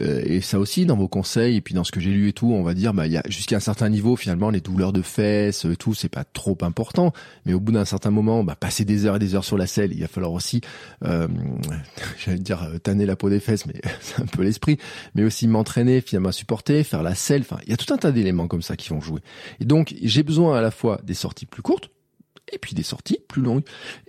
euh, 0.00 0.22
et 0.24 0.40
ça 0.40 0.58
aussi, 0.58 0.86
dans 0.86 0.96
vos 0.96 1.08
conseils 1.08 1.56
et 1.56 1.60
puis 1.60 1.74
dans 1.74 1.84
ce 1.84 1.92
que 1.92 2.00
j'ai 2.00 2.10
lu 2.10 2.28
et 2.28 2.32
tout, 2.32 2.52
on 2.52 2.62
va 2.62 2.74
dire, 2.74 2.94
bah, 2.94 3.06
il 3.06 3.12
y 3.12 3.16
a 3.16 3.22
jusqu'à 3.28 3.56
un 3.56 3.60
certain 3.60 3.88
niveau, 3.88 4.16
finalement, 4.16 4.50
les 4.50 4.60
douleurs 4.60 4.92
de 4.92 5.02
fesses, 5.02 5.64
et 5.64 5.76
tout, 5.76 5.94
c'est 5.94 6.08
pas 6.08 6.24
trop 6.24 6.56
important. 6.62 7.12
Mais 7.46 7.52
au 7.52 7.60
bout 7.60 7.72
d'un 7.72 7.84
certain 7.84 8.10
moment, 8.10 8.44
bah, 8.44 8.56
passer 8.56 8.84
des 8.84 9.06
heures 9.06 9.16
et 9.16 9.18
des 9.18 9.34
heures 9.34 9.44
sur 9.44 9.58
la 9.58 9.66
selle, 9.66 9.92
il 9.92 10.00
va 10.00 10.08
falloir 10.08 10.32
aussi, 10.32 10.60
euh, 11.04 11.28
j'allais 12.24 12.38
dire, 12.38 12.62
euh, 12.62 12.78
tanner 12.78 13.06
la 13.06 13.16
peau 13.16 13.30
des 13.30 13.40
fesses, 13.40 13.66
mais 13.66 13.80
c'est 14.00 14.20
un 14.20 14.26
peu 14.26 14.42
l'esprit, 14.42 14.78
mais 15.14 15.24
aussi 15.24 15.48
m'entraîner, 15.48 16.00
finalement, 16.00 16.30
à 16.30 16.32
supporter, 16.32 16.84
faire 16.84 17.02
la 17.02 17.14
selle. 17.14 17.42
Enfin, 17.42 17.58
il 17.64 17.70
y 17.70 17.74
a 17.74 17.76
tout 17.76 17.92
un 17.92 17.98
tas 17.98 18.12
d'éléments 18.12 18.48
comme 18.48 18.62
ça 18.62 18.76
qui 18.76 18.90
vont 18.90 19.00
jouer. 19.00 19.20
Et 19.60 19.64
donc, 19.64 19.94
j'ai 20.02 20.22
besoin 20.22 20.56
à 20.56 20.60
la 20.60 20.70
fois 20.70 21.00
des 21.04 21.14
sorties 21.14 21.46
plus 21.46 21.62
courtes, 21.62 21.90
et 22.52 22.58
puis 22.58 22.74
des 22.74 22.82
sorties 22.82 23.18
plus 23.28 23.42
longues. 23.42 23.62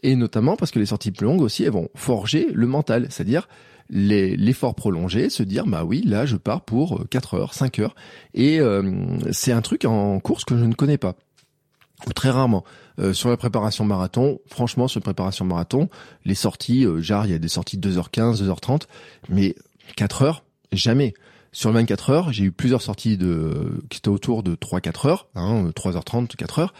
Et 0.04 0.16
notamment 0.16 0.56
parce 0.56 0.72
que 0.72 0.80
les 0.80 0.88
sorties 0.88 1.12
plus 1.12 1.26
longues 1.26 1.42
aussi, 1.42 1.64
elles 1.64 1.72
vont 1.72 1.90
forger 1.96 2.48
le 2.54 2.68
mental, 2.68 3.08
c'est-à-dire 3.10 3.48
l'effort 3.92 4.74
prolongé, 4.74 5.30
se 5.30 5.44
dire 5.44 5.66
bah 5.68 5.84
oui 5.84 6.02
là 6.06 6.26
je 6.26 6.38
pars 6.38 6.62
pour 6.62 7.04
4 7.10 7.34
euh, 7.34 7.38
heures, 7.40 7.54
5 7.54 7.80
heures 7.80 7.96
et 8.34 8.60
euh, 8.60 9.18
c'est 9.32 9.52
un 9.52 9.62
truc 9.62 9.86
en 9.86 10.20
course 10.20 10.46
que 10.46 10.58
je 10.58 10.64
ne 10.64 10.74
connais 10.74 10.98
pas 10.98 11.16
très 12.16 12.32
rarement. 12.32 12.64
Euh, 13.00 13.14
sur 13.14 13.30
la 13.30 13.38
préparation 13.38 13.86
marathon, 13.86 14.40
franchement, 14.48 14.88
sur 14.88 15.00
la 15.00 15.04
préparation 15.04 15.46
marathon, 15.46 15.88
les 16.26 16.34
sorties, 16.34 16.86
genre, 16.98 17.26
il 17.26 17.32
y 17.32 17.36
a 17.36 17.38
des 17.38 17.48
sorties 17.48 17.78
de 17.78 17.92
2h15, 17.92 18.44
2h30, 18.44 18.82
mais 19.30 19.56
4 19.98 20.24
heures, 20.24 20.44
jamais. 20.72 21.14
Sur 21.52 21.70
le 21.70 21.76
24 21.76 22.10
heures, 22.10 22.34
j'ai 22.34 22.46
eu 22.46 22.52
plusieurs 22.52 22.82
sorties 22.82 23.18
de 23.18 23.84
qui 23.90 24.00
étaient 24.00 24.10
autour 24.10 24.42
de 24.42 24.56
3-4 24.56 25.08
heures, 25.08 25.28
hein, 25.36 25.70
3h30, 25.76 26.36
4 26.36 26.60
heures, 26.60 26.74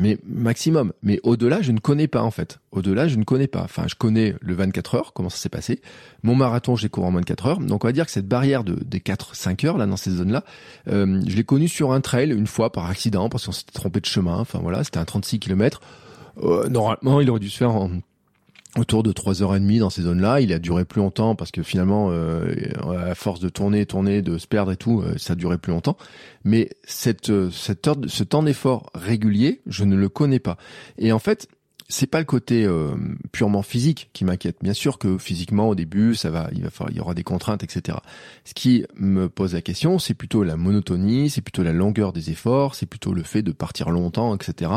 mais 0.00 0.18
maximum. 0.24 0.92
Mais 1.02 1.20
au-delà, 1.22 1.62
je 1.62 1.72
ne 1.72 1.78
connais 1.78 2.08
pas 2.08 2.22
en 2.22 2.30
fait. 2.30 2.58
Au-delà, 2.72 3.08
je 3.08 3.16
ne 3.16 3.24
connais 3.24 3.46
pas. 3.46 3.62
Enfin, 3.62 3.84
je 3.86 3.94
connais 3.94 4.34
le 4.40 4.54
24 4.54 4.94
heures, 4.96 5.12
comment 5.12 5.28
ça 5.28 5.36
s'est 5.36 5.48
passé. 5.48 5.80
Mon 6.22 6.34
marathon, 6.34 6.76
je 6.76 6.82
l'ai 6.82 6.88
couru 6.88 7.06
en 7.06 7.10
moins 7.12 7.20
de 7.20 7.26
4 7.26 7.46
heures. 7.46 7.58
Donc 7.60 7.84
on 7.84 7.88
va 7.88 7.92
dire 7.92 8.06
que 8.06 8.12
cette 8.12 8.28
barrière 8.28 8.64
de, 8.64 8.74
des 8.84 8.98
4-5 8.98 9.66
heures 9.66 9.78
là 9.78 9.86
dans 9.86 9.96
ces 9.96 10.10
zones-là, 10.10 10.44
euh, 10.88 11.22
je 11.26 11.36
l'ai 11.36 11.44
connue 11.44 11.68
sur 11.68 11.92
un 11.92 12.00
trail 12.00 12.30
une 12.30 12.46
fois 12.46 12.72
par 12.72 12.86
accident 12.86 13.28
parce 13.28 13.46
qu'on 13.46 13.52
s'était 13.52 13.72
trompé 13.72 14.00
de 14.00 14.06
chemin. 14.06 14.38
Enfin 14.38 14.58
voilà, 14.60 14.84
c'était 14.84 14.98
un 14.98 15.04
36 15.04 15.38
km. 15.38 15.80
Euh, 16.42 16.68
normalement, 16.68 17.20
il 17.20 17.30
aurait 17.30 17.40
dû 17.40 17.50
se 17.50 17.58
faire 17.58 17.74
en 17.74 17.90
autour 18.78 19.02
de 19.02 19.12
3h30 19.12 19.78
dans 19.78 19.90
ces 19.90 20.02
zones-là. 20.02 20.40
Il 20.40 20.52
a 20.52 20.58
duré 20.58 20.84
plus 20.84 21.00
longtemps 21.00 21.34
parce 21.34 21.50
que 21.50 21.62
finalement, 21.62 22.08
euh, 22.10 22.54
à 23.08 23.14
force 23.14 23.40
de 23.40 23.48
tourner, 23.48 23.86
tourner, 23.86 24.22
de 24.22 24.38
se 24.38 24.46
perdre 24.46 24.72
et 24.72 24.76
tout, 24.76 25.02
euh, 25.02 25.14
ça 25.16 25.34
a 25.34 25.36
duré 25.36 25.58
plus 25.58 25.72
longtemps. 25.72 25.96
Mais 26.44 26.70
cette, 26.84 27.30
euh, 27.30 27.50
cette 27.50 27.86
heure, 27.86 27.96
ce 28.06 28.24
temps 28.24 28.42
d'effort 28.42 28.90
régulier, 28.94 29.60
je 29.66 29.84
ne 29.84 29.96
le 29.96 30.08
connais 30.08 30.40
pas. 30.40 30.56
Et 30.98 31.12
en 31.12 31.18
fait, 31.18 31.48
c'est 31.88 32.06
pas 32.06 32.18
le 32.18 32.24
côté 32.24 32.64
euh, 32.64 32.94
purement 33.32 33.62
physique 33.62 34.08
qui 34.12 34.24
m'inquiète. 34.24 34.56
Bien 34.62 34.72
sûr 34.72 34.98
que 34.98 35.18
physiquement 35.18 35.68
au 35.68 35.74
début, 35.74 36.14
ça 36.14 36.30
va, 36.30 36.48
il 36.52 36.62
va 36.62 36.70
falloir, 36.70 36.90
il 36.90 36.96
y 36.96 37.00
aura 37.00 37.14
des 37.14 37.24
contraintes, 37.24 37.62
etc. 37.62 37.98
Ce 38.44 38.54
qui 38.54 38.86
me 38.96 39.28
pose 39.28 39.54
la 39.54 39.62
question, 39.62 39.98
c'est 39.98 40.14
plutôt 40.14 40.44
la 40.44 40.56
monotonie, 40.56 41.28
c'est 41.28 41.42
plutôt 41.42 41.62
la 41.62 41.72
longueur 41.72 42.12
des 42.12 42.30
efforts, 42.30 42.74
c'est 42.74 42.86
plutôt 42.86 43.12
le 43.12 43.22
fait 43.22 43.42
de 43.42 43.52
partir 43.52 43.90
longtemps, 43.90 44.34
etc. 44.34 44.70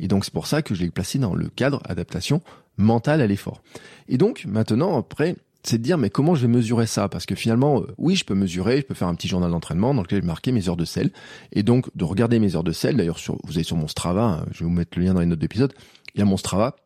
Et 0.00 0.08
donc 0.08 0.24
c'est 0.24 0.32
pour 0.32 0.46
ça 0.46 0.62
que 0.62 0.74
je 0.74 0.82
l'ai 0.82 0.90
placé 0.90 1.18
dans 1.18 1.34
le 1.34 1.48
cadre 1.48 1.82
adaptation 1.84 2.40
mental 2.76 3.20
à 3.20 3.26
l'effort. 3.26 3.62
Et 4.08 4.16
donc 4.16 4.44
maintenant 4.46 4.98
après, 4.98 5.36
c'est 5.64 5.78
de 5.78 5.82
dire 5.82 5.98
mais 5.98 6.10
comment 6.10 6.34
je 6.34 6.42
vais 6.42 6.52
mesurer 6.52 6.86
ça? 6.86 7.08
Parce 7.08 7.26
que 7.26 7.34
finalement, 7.34 7.80
euh, 7.80 7.86
oui, 7.98 8.16
je 8.16 8.24
peux 8.24 8.34
mesurer, 8.34 8.78
je 8.78 8.82
peux 8.82 8.94
faire 8.94 9.08
un 9.08 9.14
petit 9.14 9.28
journal 9.28 9.50
d'entraînement 9.50 9.94
dans 9.94 10.02
lequel 10.02 10.22
je 10.22 10.26
marquer 10.26 10.52
mes 10.52 10.68
heures 10.68 10.76
de 10.76 10.84
sel. 10.84 11.10
Et 11.52 11.62
donc 11.62 11.88
de 11.94 12.04
regarder 12.04 12.38
mes 12.38 12.54
heures 12.56 12.64
de 12.64 12.72
sel. 12.72 12.96
D'ailleurs, 12.96 13.18
sur, 13.18 13.38
vous 13.44 13.56
avez 13.56 13.64
sur 13.64 13.76
mon 13.76 13.88
Strava, 13.88 14.24
hein, 14.24 14.46
je 14.52 14.60
vais 14.60 14.64
vous 14.66 14.70
mettre 14.70 14.98
le 14.98 15.04
lien 15.04 15.14
dans 15.14 15.20
les 15.20 15.26
notes 15.26 15.38
d'épisode. 15.38 15.72
Il 16.14 16.20
y 16.20 16.22
a 16.22 16.24
mon 16.24 16.36
Strava 16.36 16.76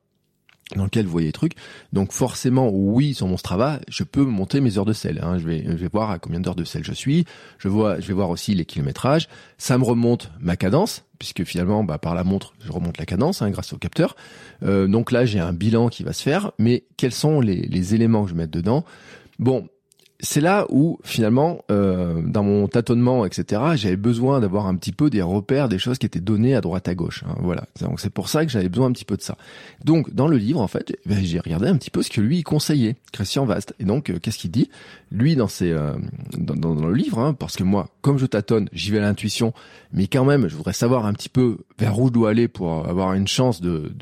dans 0.77 0.85
lequel 0.85 1.07
vous 1.07 1.13
voyez 1.13 1.29
les 1.29 1.33
trucs. 1.33 1.55
Donc 1.93 2.13
forcément, 2.13 2.69
oui, 2.71 3.15
sur 3.15 3.27
mon 3.27 3.37
Strava, 3.37 3.81
je 3.89 4.05
peux 4.05 4.25
monter 4.25 4.61
mes 4.61 4.79
heures 4.79 4.85
de 4.85 4.93
sel. 4.93 5.21
Hein. 5.23 5.39
Je, 5.39 5.47
vais, 5.47 5.89
voir 5.91 6.11
à 6.11 6.19
combien 6.19 6.41
d'heures 6.41 6.55
de 6.55 6.65
sel 6.65 6.85
je 6.85 6.93
suis. 6.93 7.25
Je 7.59 7.69
vois, 7.69 8.01
je 8.01 8.07
vais 8.09 8.15
voir 8.15 8.31
aussi 8.31 8.55
les 8.55 8.65
kilométrages. 8.65 9.29
Ça 9.57 9.79
me 9.79 9.85
remonte 9.85 10.31
ma 10.41 10.57
cadence, 10.57 11.05
puisque 11.19 11.45
finalement, 11.45 11.85
bah, 11.85 11.99
par 11.99 12.15
la 12.15 12.25
montre, 12.25 12.53
je 12.65 12.71
remonte 12.71 12.99
la 12.99 13.07
cadence 13.07 13.43
hein, 13.43 13.51
grâce 13.51 13.73
au 13.73 13.79
capteur. 13.79 14.17
Euh, 14.63 14.87
donc 14.87 15.11
là, 15.11 15.25
j'ai 15.25 15.41
un 15.41 15.53
bilan 15.53 15.89
qui 15.89 16.03
va 16.03 16.13
se 16.13 16.23
faire. 16.23 16.53
Mais 16.59 16.85
quels 16.97 17.15
sont 17.15 17.41
les, 17.41 17.63
les 17.63 17.95
éléments 17.95 18.25
que 18.25 18.31
je 18.31 18.35
mettre 18.35 18.53
dedans? 18.53 18.85
Bon, 19.39 19.69
c'est 20.21 20.41
là 20.41 20.67
où 20.69 20.99
finalement, 21.05 21.65
euh, 21.71 22.21
dans 22.25 22.43
mon 22.43 22.67
tâtonnement, 22.67 23.25
etc., 23.25 23.63
j'avais 23.77 23.97
besoin 23.97 24.41
d'avoir 24.41 24.67
un 24.67 24.75
petit 24.75 24.91
peu 24.91 25.11
des 25.11 25.23
repères, 25.23 25.69
des 25.69 25.79
choses 25.79 25.99
qui 25.99 26.07
étaient 26.07 26.19
données 26.19 26.57
à 26.57 26.61
droite 26.61 26.89
à 26.89 26.95
gauche. 26.97 27.23
Hein, 27.29 27.37
voilà. 27.41 27.65
Donc 27.81 28.01
c'est 28.01 28.11
pour 28.11 28.29
ça 28.29 28.45
que 28.45 28.51
j'avais 28.51 28.69
besoin 28.69 28.89
un 28.89 28.93
petit 28.93 29.05
peu 29.05 29.17
de 29.17 29.23
ça. 29.23 29.37
Donc 29.85 30.13
dans 30.13 30.27
le 30.27 30.37
livre, 30.37 30.61
en 30.61 30.67
fait, 30.67 30.97
ben, 31.07 31.19
j'ai 31.23 31.39
regardé 31.39 31.69
un 31.69 31.77
petit 31.77 31.91
peu 31.91 32.03
ce 32.03 32.11
que 32.11 32.21
lui 32.21 32.43
conseillait, 32.43 32.97
Christian 33.13 33.45
Vast. 33.45 33.75
Et 33.79 33.85
donc 33.85 34.11
euh, 34.11 34.19
qu'est-ce 34.19 34.39
qu'il 34.39 34.51
dit? 34.51 34.71
Lui, 35.13 35.37
dans 35.37 35.49
ses, 35.49 35.71
euh, 35.71 35.95
dans, 36.37 36.55
dans, 36.55 36.87
le 36.87 36.95
livre, 36.95 37.21
hein, 37.21 37.33
parce 37.33 37.57
que 37.57 37.63
moi, 37.63 37.89
comme 38.03 38.19
je 38.19 38.27
tâtonne, 38.27 38.69
j'y 38.73 38.91
vais 38.91 38.99
à 38.99 39.03
l'intuition, 39.03 39.53
mais 39.93 40.09
quand 40.09 40.25
même, 40.25 40.49
je 40.49 40.57
voudrais 40.57 40.73
savoir 40.73 41.07
un 41.07 41.13
petit 41.13 41.29
peu 41.29 41.59
vers 41.79 41.99
où 41.99 42.09
je 42.09 42.13
dois 42.13 42.31
aller 42.31 42.49
pour 42.49 42.89
avoir 42.89 43.15
une 43.15 43.29
chance 43.29 43.61
de 43.61 43.93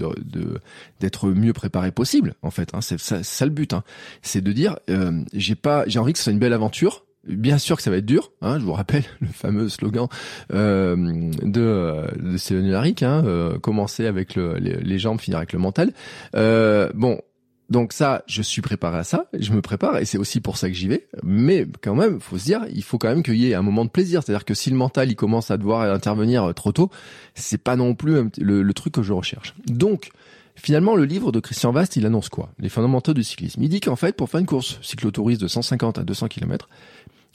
d'être 1.00 1.28
mieux 1.28 1.52
préparé 1.52 1.92
possible. 1.92 2.34
En 2.42 2.50
fait, 2.50 2.74
hein, 2.74 2.80
c'est 2.80 2.98
ça, 2.98 3.22
ça, 3.22 3.44
le 3.44 3.50
but. 3.50 3.72
Hein. 3.72 3.82
C'est 4.22 4.40
de 4.40 4.52
dire, 4.52 4.78
euh, 4.90 5.22
j'ai 5.32 5.54
pas, 5.54 5.84
j'ai 5.86 6.00
que 6.00 6.18
ce 6.18 6.24
soit 6.24 6.32
une 6.32 6.38
belle 6.38 6.52
aventure. 6.52 7.06
Bien 7.26 7.58
sûr 7.58 7.76
que 7.76 7.82
ça 7.82 7.90
va 7.90 7.96
être 7.96 8.06
dur. 8.06 8.30
Hein, 8.40 8.58
je 8.60 8.64
vous 8.64 8.72
rappelle 8.72 9.04
le 9.20 9.28
fameux 9.28 9.68
slogan 9.68 10.06
euh, 10.52 10.96
de, 11.42 12.04
de 12.20 12.36
Céline 12.36 12.74
hein, 12.74 13.24
euh, 13.26 13.58
commencer 13.58 14.06
avec 14.06 14.34
le, 14.34 14.58
les, 14.58 14.98
jambes, 14.98 15.20
finir 15.20 15.38
avec 15.38 15.52
le 15.52 15.58
mental. 15.58 15.92
Euh, 16.36 16.90
bon, 16.94 17.20
donc 17.68 17.92
ça, 17.92 18.22
je 18.28 18.42
suis 18.42 18.62
préparé 18.62 18.98
à 18.98 19.04
ça, 19.04 19.26
je 19.36 19.52
me 19.52 19.60
prépare 19.60 19.98
et 19.98 20.04
c'est 20.04 20.18
aussi 20.18 20.40
pour 20.40 20.56
ça 20.56 20.68
que 20.68 20.74
j'y 20.74 20.86
vais. 20.86 21.08
Mais 21.24 21.66
quand 21.82 21.96
même, 21.96 22.20
faut 22.20 22.38
se 22.38 22.44
dire, 22.44 22.64
il 22.72 22.84
faut 22.84 22.96
quand 22.96 23.08
même 23.08 23.24
qu'il 23.24 23.34
y 23.34 23.50
ait 23.50 23.54
un 23.54 23.62
moment 23.62 23.84
de 23.84 23.90
plaisir. 23.90 24.22
C'est-à-dire 24.22 24.44
que 24.44 24.54
si 24.54 24.70
le 24.70 24.76
mental 24.76 25.10
il 25.10 25.16
commence 25.16 25.50
à 25.50 25.56
devoir 25.56 25.82
intervenir 25.92 26.54
trop 26.54 26.70
tôt, 26.70 26.90
c'est 27.34 27.62
pas 27.62 27.74
non 27.74 27.96
plus 27.96 28.30
le, 28.38 28.62
le, 28.62 28.74
truc 28.74 28.94
que 28.94 29.02
je 29.02 29.12
recherche. 29.12 29.54
Donc 29.66 30.10
Finalement, 30.56 30.96
le 30.96 31.04
livre 31.04 31.32
de 31.32 31.40
Christian 31.40 31.70
Vast, 31.70 31.96
il 31.96 32.06
annonce 32.06 32.28
quoi? 32.28 32.50
Les 32.58 32.70
fondamentaux 32.70 33.14
du 33.14 33.22
cyclisme. 33.22 33.62
Il 33.62 33.68
dit 33.68 33.80
qu'en 33.80 33.96
fait, 33.96 34.16
pour 34.16 34.30
faire 34.30 34.40
une 34.40 34.46
course 34.46 34.78
cyclotouriste 34.82 35.40
de 35.40 35.48
150 35.48 35.98
à 35.98 36.02
200 36.02 36.28
km, 36.28 36.68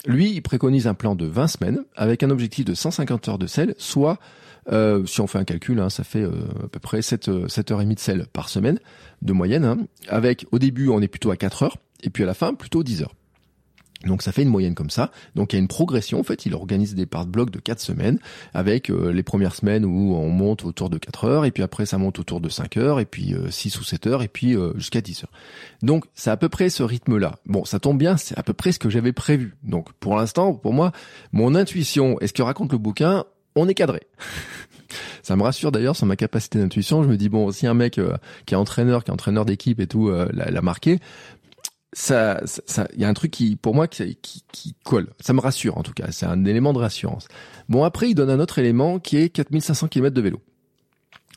lui, 0.05 0.31
il 0.31 0.41
préconise 0.41 0.87
un 0.87 0.95
plan 0.95 1.15
de 1.15 1.25
20 1.25 1.47
semaines 1.47 1.83
avec 1.95 2.23
un 2.23 2.31
objectif 2.31 2.65
de 2.65 2.73
150 2.73 3.29
heures 3.29 3.37
de 3.37 3.45
sel, 3.45 3.75
soit, 3.77 4.17
euh, 4.71 5.05
si 5.05 5.21
on 5.21 5.27
fait 5.27 5.37
un 5.37 5.43
calcul, 5.43 5.79
hein, 5.79 5.91
ça 5.91 6.03
fait 6.03 6.23
euh, 6.23 6.31
à 6.63 6.67
peu 6.67 6.79
près 6.79 7.03
7, 7.03 7.47
7 7.47 7.71
heures 7.71 7.81
et 7.81 7.83
demie 7.83 7.95
de 7.95 7.99
sel 7.99 8.25
par 8.33 8.49
semaine, 8.49 8.79
de 9.21 9.33
moyenne, 9.33 9.65
hein, 9.65 9.77
avec 10.07 10.47
au 10.51 10.57
début, 10.57 10.89
on 10.89 11.01
est 11.01 11.07
plutôt 11.07 11.29
à 11.29 11.37
4 11.37 11.63
heures, 11.63 11.77
et 12.01 12.09
puis 12.09 12.23
à 12.23 12.25
la 12.25 12.33
fin, 12.33 12.55
plutôt 12.55 12.83
10 12.83 13.03
heures. 13.03 13.15
Donc 14.05 14.23
ça 14.23 14.31
fait 14.31 14.41
une 14.41 14.49
moyenne 14.49 14.75
comme 14.75 14.89
ça. 14.89 15.11
Donc 15.35 15.53
il 15.53 15.57
y 15.57 15.59
a 15.59 15.61
une 15.61 15.67
progression. 15.67 16.19
En 16.19 16.23
fait, 16.23 16.45
il 16.45 16.53
organise 16.53 16.95
des 16.95 17.05
parts 17.05 17.25
de 17.25 17.31
blocs 17.31 17.51
de 17.51 17.59
4 17.59 17.79
semaines 17.79 18.19
avec 18.53 18.89
euh, 18.89 19.11
les 19.11 19.23
premières 19.23 19.55
semaines 19.55 19.85
où 19.85 20.15
on 20.15 20.29
monte 20.29 20.65
autour 20.65 20.89
de 20.89 20.97
4 20.97 21.25
heures 21.25 21.45
et 21.45 21.51
puis 21.51 21.63
après 21.63 21.85
ça 21.85 21.97
monte 21.97 22.19
autour 22.19 22.41
de 22.41 22.49
5 22.49 22.77
heures 22.77 22.99
et 22.99 23.05
puis 23.05 23.35
6 23.49 23.75
euh, 23.75 23.79
ou 23.79 23.83
7 23.83 24.07
heures 24.07 24.23
et 24.23 24.27
puis 24.27 24.55
euh, 24.55 24.73
jusqu'à 24.75 25.01
10 25.01 25.23
heures. 25.23 25.31
Donc 25.81 26.05
c'est 26.15 26.31
à 26.31 26.37
peu 26.37 26.49
près 26.49 26.69
ce 26.69 26.83
rythme-là. 26.83 27.35
Bon, 27.45 27.65
ça 27.65 27.79
tombe 27.79 27.97
bien, 27.97 28.17
c'est 28.17 28.37
à 28.37 28.43
peu 28.43 28.53
près 28.53 28.71
ce 28.71 28.79
que 28.79 28.89
j'avais 28.89 29.13
prévu. 29.13 29.55
Donc 29.63 29.91
pour 29.93 30.15
l'instant, 30.15 30.53
pour 30.53 30.73
moi, 30.73 30.91
mon 31.31 31.55
intuition 31.55 32.19
et 32.21 32.27
ce 32.27 32.33
que 32.33 32.41
raconte 32.41 32.71
le 32.71 32.77
bouquin, 32.77 33.25
on 33.55 33.67
est 33.67 33.73
cadré. 33.73 34.01
ça 35.23 35.35
me 35.35 35.43
rassure 35.43 35.71
d'ailleurs 35.71 35.95
sur 35.95 36.07
ma 36.07 36.15
capacité 36.15 36.57
d'intuition. 36.57 37.03
Je 37.03 37.09
me 37.09 37.17
dis 37.17 37.29
bon, 37.29 37.51
si 37.51 37.67
un 37.67 37.73
mec 37.73 37.99
qui 38.45 38.53
est 38.53 38.57
entraîneur, 38.57 39.03
qui 39.03 39.11
est 39.11 39.13
entraîneur 39.13 39.45
d'équipe 39.45 39.79
et 39.79 39.87
tout, 39.87 40.09
l'a 40.09 40.61
marqué, 40.61 40.99
ça, 41.93 42.41
ça, 42.45 42.87
il 42.93 43.01
y 43.01 43.05
a 43.05 43.09
un 43.09 43.13
truc 43.13 43.31
qui, 43.31 43.55
pour 43.55 43.75
moi, 43.75 43.87
qui, 43.87 44.15
qui, 44.15 44.43
qui, 44.51 44.75
colle. 44.83 45.09
Ça 45.19 45.33
me 45.33 45.41
rassure 45.41 45.77
en 45.77 45.83
tout 45.83 45.93
cas. 45.93 46.11
C'est 46.11 46.25
un 46.25 46.45
élément 46.45 46.73
de 46.73 46.79
rassurance. 46.79 47.27
Bon, 47.69 47.83
après, 47.83 48.09
il 48.09 48.15
donne 48.15 48.29
un 48.29 48.39
autre 48.39 48.59
élément 48.59 48.99
qui 48.99 49.17
est 49.17 49.29
4500 49.29 49.87
km 49.89 50.15
de 50.15 50.21
vélo. 50.21 50.41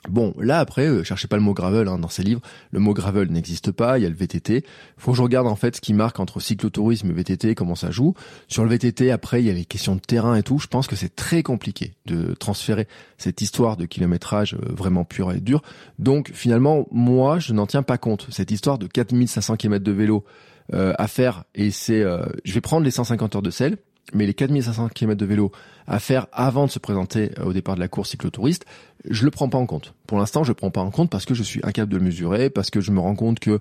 Bon, 0.09 0.35
là 0.39 0.59
après, 0.59 0.87
euh, 0.87 1.03
cherchez 1.03 1.29
pas 1.29 1.37
le 1.37 1.43
mot 1.43 1.55
gravel 1.55 1.89
hein, 1.89 1.99
dans 1.99 2.09
ces 2.09 2.23
livres. 2.23 2.41
Le 2.71 2.81
mot 2.81 2.93
gravel 2.93 3.31
n'existe 3.31 3.73
pas. 3.73 3.99
Il 3.99 4.03
y 4.03 4.07
a 4.07 4.09
le 4.09 4.15
VTT. 4.15 4.65
Faut 4.99 5.13
que 5.13 5.17
je 5.17 5.23
regarde 5.23 5.47
en 5.47 5.57
fait 5.57 5.77
ce 5.77 5.81
qui 5.81 5.95
marque 5.95 6.21
entre 6.21 6.41
cyclotourisme 6.41 7.11
et 7.11 7.13
VTT, 7.13 7.55
comment 7.55 7.75
ça 7.75 7.91
joue. 7.91 8.15
Sur 8.49 8.65
le 8.65 8.71
VTT, 8.71 9.11
après, 9.11 9.43
il 9.43 9.47
y 9.47 9.51
a 9.51 9.55
les 9.55 9.65
questions 9.65 9.95
de 9.95 10.01
terrain 10.01 10.37
et 10.37 10.43
tout. 10.43 10.59
Je 10.59 10.67
pense 10.67 10.87
que 10.87 10.97
c'est 10.97 11.15
très 11.15 11.43
compliqué 11.43 11.95
de 12.07 12.35
transférer 12.35 12.87
cette 13.19 13.41
histoire 13.41 13.77
de 13.77 13.87
kilométrage 13.87 14.55
euh, 14.55 14.73
vraiment 14.73 15.05
pur 15.05 15.33
et 15.33 15.41
dur. 15.41 15.63
Donc 15.99 16.31
finalement, 16.35 16.87
moi, 16.91 17.39
je 17.39 17.53
n'en 17.53 17.67
tiens 17.67 17.83
pas 17.83 17.99
compte. 17.99 18.27
Cette 18.31 18.51
histoire 18.51 18.79
de 18.79 18.87
4500 18.87 19.57
km 19.57 19.85
de 19.85 19.93
vélo 19.93 20.25
euh, 20.73 20.95
à 20.99 21.09
faire, 21.09 21.45
et 21.55 21.71
c'est, 21.71 22.01
euh, 22.01 22.25
je 22.45 22.53
vais 22.55 22.61
prendre 22.61 22.85
les 22.85 22.91
150 22.91 23.37
heures 23.37 23.43
de 23.43 23.51
sel 23.51 23.77
mais 24.13 24.27
les 24.27 24.35
4500 24.35 24.89
km 24.89 25.19
de 25.19 25.27
vélo 25.27 25.53
à 25.87 25.99
faire 25.99 26.27
avant 26.33 26.67
de 26.67 26.71
se 26.71 26.79
présenter 26.79 27.31
euh, 27.39 27.45
au 27.45 27.53
départ 27.53 27.75
de 27.75 27.81
la 27.81 27.89
course 27.89 28.11
cyclotouriste, 28.11 28.65
je 29.09 29.25
le 29.25 29.31
prends 29.31 29.49
pas 29.49 29.59
en 29.59 29.67
compte. 29.67 29.95
Pour 30.07 30.19
l'instant, 30.19 30.45
je 30.45 30.51
le 30.51 30.55
prends 30.55 30.71
pas 30.71 30.81
en 30.81 30.91
compte 30.91 31.11
parce 31.11 31.25
que 31.25 31.35
je 31.35 31.43
suis 31.43 31.61
incapable 31.63 31.93
de 31.93 31.99
le 31.99 32.05
mesurer, 32.05 32.51
parce 32.51 32.71
que 32.71 32.81
je 32.81 32.91
me 32.91 33.01
rends 33.01 33.15
compte 33.15 33.39
que 33.39 33.61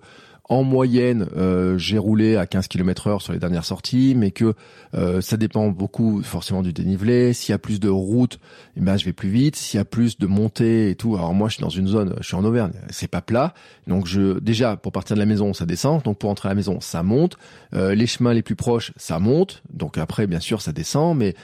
en 0.50 0.64
moyenne, 0.64 1.28
euh, 1.38 1.78
j'ai 1.78 1.98
roulé 1.98 2.36
à 2.36 2.46
15 2.46 2.68
km 2.68 3.08
heure 3.08 3.22
sur 3.22 3.32
les 3.32 3.40
dernières 3.40 3.64
sorties, 3.64 4.14
mais 4.16 4.32
que 4.32 4.54
euh, 4.94 5.22
ça 5.22 5.38
dépend 5.38 5.70
beaucoup 5.70 6.22
forcément 6.22 6.62
du 6.62 6.74
dénivelé. 6.74 7.34
S'il 7.34 7.54
y 7.54 7.56
a 7.56 7.60
plus 7.60 7.80
de 7.80 7.88
routes, 7.88 8.40
eh 8.76 8.82
ben 8.82 8.98
je 8.98 9.06
vais 9.06 9.14
plus 9.14 9.30
vite. 9.30 9.56
S'il 9.56 9.78
y 9.78 9.82
a 9.82 9.86
plus 9.86 10.18
de 10.18 10.28
montées 10.28 10.90
et 10.90 10.96
tout, 10.96 11.16
alors 11.16 11.34
moi 11.34 11.48
je 11.48 11.56
suis 11.56 11.62
dans 11.62 11.70
une 11.70 11.88
zone, 11.88 12.16
je 12.20 12.28
suis 12.28 12.36
en 12.36 12.44
Auvergne, 12.44 12.74
c'est 12.90 13.08
pas 13.08 13.22
plat, 13.22 13.54
donc 13.88 14.06
je 14.06 14.40
déjà 14.40 14.76
pour 14.76 14.92
partir 14.92 15.16
de 15.16 15.20
la 15.20 15.26
maison 15.26 15.54
ça 15.54 15.66
descend, 15.66 16.04
donc 16.04 16.18
pour 16.18 16.30
entrer 16.30 16.50
à 16.50 16.52
la 16.52 16.56
maison 16.56 16.82
ça 16.82 17.04
monte. 17.04 17.38
Euh, 17.74 17.96
les 17.96 18.08
chemins 18.08 18.34
les 18.34 18.42
plus 18.42 18.56
proches 18.56 18.92
ça 18.98 19.20
monte, 19.20 19.64
donc 19.72 19.98
après 19.98 20.28
bien 20.28 20.42
sûr 20.42 20.62
ça 20.62 20.74
descend, 20.74 21.18
mais 21.18 21.36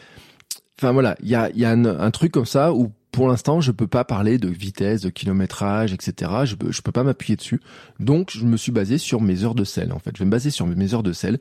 enfin 0.77 0.91
voilà, 0.91 1.15
il 1.23 1.29
y 1.29 1.35
a, 1.35 1.49
y 1.55 1.63
a 1.63 1.71
un, 1.71 1.85
un, 1.85 2.11
truc 2.11 2.33
comme 2.33 2.45
ça 2.45 2.73
où 2.73 2.91
pour 3.19 3.27
l'instant, 3.27 3.59
je 3.59 3.73
peux 3.73 3.85
pas 3.85 4.05
parler 4.05 4.37
de 4.37 4.47
vitesse, 4.47 5.01
de 5.01 5.09
kilométrage, 5.09 5.91
etc. 5.91 6.31
Je 6.45 6.55
peux, 6.55 6.69
peux 6.81 6.93
pas 6.93 7.03
m'appuyer 7.03 7.35
dessus. 7.35 7.59
Donc, 7.99 8.31
je 8.31 8.45
me 8.45 8.55
suis 8.55 8.71
basé 8.71 8.97
sur 8.97 9.19
mes 9.19 9.43
heures 9.43 9.55
de 9.55 9.65
sel. 9.65 9.91
En 9.91 9.99
fait, 9.99 10.11
je 10.13 10.19
vais 10.19 10.25
me 10.25 10.31
baser 10.31 10.51
sur 10.51 10.65
mes 10.65 10.93
heures 10.93 11.03
de 11.03 11.11
sel 11.11 11.37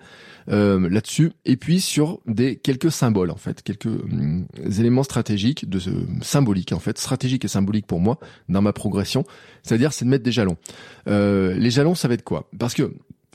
euh, 0.51 0.91
là-dessus, 0.91 1.31
et 1.45 1.57
puis 1.57 1.81
sur 1.81 2.19
des 2.27 2.57
quelques 2.57 2.91
symboles, 2.91 3.31
en 3.31 3.37
fait, 3.37 3.63
quelques 3.63 3.87
hum, 3.87 4.49
éléments 4.77 5.05
stratégiques, 5.05 5.71
de 5.71 5.79
symboliques, 6.21 6.73
en 6.73 6.81
fait, 6.81 6.99
stratégiques 6.99 7.45
et 7.45 7.49
symboliques 7.49 7.87
pour 7.87 8.01
moi 8.01 8.19
dans 8.49 8.61
ma 8.61 8.73
progression. 8.73 9.25
C'est-à-dire, 9.63 9.93
c'est 9.93 10.05
de 10.05 10.11
mettre 10.11 10.25
des 10.25 10.33
jalons. 10.33 10.57
Euh, 11.07 11.55
les 11.55 11.71
jalons, 11.71 11.95
ça 11.95 12.09
va 12.09 12.15
être 12.15 12.25
quoi? 12.25 12.49
Parce 12.59 12.75
que 12.75 12.93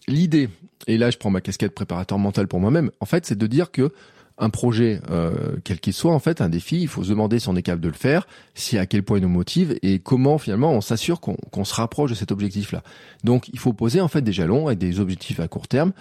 l'idée, 0.10 0.50
et 0.88 0.98
là, 0.98 1.12
je 1.12 1.18
prends 1.18 1.30
ma 1.30 1.40
casquette 1.40 1.74
préparateur 1.74 2.20
mental 2.20 2.50
pour 2.50 2.60
moi-même. 2.60 2.92
En 3.00 3.06
fait, 3.06 3.26
c'est 3.26 3.38
de 3.38 3.48
dire 3.48 3.72
que 3.72 3.94
un 4.38 4.50
projet, 4.50 5.00
euh, 5.12 5.58
quel 5.64 5.80
qu'il 5.80 5.94
soit, 5.94 6.14
en 6.14 6.20
fait, 6.20 6.42
un 6.42 6.50
défi, 6.50 6.82
il 6.82 6.88
faut 6.88 7.04
se 7.04 7.10
demander 7.10 7.40
si 7.40 7.50
on 7.50 7.56
est 7.56 7.62
capable 7.62 7.84
de 7.84 7.90
le 7.90 7.94
faire, 7.94 8.28
si 8.56 8.78
à 8.78 8.86
quel 8.86 9.04
point 9.04 9.18
il 9.20 9.22
nous 9.22 9.30
motive 9.30 9.78
et 9.84 10.00
comment 10.00 10.38
finalement 10.38 10.72
on 10.72 10.82
s'assure 10.82 11.20
qu'on 11.22 11.66
se 11.66 11.74
rapproche 11.76 12.10
de 12.10 12.16
cet 12.16 12.32
objectif-là. 12.32 12.82
Donc, 13.24 13.50
il 13.50 13.60
faut 13.60 13.74
poser 13.74 14.02
en 14.02 14.08
fait 14.08 14.22
des 14.22 14.34
jalons 14.34 14.70
et 14.70 14.76
des 14.76 15.00
objectifs 15.00 15.40
à 15.40 15.48
court 15.48 15.68
terme 15.68 15.94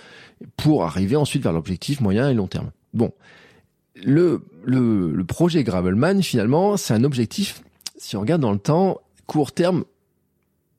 pour 0.56 0.84
arriver 0.84 1.16
ensuite 1.16 1.42
vers 1.42 1.52
l'objectif 1.52 2.00
moyen 2.00 2.30
et 2.30 2.34
long 2.34 2.46
terme. 2.46 2.70
Bon, 2.94 3.12
le, 4.02 4.42
le, 4.64 5.12
le 5.12 5.24
projet 5.24 5.62
Gravelman, 5.62 6.22
finalement, 6.22 6.76
c'est 6.76 6.94
un 6.94 7.04
objectif, 7.04 7.62
si 7.98 8.16
on 8.16 8.20
regarde 8.20 8.40
dans 8.40 8.52
le 8.52 8.58
temps, 8.58 9.00
court 9.26 9.52
terme, 9.52 9.84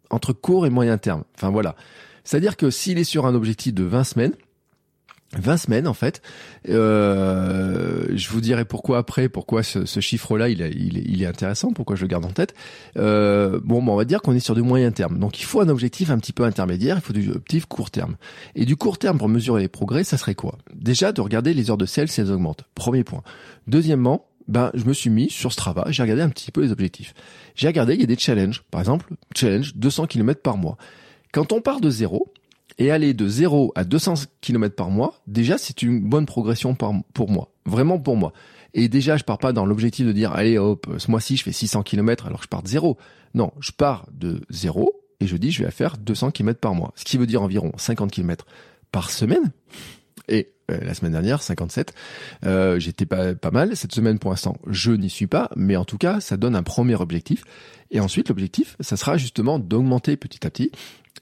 entre 0.10 0.34
court 0.34 0.66
et 0.66 0.70
moyen 0.70 0.98
terme. 0.98 1.24
Enfin 1.36 1.50
voilà. 1.50 1.76
C'est-à-dire 2.24 2.58
que 2.58 2.70
s'il 2.70 2.98
est 2.98 3.04
sur 3.04 3.26
un 3.26 3.36
objectif 3.36 3.74
de 3.74 3.84
20 3.84 4.04
semaines, 4.04 4.34
20 5.38 5.58
semaines 5.58 5.88
en 5.88 5.94
fait. 5.94 6.22
Euh, 6.70 8.06
je 8.14 8.30
vous 8.30 8.42
dirai 8.42 8.66
pourquoi 8.66 8.98
après, 8.98 9.30
pourquoi 9.30 9.64
ce, 9.64 10.00
chiffre-là 10.00 10.50
il, 10.50 11.22
est 11.22 11.26
intéressant, 11.26 11.72
pourquoi 11.72 11.96
je 11.96 12.02
le 12.02 12.08
garde 12.08 12.26
en 12.26 12.32
tête. 12.32 12.54
Euh, 12.98 13.60
bon, 13.64 13.86
on 13.88 13.96
va 13.96 14.06
dire 14.06 14.22
qu'on 14.22 14.36
est 14.36 14.40
sur 14.40 14.56
du 14.56 14.62
moyen 14.62 14.92
terme. 14.92 15.20
Donc 15.20 15.40
il 15.40 15.46
faut 15.46 15.62
un 15.62 15.70
objectif 15.70 16.10
un 16.10 16.18
petit 16.18 16.34
peu 16.34 16.44
intermédiaire, 16.44 16.98
il 16.98 17.02
faut 17.02 17.14
du 17.14 17.30
objectif 17.30 17.66
court 17.66 17.92
terme. 17.92 18.16
Et 18.56 18.66
du 18.66 18.76
court 18.76 18.98
terme 18.98 19.18
pour 19.18 19.30
mesurer 19.30 19.62
les 19.62 19.68
progrès, 19.68 20.04
ça 20.04 20.18
serait 20.18 20.36
quoi? 20.36 20.58
Déjà 20.74 21.12
de 21.12 21.22
regarder 21.22 21.54
les 21.54 21.70
heures 21.70 21.78
de 21.78 21.86
sel 21.86 22.08
si 22.08 22.22
elles 22.22 22.32
augmentent. 22.32 22.64
Premier 22.76 23.04
point. 23.04 23.24
Deuxièmement, 23.68 24.26
ben 24.48 24.72
je 24.74 24.86
me 24.86 24.94
suis 24.94 25.10
mis 25.10 25.30
sur 25.30 25.54
Strava, 25.54 25.86
j'ai 25.90 26.04
regardé 26.04 26.22
un 26.22 26.30
petit 26.30 26.52
peu 26.52 26.62
les 26.62 26.72
objectifs. 26.72 27.14
J'ai 27.56 27.68
regardé, 27.68 27.94
il 27.94 28.02
y 28.02 28.04
a 28.04 28.08
des 28.08 28.18
challenges. 28.18 28.64
Par 28.72 28.82
exemple, 28.82 29.14
challenge 29.36 29.76
200 29.76 30.08
km 30.08 30.42
par 30.42 30.58
mois. 30.58 30.78
Quand 31.32 31.52
on 31.52 31.62
part 31.62 31.82
de 31.82 31.90
zéro, 31.90 32.32
et 32.78 32.92
aller 32.92 33.14
de 33.14 33.28
0 33.28 33.72
à 33.76 33.84
200 33.84 34.14
km 34.42 34.76
par 34.76 34.90
mois, 34.90 35.22
déjà 35.28 35.58
c'est 35.58 35.82
une 35.82 36.00
bonne 36.02 36.26
progression 36.26 36.76
pour 36.76 37.30
moi, 37.30 37.52
vraiment 37.66 38.00
pour 38.00 38.18
moi. 38.18 38.34
Et 38.74 38.90
déjà 38.90 39.18
je 39.18 39.24
pars 39.24 39.38
pas 39.38 39.54
dans 39.54 39.66
l'objectif 39.66 40.06
de 40.06 40.12
dire 40.12 40.32
allez 40.32 40.58
hop, 40.58 40.88
ce 40.98 41.12
mois-ci 41.12 41.38
je 41.38 41.44
fais 41.44 41.52
600 41.52 41.84
km 41.84 42.26
alors 42.26 42.40
que 42.40 42.46
je 42.46 42.50
pars 42.50 42.64
de 42.64 42.68
0. 42.68 42.98
Non, 43.36 43.52
je 43.60 43.72
pars 43.72 44.08
de 44.12 44.42
0 44.50 44.92
et 45.20 45.28
je 45.28 45.38
dis 45.38 45.52
je 45.52 45.64
vais 45.64 45.72
faire 45.72 45.98
200 45.98 46.32
km 46.32 46.60
par 46.60 46.74
mois, 46.74 46.94
ce 46.96 47.06
qui 47.06 47.18
veut 47.18 47.28
dire 47.28 47.42
environ 47.42 47.72
50 47.78 48.12
km 48.12 48.46
par 48.92 49.12
semaine. 49.12 49.52
Et 50.30 50.54
euh, 50.72 50.80
la 50.82 50.94
semaine 50.94 51.12
dernière, 51.12 51.42
57, 51.42 51.94
euh, 52.46 52.80
j'étais 52.80 53.06
pas, 53.06 53.36
pas 53.36 53.52
mal. 53.52 53.76
Cette 53.76 53.94
semaine, 53.94 54.20
pour 54.20 54.32
l'instant, 54.32 54.58
je 54.68 54.92
n'y 54.92 55.10
suis 55.10 55.28
pas, 55.28 55.50
mais 55.58 55.76
en 55.76 55.84
tout 55.84 55.98
cas, 55.98 56.22
ça 56.22 56.38
donne 56.38 56.56
un 56.56 56.64
premier 56.64 56.96
objectif. 56.96 57.44
Et 57.92 58.00
ensuite, 58.00 58.30
l'objectif, 58.30 58.78
ça 58.80 58.96
sera 58.96 59.18
justement 59.18 59.60
d'augmenter 59.60 60.16
petit 60.16 60.48
à 60.48 60.50
petit 60.50 60.72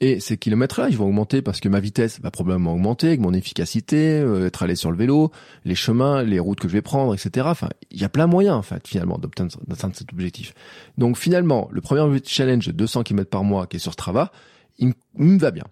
et 0.04 0.18
ces 0.18 0.36
kilomètres-là, 0.36 0.88
ils 0.90 0.98
vont 0.98 1.06
augmenter 1.06 1.42
parce 1.42 1.60
que 1.60 1.68
ma 1.68 1.78
vitesse 1.78 2.20
va 2.20 2.32
probablement 2.32 2.72
augmenter, 2.72 3.06
avec 3.06 3.20
mon 3.20 3.32
efficacité, 3.32 4.18
euh, 4.18 4.48
être 4.48 4.64
allé 4.64 4.74
sur 4.74 4.90
le 4.90 4.96
vélo, 4.96 5.30
les 5.64 5.76
chemins, 5.76 6.24
les 6.24 6.40
routes 6.40 6.58
que 6.58 6.66
je 6.66 6.72
vais 6.72 6.82
prendre, 6.82 7.14
etc. 7.14 7.46
Enfin, 7.48 7.68
il 7.92 8.00
y 8.00 8.04
a 8.04 8.08
plein 8.08 8.26
de 8.26 8.32
moyens, 8.32 8.56
en 8.56 8.62
fait, 8.62 8.88
finalement, 8.88 9.16
d'atteindre 9.16 9.94
cet 9.94 10.12
objectif. 10.12 10.54
Donc, 10.98 11.16
finalement, 11.16 11.68
le 11.70 11.80
premier 11.80 12.20
challenge 12.26 12.66
de 12.66 12.72
200 12.72 13.04
km 13.04 13.30
par 13.30 13.44
mois 13.44 13.68
qui 13.68 13.76
est 13.76 13.78
sur 13.78 13.92
Strava, 13.92 14.32
il, 14.80 14.92
me 15.14 15.38
va 15.38 15.52
bien. 15.52 15.66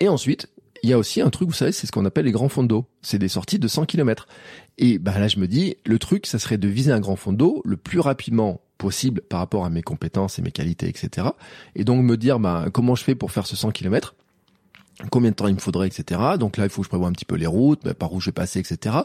Et 0.00 0.08
ensuite, 0.08 0.48
il 0.82 0.88
y 0.88 0.94
a 0.94 0.98
aussi 0.98 1.20
un 1.20 1.28
truc, 1.28 1.48
vous 1.48 1.54
savez, 1.54 1.72
c'est 1.72 1.86
ce 1.86 1.92
qu'on 1.92 2.06
appelle 2.06 2.24
les 2.24 2.32
grands 2.32 2.48
fonds 2.48 2.64
d'eau. 2.64 2.86
C'est 3.02 3.18
des 3.18 3.28
sorties 3.28 3.58
de 3.58 3.68
100 3.68 3.84
km. 3.84 4.28
Et 4.78 4.98
bah 4.98 5.18
là, 5.18 5.28
je 5.28 5.38
me 5.38 5.46
dis, 5.46 5.76
le 5.84 5.98
truc, 5.98 6.24
ça 6.24 6.38
serait 6.38 6.56
de 6.56 6.68
viser 6.68 6.92
un 6.92 7.00
grand 7.00 7.16
fond 7.16 7.34
d'eau 7.34 7.60
le 7.66 7.76
plus 7.76 8.00
rapidement 8.00 8.62
possible 8.78 9.20
par 9.22 9.40
rapport 9.40 9.64
à 9.64 9.70
mes 9.70 9.82
compétences 9.82 10.38
et 10.38 10.42
mes 10.42 10.52
qualités, 10.52 10.88
etc. 10.88 11.28
Et 11.74 11.84
donc 11.84 12.02
me 12.02 12.16
dire 12.16 12.38
bah, 12.38 12.66
comment 12.72 12.94
je 12.94 13.04
fais 13.04 13.14
pour 13.14 13.32
faire 13.32 13.46
ce 13.46 13.56
100 13.56 13.72
km 13.72 14.14
combien 15.10 15.30
de 15.30 15.36
temps 15.36 15.46
il 15.46 15.54
me 15.54 15.60
faudrait, 15.60 15.86
etc. 15.86 16.20
Donc 16.38 16.56
là, 16.56 16.64
il 16.64 16.70
faut 16.70 16.82
que 16.82 16.86
je 16.86 16.88
prévoie 16.88 17.08
un 17.08 17.12
petit 17.12 17.24
peu 17.24 17.36
les 17.36 17.46
routes, 17.46 17.80
bah, 17.84 17.94
par 17.94 18.12
où 18.12 18.20
je 18.20 18.26
vais 18.26 18.32
passer, 18.32 18.58
etc. 18.58 18.96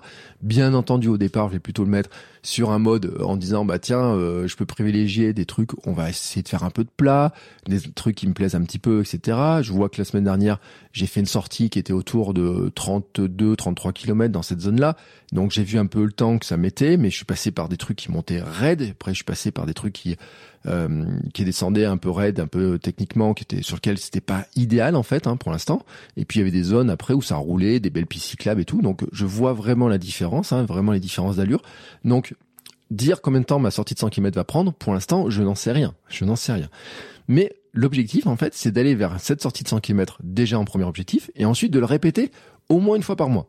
Bien 0.41 0.73
entendu, 0.73 1.07
au 1.07 1.17
départ, 1.17 1.49
je 1.49 1.53
vais 1.53 1.59
plutôt 1.59 1.83
le 1.83 1.89
mettre 1.89 2.09
sur 2.41 2.71
un 2.71 2.79
mode 2.79 3.05
euh, 3.05 3.23
en 3.23 3.37
disant, 3.37 3.63
bah 3.63 3.79
tiens, 3.79 4.01
euh, 4.01 4.47
je 4.47 4.55
peux 4.55 4.65
privilégier 4.65 5.33
des 5.33 5.45
trucs, 5.45 5.71
on 5.87 5.93
va 5.93 6.09
essayer 6.09 6.41
de 6.41 6.49
faire 6.49 6.63
un 6.63 6.71
peu 6.71 6.83
de 6.83 6.89
plat, 6.89 7.31
des 7.67 7.79
trucs 7.79 8.15
qui 8.15 8.27
me 8.27 8.33
plaisent 8.33 8.55
un 8.55 8.63
petit 8.63 8.79
peu, 8.79 9.01
etc. 9.01 9.37
Je 9.61 9.71
vois 9.71 9.87
que 9.89 9.99
la 9.99 10.05
semaine 10.05 10.25
dernière, 10.25 10.59
j'ai 10.91 11.05
fait 11.05 11.19
une 11.19 11.25
sortie 11.25 11.69
qui 11.69 11.79
était 11.79 11.93
autour 11.93 12.33
de 12.33 12.71
32, 12.73 13.55
33 13.55 13.93
km 13.93 14.31
dans 14.31 14.41
cette 14.41 14.61
zone-là. 14.61 14.97
Donc 15.31 15.51
j'ai 15.51 15.63
vu 15.63 15.77
un 15.77 15.85
peu 15.85 16.03
le 16.03 16.11
temps 16.11 16.37
que 16.37 16.45
ça 16.45 16.57
mettait, 16.57 16.97
mais 16.97 17.09
je 17.09 17.15
suis 17.15 17.25
passé 17.25 17.51
par 17.51 17.69
des 17.69 17.77
trucs 17.77 17.97
qui 17.97 18.11
montaient 18.11 18.41
raides. 18.41 18.89
Après, 18.91 19.11
je 19.11 19.17
suis 19.17 19.23
passé 19.23 19.51
par 19.51 19.65
des 19.65 19.73
trucs 19.73 19.93
qui 19.93 20.17
euh, 20.67 21.05
qui 21.33 21.45
descendait 21.45 21.85
un 21.85 21.97
peu 21.97 22.09
raide, 22.09 22.39
un 22.39 22.47
peu 22.47 22.79
techniquement, 22.79 23.33
qui 23.33 23.43
était 23.43 23.61
sur 23.61 23.75
lequel 23.75 23.97
c'était 23.97 24.21
pas 24.21 24.45
idéal 24.55 24.95
en 24.95 25.03
fait 25.03 25.27
hein, 25.27 25.35
pour 25.35 25.51
l'instant. 25.51 25.81
Et 26.17 26.25
puis 26.25 26.39
il 26.39 26.41
y 26.41 26.43
avait 26.43 26.51
des 26.51 26.63
zones 26.63 26.89
après 26.89 27.13
où 27.13 27.21
ça 27.21 27.35
roulait, 27.35 27.79
des 27.79 27.89
belles 27.89 28.07
pistes 28.07 28.27
cyclables 28.27 28.61
et 28.61 28.65
tout. 28.65 28.81
Donc 28.81 29.01
je 29.11 29.25
vois 29.25 29.53
vraiment 29.53 29.87
la 29.87 29.97
différence, 29.97 30.51
hein, 30.51 30.63
vraiment 30.63 30.91
les 30.91 30.99
différences 30.99 31.37
d'allure. 31.37 31.61
Donc 32.05 32.35
dire 32.91 33.21
combien 33.21 33.41
de 33.41 33.45
temps 33.45 33.59
ma 33.59 33.71
sortie 33.71 33.93
de 33.93 33.99
100 33.99 34.09
km 34.09 34.35
va 34.35 34.43
prendre, 34.43 34.73
pour 34.73 34.93
l'instant, 34.93 35.29
je 35.29 35.41
n'en 35.43 35.55
sais 35.55 35.71
rien. 35.71 35.93
Je 36.09 36.25
n'en 36.25 36.35
sais 36.35 36.53
rien. 36.53 36.69
Mais 37.27 37.55
l'objectif, 37.73 38.27
en 38.27 38.37
fait, 38.37 38.53
c'est 38.53 38.71
d'aller 38.71 38.95
vers 38.95 39.19
cette 39.19 39.41
sortie 39.41 39.63
de 39.63 39.69
100 39.69 39.79
km 39.79 40.19
déjà 40.23 40.59
en 40.59 40.65
premier 40.65 40.85
objectif, 40.85 41.31
et 41.35 41.45
ensuite 41.45 41.71
de 41.71 41.79
le 41.79 41.85
répéter 41.85 42.31
au 42.69 42.79
moins 42.79 42.95
une 42.95 43.03
fois 43.03 43.15
par 43.15 43.29
mois. 43.29 43.47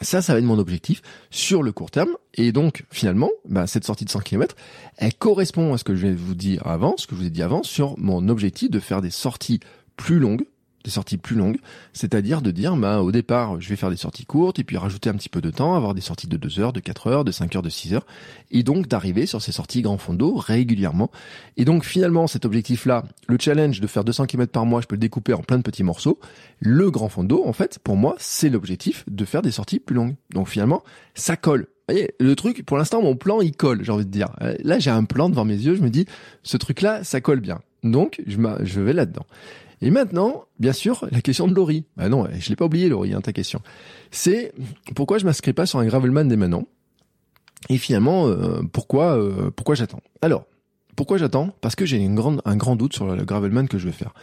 Ça, 0.00 0.22
ça 0.22 0.32
va 0.32 0.38
être 0.38 0.44
mon 0.44 0.58
objectif 0.58 1.02
sur 1.30 1.62
le 1.62 1.70
court 1.70 1.90
terme. 1.90 2.16
Et 2.34 2.50
donc, 2.52 2.84
finalement, 2.90 3.30
bah, 3.46 3.66
cette 3.66 3.84
sortie 3.84 4.04
de 4.04 4.10
100 4.10 4.20
km, 4.20 4.56
elle 4.96 5.14
correspond 5.14 5.74
à 5.74 5.78
ce 5.78 5.84
que 5.84 5.94
je 5.94 6.06
vais 6.06 6.14
vous 6.14 6.34
dire 6.34 6.66
avant, 6.66 6.96
ce 6.96 7.06
que 7.06 7.14
je 7.14 7.20
vous 7.20 7.26
ai 7.26 7.30
dit 7.30 7.42
avant, 7.42 7.62
sur 7.62 7.98
mon 7.98 8.28
objectif 8.28 8.70
de 8.70 8.80
faire 8.80 9.02
des 9.02 9.10
sorties 9.10 9.60
plus 9.96 10.18
longues, 10.18 10.46
des 10.84 10.90
sorties 10.90 11.16
plus 11.16 11.36
longues, 11.36 11.58
c'est-à-dire 11.92 12.42
de 12.42 12.50
dire, 12.50 12.76
bah, 12.76 13.02
au 13.02 13.12
départ, 13.12 13.60
je 13.60 13.68
vais 13.68 13.76
faire 13.76 13.90
des 13.90 13.96
sorties 13.96 14.24
courtes, 14.24 14.58
et 14.58 14.64
puis 14.64 14.76
rajouter 14.76 15.10
un 15.10 15.14
petit 15.14 15.28
peu 15.28 15.40
de 15.40 15.50
temps, 15.50 15.74
avoir 15.74 15.94
des 15.94 16.00
sorties 16.00 16.26
de 16.26 16.36
2 16.36 16.60
heures, 16.60 16.72
de 16.72 16.80
4 16.80 17.06
heures, 17.06 17.24
de 17.24 17.32
5 17.32 17.56
heures, 17.56 17.62
de 17.62 17.70
6 17.70 17.94
heures, 17.94 18.06
et 18.50 18.62
donc 18.62 18.88
d'arriver 18.88 19.26
sur 19.26 19.40
ces 19.40 19.52
sorties 19.52 19.82
grand 19.82 19.98
fond 19.98 20.14
d'eau 20.14 20.34
régulièrement. 20.34 21.10
Et 21.56 21.64
donc, 21.64 21.84
finalement, 21.84 22.26
cet 22.26 22.44
objectif-là, 22.44 23.04
le 23.28 23.36
challenge 23.38 23.80
de 23.80 23.86
faire 23.86 24.04
200 24.04 24.26
km 24.26 24.52
par 24.52 24.66
mois, 24.66 24.80
je 24.80 24.86
peux 24.86 24.96
le 24.96 25.00
découper 25.00 25.32
en 25.32 25.42
plein 25.42 25.58
de 25.58 25.62
petits 25.62 25.84
morceaux. 25.84 26.18
Le 26.60 26.90
grand 26.90 27.08
fond 27.08 27.24
d'eau, 27.24 27.42
en 27.46 27.52
fait, 27.52 27.78
pour 27.78 27.96
moi, 27.96 28.14
c'est 28.18 28.48
l'objectif 28.48 29.04
de 29.08 29.24
faire 29.24 29.42
des 29.42 29.50
sorties 29.50 29.78
plus 29.78 29.94
longues. 29.94 30.14
Donc, 30.30 30.48
finalement, 30.48 30.82
ça 31.14 31.36
colle. 31.36 31.66
Vous 31.88 31.94
voyez, 31.94 32.14
le 32.20 32.36
truc, 32.36 32.64
pour 32.64 32.78
l'instant, 32.78 33.02
mon 33.02 33.16
plan, 33.16 33.40
il 33.40 33.56
colle, 33.56 33.84
j'ai 33.84 33.90
envie 33.90 34.06
de 34.06 34.10
dire. 34.10 34.28
Euh, 34.40 34.56
là, 34.62 34.78
j'ai 34.78 34.90
un 34.90 35.04
plan 35.04 35.28
devant 35.28 35.44
mes 35.44 35.56
yeux, 35.56 35.74
je 35.74 35.82
me 35.82 35.90
dis, 35.90 36.06
ce 36.42 36.56
truc-là, 36.56 37.02
ça 37.02 37.20
colle 37.20 37.40
bien. 37.40 37.60
Donc, 37.82 38.22
je, 38.26 38.38
je 38.62 38.80
vais 38.80 38.92
là-dedans. 38.92 39.26
Et 39.82 39.90
maintenant, 39.90 40.44
bien 40.60 40.72
sûr, 40.72 41.06
la 41.10 41.20
question 41.20 41.48
de 41.48 41.54
Laurie. 41.54 41.84
Bah 41.96 42.08
non, 42.08 42.28
je 42.38 42.48
l'ai 42.48 42.56
pas 42.56 42.66
oublié, 42.66 42.88
Laurie, 42.88 43.14
hein, 43.14 43.20
ta 43.20 43.32
question. 43.32 43.60
C'est 44.12 44.52
pourquoi 44.94 45.18
je 45.18 45.24
m'inscris 45.24 45.52
pas 45.52 45.66
sur 45.66 45.80
un 45.80 45.84
Gravelman 45.84 46.28
dès 46.28 46.36
maintenant 46.36 46.68
Et 47.68 47.78
finalement, 47.78 48.28
euh, 48.28 48.62
pourquoi, 48.72 49.18
euh, 49.18 49.50
pourquoi 49.50 49.74
j'attends? 49.74 50.00
Alors, 50.22 50.46
pourquoi 50.94 51.18
j'attends? 51.18 51.52
Parce 51.60 51.74
que 51.74 51.84
j'ai 51.84 51.96
une 51.96 52.14
grande, 52.14 52.40
un 52.44 52.56
grand 52.56 52.76
doute 52.76 52.94
sur 52.94 53.06
le 53.06 53.24
Gravelman 53.24 53.66
que 53.66 53.76
je 53.76 53.86
vais 53.86 53.92
faire. 53.92 54.14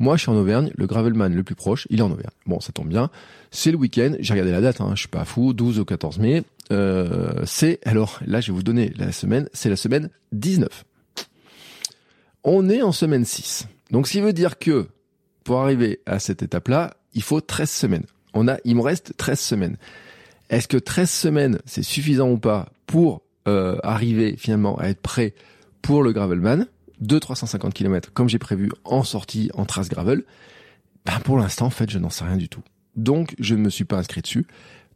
Moi, 0.00 0.16
je 0.16 0.22
suis 0.22 0.30
en 0.32 0.36
Auvergne. 0.36 0.72
Le 0.74 0.86
Gravelman 0.88 1.28
le 1.28 1.44
plus 1.44 1.54
proche, 1.54 1.86
il 1.90 2.00
est 2.00 2.02
en 2.02 2.10
Auvergne. 2.10 2.34
Bon, 2.46 2.58
ça 2.58 2.72
tombe 2.72 2.88
bien. 2.88 3.08
C'est 3.52 3.70
le 3.70 3.76
week-end. 3.76 4.16
J'ai 4.18 4.32
regardé 4.32 4.50
la 4.50 4.60
date. 4.60 4.80
Hein, 4.80 4.92
je 4.94 5.00
suis 5.00 5.08
pas 5.08 5.24
fou. 5.24 5.52
12 5.52 5.78
au 5.78 5.84
14 5.84 6.18
mai. 6.18 6.42
Euh, 6.72 7.42
c'est 7.44 7.78
alors 7.84 8.18
là, 8.26 8.40
je 8.40 8.50
vais 8.50 8.56
vous 8.56 8.64
donner 8.64 8.92
la 8.96 9.12
semaine. 9.12 9.48
C'est 9.52 9.70
la 9.70 9.76
semaine 9.76 10.10
19. 10.32 10.84
On 12.42 12.68
est 12.68 12.82
en 12.82 12.90
semaine 12.90 13.24
6. 13.24 13.68
Donc, 13.92 14.08
ce 14.08 14.12
qui 14.12 14.20
veut 14.20 14.32
dire 14.32 14.58
que 14.58 14.88
pour 15.44 15.60
arriver 15.60 16.00
à 16.06 16.18
cette 16.18 16.42
étape-là, 16.42 16.96
il 17.12 17.22
faut 17.22 17.40
13 17.40 17.70
semaines. 17.70 18.06
On 18.32 18.48
a, 18.48 18.56
il 18.64 18.74
me 18.74 18.80
reste 18.80 19.14
13 19.16 19.38
semaines. 19.38 19.76
Est-ce 20.50 20.68
que 20.68 20.76
13 20.76 21.08
semaines, 21.08 21.58
c'est 21.64 21.82
suffisant 21.82 22.30
ou 22.30 22.38
pas 22.38 22.68
pour 22.86 23.22
euh, 23.46 23.78
arriver 23.82 24.36
finalement 24.36 24.76
à 24.78 24.88
être 24.88 25.00
prêt 25.00 25.34
pour 25.82 26.02
le 26.02 26.12
Gravelman? 26.12 26.66
De 27.00 27.18
350 27.18 27.74
km 27.74 28.12
comme 28.12 28.28
j'ai 28.28 28.38
prévu 28.38 28.70
en 28.84 29.02
sortie 29.02 29.50
en 29.54 29.64
trace 29.64 29.88
gravel 29.88 30.24
ben 31.04 31.18
Pour 31.20 31.38
l'instant, 31.38 31.66
en 31.66 31.70
fait, 31.70 31.90
je 31.90 31.98
n'en 31.98 32.08
sais 32.08 32.24
rien 32.24 32.36
du 32.36 32.48
tout. 32.48 32.62
Donc, 32.96 33.34
je 33.38 33.54
ne 33.54 33.60
me 33.60 33.70
suis 33.70 33.84
pas 33.84 33.98
inscrit 33.98 34.22
dessus. 34.22 34.46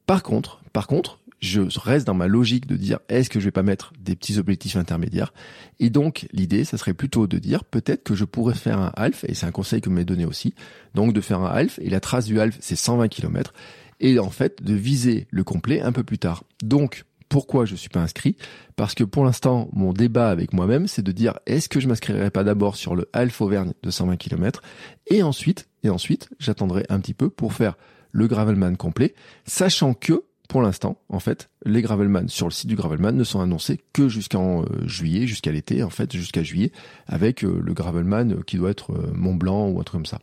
Par 0.07 0.23
contre, 0.23 0.63
par 0.73 0.87
contre, 0.87 1.19
je 1.41 1.61
reste 1.79 2.07
dans 2.07 2.15
ma 2.15 2.27
logique 2.27 2.67
de 2.67 2.77
dire 2.77 2.99
est-ce 3.09 3.31
que 3.31 3.41
je 3.41 3.45
vais 3.45 3.53
pas 3.53 3.63
mettre 3.63 3.93
des 4.01 4.17
petits 4.17 4.39
objectifs 4.39 4.77
intermédiaires? 4.77 5.33
Et 5.79 5.91
donc 5.91 6.27
l'idée 6.33 6.65
ça 6.65 6.79
serait 6.79 6.95
plutôt 6.95 7.27
de 7.27 7.39
dire 7.39 7.65
peut-être 7.65 8.03
que 8.03 8.15
je 8.15 8.25
pourrais 8.25 8.55
faire 8.55 8.79
un 8.79 8.93
half 8.97 9.25
et 9.25 9.35
c'est 9.35 9.47
un 9.47 9.53
conseil 9.53 9.81
que 9.81 9.91
m'est 9.91 10.05
donné 10.05 10.25
aussi 10.25 10.55
donc 10.95 11.13
de 11.13 11.21
faire 11.21 11.41
un 11.41 11.51
half 11.51 11.79
et 11.81 11.91
la 11.91 12.01
trace 12.01 12.27
du 12.27 12.41
half 12.41 12.57
c'est 12.61 12.77
120 12.77 13.09
km 13.09 13.53
et 14.01 14.19
en 14.19 14.31
fait 14.31 14.63
de 14.63 14.75
viser 14.75 15.27
le 15.31 15.45
complet 15.45 15.81
un 15.81 15.93
peu 15.93 16.03
plus 16.03 16.19
tard. 16.19 16.45
Donc 16.63 17.05
pourquoi 17.29 17.67
je 17.67 17.77
suis 17.77 17.91
pas 17.91 18.01
inscrit? 18.01 18.37
Parce 18.77 18.95
que 18.95 19.05
pour 19.05 19.25
l'instant, 19.25 19.69
mon 19.73 19.93
débat 19.93 20.31
avec 20.31 20.53
moi-même, 20.55 20.87
c'est 20.87 21.03
de 21.03 21.13
dire 21.13 21.39
est-ce 21.47 21.69
que 21.69 21.79
je 21.79 21.89
m'inscrirai 21.89 22.31
pas 22.31 22.43
d'abord 22.45 22.77
sur 22.77 22.97
le 22.97 23.09
Half 23.13 23.41
Auvergne 23.43 23.73
de 23.83 23.91
120 23.91 24.17
km 24.17 24.63
et 25.09 25.23
ensuite, 25.23 25.69
et 25.83 25.91
ensuite, 25.91 26.31
j'attendrai 26.39 26.85
un 26.89 27.01
petit 27.01 27.15
peu 27.15 27.29
pour 27.29 27.53
faire 27.53 27.77
le 28.13 28.27
Gravelman 28.27 28.77
complet, 28.77 29.15
sachant 29.45 29.93
que 29.93 30.25
pour 30.49 30.63
l'instant, 30.63 30.97
en 31.11 31.21
fait, 31.21 31.51
les 31.67 31.83
Gravelman 31.83 32.29
sur 32.29 32.47
le 32.47 32.53
site 32.53 32.69
du 32.69 32.75
Gravelman 32.75 33.13
ne 33.15 33.25
sont 33.25 33.41
annoncés 33.41 33.79
que 33.93 34.09
jusqu'en 34.09 34.63
euh, 34.63 34.67
juillet, 34.87 35.27
jusqu'à 35.27 35.53
l'été, 35.53 35.83
en 35.83 35.91
fait, 35.91 36.17
jusqu'à 36.17 36.43
juillet, 36.43 36.73
avec 37.07 37.45
euh, 37.45 37.61
le 37.63 37.75
Gravelman 37.75 38.33
euh, 38.33 38.43
qui 38.47 38.57
doit 38.57 38.71
être 38.71 38.93
Mont 39.15 39.35
Blanc 39.35 39.69
ou 39.69 39.79
un 39.79 39.83
truc 39.83 40.03
comme 40.03 40.07
ça. 40.07 40.21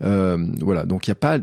voilà, 0.00 0.86
donc 0.86 1.06
il 1.06 1.10
n'y 1.10 1.12
a 1.12 1.16
pas 1.16 1.38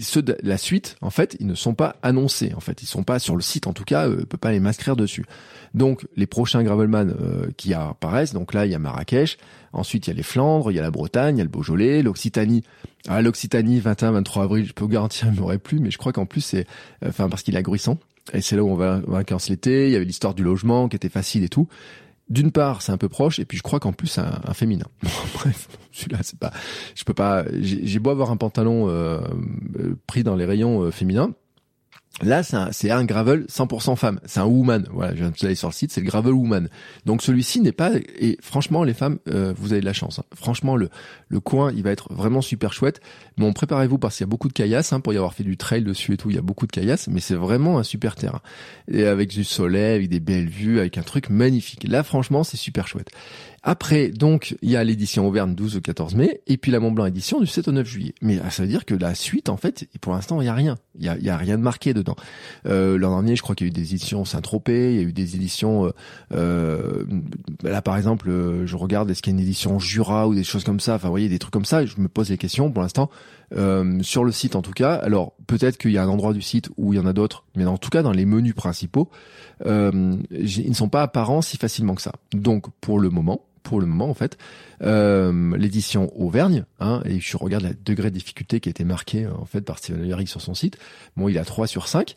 ceux 0.00 0.22
de 0.22 0.36
la 0.42 0.58
suite, 0.58 0.96
en 1.00 1.10
fait, 1.10 1.36
ils 1.38 1.46
ne 1.46 1.54
sont 1.54 1.74
pas 1.74 1.96
annoncés. 2.02 2.52
En 2.56 2.60
fait, 2.60 2.82
ils 2.82 2.86
sont 2.86 3.04
pas 3.04 3.18
sur 3.18 3.36
le 3.36 3.42
site. 3.42 3.66
En 3.66 3.72
tout 3.72 3.84
cas, 3.84 4.08
euh, 4.08 4.24
peut 4.24 4.38
pas 4.38 4.50
les 4.50 4.58
m'inscrire 4.58 4.96
dessus. 4.96 5.26
Donc, 5.74 6.06
les 6.16 6.26
prochains 6.26 6.64
Gravelman 6.64 7.14
qui 7.56 7.74
apparaissent. 7.74 8.32
Donc 8.32 8.54
là, 8.54 8.66
il 8.66 8.72
y 8.72 8.74
a 8.74 8.78
Marrakech. 8.78 9.36
Ensuite, 9.76 10.06
il 10.06 10.10
y 10.10 10.12
a 10.12 10.16
les 10.16 10.22
Flandres, 10.22 10.72
il 10.72 10.74
y 10.74 10.78
a 10.78 10.82
la 10.82 10.90
Bretagne, 10.90 11.36
il 11.36 11.38
y 11.38 11.42
a 11.42 11.44
le 11.44 11.50
Beaujolais, 11.50 12.02
l'Occitanie. 12.02 12.62
Ah, 13.08 13.20
l'Occitanie, 13.20 13.78
21, 13.78 14.12
23 14.12 14.44
avril, 14.44 14.64
je 14.64 14.72
peux 14.72 14.84
vous 14.84 14.90
garantir, 14.90 15.28
il 15.32 15.38
m'aurait 15.38 15.58
plu, 15.58 15.78
mais 15.80 15.90
je 15.90 15.98
crois 15.98 16.12
qu'en 16.12 16.24
plus, 16.24 16.40
c'est, 16.40 16.66
enfin, 17.04 17.28
parce 17.28 17.42
qu'il 17.42 17.54
est 17.54 17.58
agrissant. 17.58 17.98
Et 18.32 18.40
c'est 18.40 18.56
là 18.56 18.64
où 18.64 18.70
on 18.70 18.74
va 18.74 19.00
vacances 19.06 19.50
l'été. 19.50 19.86
Il 19.86 19.92
y 19.92 19.96
avait 19.96 20.06
l'histoire 20.06 20.34
du 20.34 20.42
logement 20.42 20.88
qui 20.88 20.96
était 20.96 21.10
facile 21.10 21.44
et 21.44 21.48
tout. 21.48 21.68
d'une 22.28 22.50
part, 22.50 22.82
c'est 22.82 22.90
un 22.90 22.96
peu 22.96 23.08
proche, 23.08 23.38
et 23.38 23.44
puis 23.44 23.58
je 23.58 23.62
crois 23.62 23.78
qu'en 23.78 23.92
plus, 23.92 24.08
c'est 24.08 24.22
un, 24.22 24.54
féminin. 24.54 24.86
bref, 25.34 25.68
celui-là, 25.92 26.18
c'est 26.22 26.38
pas, 26.38 26.52
je 26.94 27.04
peux 27.04 27.14
pas, 27.14 27.44
j'ai 27.60 27.98
beau 27.98 28.10
avoir 28.10 28.30
un 28.30 28.36
pantalon 28.36 28.88
euh, 28.88 29.20
pris 30.06 30.24
dans 30.24 30.34
les 30.34 30.46
rayons 30.46 30.82
euh, 30.82 30.90
féminins, 30.90 31.34
Là, 32.22 32.42
c'est 32.42 32.90
un, 32.90 33.04
gravel 33.04 33.44
100% 33.44 33.94
femme. 33.94 34.20
C'est 34.24 34.40
un 34.40 34.46
woman. 34.46 34.88
Voilà, 34.90 35.14
je 35.14 35.20
viens 35.20 35.32
d'aller 35.42 35.54
sur 35.54 35.68
le 35.68 35.74
site, 35.74 35.92
c'est 35.92 36.00
le 36.00 36.06
gravel 36.06 36.32
woman. 36.32 36.68
Donc 37.04 37.20
celui-ci 37.20 37.60
n'est 37.60 37.72
pas. 37.72 37.90
Et 38.18 38.38
franchement, 38.40 38.84
les 38.84 38.94
femmes, 38.94 39.18
euh, 39.28 39.52
vous 39.56 39.72
avez 39.72 39.82
de 39.82 39.86
la 39.86 39.92
chance. 39.92 40.18
Hein. 40.18 40.24
Franchement, 40.34 40.76
le 40.76 40.88
le 41.28 41.40
coin, 41.40 41.72
il 41.72 41.82
va 41.82 41.90
être 41.90 42.12
vraiment 42.12 42.40
super 42.40 42.72
chouette. 42.72 43.00
Bon, 43.36 43.52
préparez-vous 43.52 43.98
parce 43.98 44.16
qu'il 44.16 44.24
y 44.24 44.28
a 44.28 44.30
beaucoup 44.30 44.48
de 44.48 44.52
caillasses 44.52 44.92
hein, 44.92 45.00
pour 45.00 45.12
y 45.12 45.16
avoir 45.16 45.34
fait 45.34 45.44
du 45.44 45.56
trail 45.56 45.82
dessus 45.82 46.14
et 46.14 46.16
tout. 46.16 46.30
Il 46.30 46.36
y 46.36 46.38
a 46.38 46.42
beaucoup 46.42 46.66
de 46.66 46.72
caillasses, 46.72 47.08
mais 47.08 47.20
c'est 47.20 47.34
vraiment 47.34 47.78
un 47.78 47.82
super 47.82 48.14
terrain. 48.14 48.40
Et 48.88 49.04
avec 49.04 49.28
du 49.28 49.44
soleil, 49.44 49.96
avec 49.96 50.08
des 50.08 50.20
belles 50.20 50.48
vues, 50.48 50.78
avec 50.78 50.98
un 50.98 51.02
truc 51.02 51.28
magnifique. 51.28 51.84
Là, 51.88 52.02
franchement, 52.02 52.44
c'est 52.44 52.56
super 52.56 52.86
chouette. 52.86 53.10
Après, 53.68 54.10
donc, 54.10 54.56
il 54.62 54.70
y 54.70 54.76
a 54.76 54.84
l'édition 54.84 55.26
Auvergne 55.26 55.56
12 55.56 55.78
au 55.78 55.80
14 55.80 56.14
mai, 56.14 56.40
et 56.46 56.56
puis 56.56 56.70
la 56.70 56.78
Mont 56.78 56.92
Blanc 56.92 57.04
édition 57.04 57.40
du 57.40 57.48
7 57.48 57.66
au 57.66 57.72
9 57.72 57.84
juillet. 57.84 58.14
Mais 58.22 58.38
ça 58.48 58.62
veut 58.62 58.68
dire 58.68 58.84
que 58.84 58.94
la 58.94 59.16
suite, 59.16 59.48
en 59.48 59.56
fait, 59.56 59.88
pour 60.00 60.12
l'instant, 60.12 60.40
il 60.40 60.44
y 60.44 60.48
a 60.48 60.54
rien. 60.54 60.76
Il 60.96 61.04
y 61.04 61.08
a, 61.08 61.34
a, 61.34 61.36
rien 61.36 61.58
de 61.58 61.64
marqué 61.64 61.92
dedans. 61.92 62.14
Euh, 62.66 62.96
L'an 62.96 63.10
dernier, 63.10 63.34
je 63.34 63.42
crois 63.42 63.56
qu'il 63.56 63.66
y 63.66 63.68
a 63.68 63.70
eu 63.70 63.72
des 63.72 63.92
éditions 63.94 64.24
Saint-Tropez, 64.24 64.92
il 64.92 64.96
y 65.00 65.04
a 65.04 65.08
eu 65.08 65.12
des 65.12 65.34
éditions... 65.34 65.86
Euh, 65.86 65.90
euh 66.32 67.04
là, 67.64 67.82
par 67.82 67.96
exemple, 67.96 68.30
euh, 68.30 68.68
je 68.68 68.76
regarde, 68.76 69.10
est-ce 69.10 69.20
qu'il 69.20 69.32
y 69.32 69.36
a 69.36 69.38
une 69.40 69.44
édition 69.44 69.80
Jura 69.80 70.28
ou 70.28 70.36
des 70.36 70.44
choses 70.44 70.62
comme 70.62 70.78
ça? 70.78 70.94
Enfin, 70.94 71.08
vous 71.08 71.12
voyez, 71.12 71.28
des 71.28 71.40
trucs 71.40 71.52
comme 71.52 71.64
ça, 71.64 71.84
je 71.84 71.96
me 71.98 72.06
pose 72.06 72.28
des 72.28 72.38
questions. 72.38 72.70
Pour 72.70 72.84
l'instant, 72.84 73.10
euh, 73.54 74.02
sur 74.02 74.24
le 74.24 74.32
site 74.32 74.56
en 74.56 74.62
tout 74.62 74.72
cas. 74.72 74.94
Alors 74.94 75.34
peut-être 75.46 75.78
qu'il 75.78 75.92
y 75.92 75.98
a 75.98 76.02
un 76.02 76.08
endroit 76.08 76.32
du 76.32 76.42
site 76.42 76.70
où 76.76 76.92
il 76.92 76.96
y 76.96 77.00
en 77.00 77.06
a 77.06 77.12
d'autres, 77.12 77.44
mais 77.54 77.64
en 77.64 77.78
tout 77.78 77.90
cas 77.90 78.02
dans 78.02 78.12
les 78.12 78.26
menus 78.26 78.54
principaux, 78.54 79.10
euh, 79.64 80.16
ils 80.30 80.68
ne 80.68 80.74
sont 80.74 80.88
pas 80.88 81.02
apparents 81.02 81.42
si 81.42 81.56
facilement 81.56 81.94
que 81.94 82.02
ça. 82.02 82.12
Donc 82.32 82.66
pour 82.80 82.98
le 82.98 83.10
moment, 83.10 83.46
pour 83.62 83.80
le 83.80 83.86
moment 83.86 84.08
en 84.08 84.14
fait. 84.14 84.38
Euh, 84.82 85.56
l'édition 85.56 86.12
Auvergne, 86.20 86.64
hein, 86.80 87.02
et 87.04 87.18
je 87.20 87.36
regarde 87.36 87.64
le 87.64 87.74
degré 87.84 88.10
de 88.10 88.16
difficulté 88.16 88.60
qui 88.60 88.68
a 88.68 88.70
été 88.70 88.84
marqué 88.84 89.26
en 89.26 89.44
fait 89.44 89.62
par 89.62 89.78
Steven 89.78 90.02
Leary 90.02 90.26
sur 90.26 90.40
son 90.40 90.54
site. 90.54 90.78
Bon, 91.16 91.28
il 91.28 91.38
a 91.38 91.44
3 91.44 91.66
sur 91.66 91.88
5. 91.88 92.14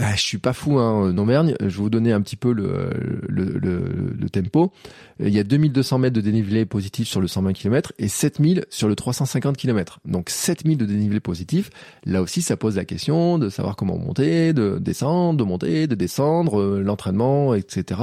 Ah, 0.00 0.14
je 0.14 0.22
suis 0.22 0.38
pas 0.38 0.52
fou 0.52 0.78
hein, 0.78 1.12
d'Auvergne. 1.12 1.56
Je 1.60 1.66
vais 1.66 1.70
vous 1.70 1.90
donner 1.90 2.12
un 2.12 2.20
petit 2.20 2.36
peu 2.36 2.52
le, 2.52 2.90
le, 3.28 3.44
le, 3.58 4.14
le, 4.16 4.30
tempo. 4.30 4.72
Il 5.18 5.30
y 5.30 5.40
a 5.40 5.44
2200 5.44 5.98
mètres 5.98 6.14
de 6.14 6.20
dénivelé 6.20 6.66
positif 6.66 7.08
sur 7.08 7.20
le 7.20 7.26
120 7.26 7.52
km 7.52 7.92
et 7.98 8.06
7000 8.06 8.66
sur 8.70 8.86
le 8.86 8.94
350 8.94 9.56
km. 9.56 9.98
Donc 10.04 10.30
7000 10.30 10.78
de 10.78 10.86
dénivelé 10.86 11.18
positif. 11.18 11.70
Là 12.04 12.22
aussi, 12.22 12.42
ça 12.42 12.56
pose 12.56 12.76
la 12.76 12.84
question 12.84 13.38
de 13.38 13.48
savoir 13.48 13.74
comment 13.74 13.98
monter, 13.98 14.52
de 14.52 14.78
descendre, 14.78 15.38
de 15.38 15.44
monter, 15.44 15.86
de 15.88 15.96
descendre, 15.96 16.60
euh, 16.60 16.80
l'entraînement, 16.80 17.54
etc. 17.54 18.02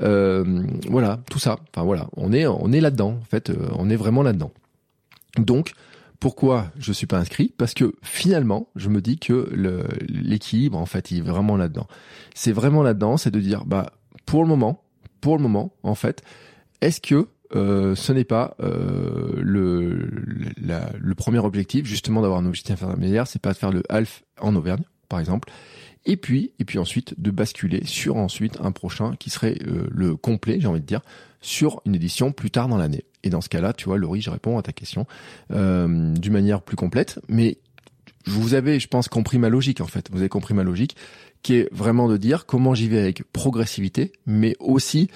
Euh, 0.00 0.62
voilà, 0.88 1.20
tout 1.30 1.38
ça. 1.38 1.58
Enfin 1.74 1.84
voilà, 1.84 2.08
on 2.16 2.32
est 2.32 2.46
on 2.46 2.72
est 2.72 2.80
là-dedans. 2.80 3.18
En 3.20 3.26
fait, 3.30 3.50
euh, 3.50 3.68
on 3.74 3.90
est 3.90 3.96
vraiment 3.96 4.22
là-dedans. 4.22 4.52
Donc 5.38 5.72
pourquoi 6.20 6.70
je 6.78 6.92
suis 6.92 7.06
pas 7.06 7.18
inscrit 7.18 7.52
Parce 7.56 7.74
que 7.74 7.94
finalement, 8.02 8.68
je 8.76 8.88
me 8.88 9.00
dis 9.00 9.18
que 9.18 9.50
l'équilibre, 10.08 10.78
en 10.78 10.86
fait, 10.86 11.10
il 11.10 11.18
est 11.18 11.22
vraiment 11.22 11.56
là-dedans. 11.56 11.86
C'est 12.34 12.52
vraiment 12.52 12.82
là-dedans, 12.82 13.16
c'est 13.16 13.30
de 13.30 13.40
dire, 13.40 13.64
bah, 13.64 13.92
pour 14.24 14.42
le 14.42 14.48
moment, 14.48 14.82
pour 15.20 15.36
le 15.36 15.42
moment, 15.42 15.74
en 15.82 15.94
fait, 15.94 16.22
est-ce 16.80 17.00
que 17.00 17.28
euh, 17.54 17.94
ce 17.94 18.12
n'est 18.12 18.24
pas 18.24 18.56
euh, 18.60 19.32
le, 19.36 20.08
le 20.56 21.14
premier 21.14 21.38
objectif, 21.38 21.86
justement, 21.86 22.22
d'avoir 22.22 22.40
un 22.40 22.46
objectif 22.46 22.82
intermédiaire, 22.82 23.26
c'est 23.26 23.40
pas 23.40 23.52
de 23.52 23.58
faire 23.58 23.70
le 23.70 23.82
half 23.88 24.24
en 24.40 24.56
Auvergne, 24.56 24.82
par 25.08 25.20
exemple, 25.20 25.50
et 26.06 26.16
puis 26.16 26.52
et 26.58 26.64
puis 26.64 26.78
ensuite 26.78 27.20
de 27.20 27.30
basculer 27.30 27.84
sur 27.84 28.16
ensuite 28.16 28.58
un 28.60 28.72
prochain 28.72 29.14
qui 29.16 29.30
serait 29.30 29.58
euh, 29.66 29.86
le 29.90 30.16
complet, 30.16 30.58
j'ai 30.60 30.66
envie 30.66 30.80
de 30.80 30.86
dire, 30.86 31.02
sur 31.46 31.80
une 31.86 31.94
édition 31.94 32.32
plus 32.32 32.50
tard 32.50 32.66
dans 32.66 32.76
l'année. 32.76 33.04
Et 33.22 33.30
dans 33.30 33.40
ce 33.40 33.48
cas-là, 33.48 33.72
tu 33.72 33.84
vois, 33.84 33.98
Laurie, 33.98 34.20
je 34.20 34.30
réponds 34.30 34.58
à 34.58 34.62
ta 34.62 34.72
question 34.72 35.06
euh, 35.52 36.12
d'une 36.14 36.32
manière 36.32 36.60
plus 36.60 36.76
complète, 36.76 37.20
mais 37.28 37.58
vous 38.26 38.54
avez, 38.54 38.80
je 38.80 38.88
pense, 38.88 39.08
compris 39.08 39.38
ma 39.38 39.48
logique 39.48 39.80
en 39.80 39.86
fait. 39.86 40.08
Vous 40.10 40.18
avez 40.18 40.28
compris 40.28 40.54
ma 40.54 40.64
logique, 40.64 40.96
qui 41.42 41.54
est 41.54 41.68
vraiment 41.72 42.08
de 42.08 42.16
dire 42.16 42.46
comment 42.46 42.74
j'y 42.74 42.88
vais 42.88 42.98
avec 42.98 43.22
progressivité, 43.32 44.12
mais 44.26 44.56
aussi 44.58 45.08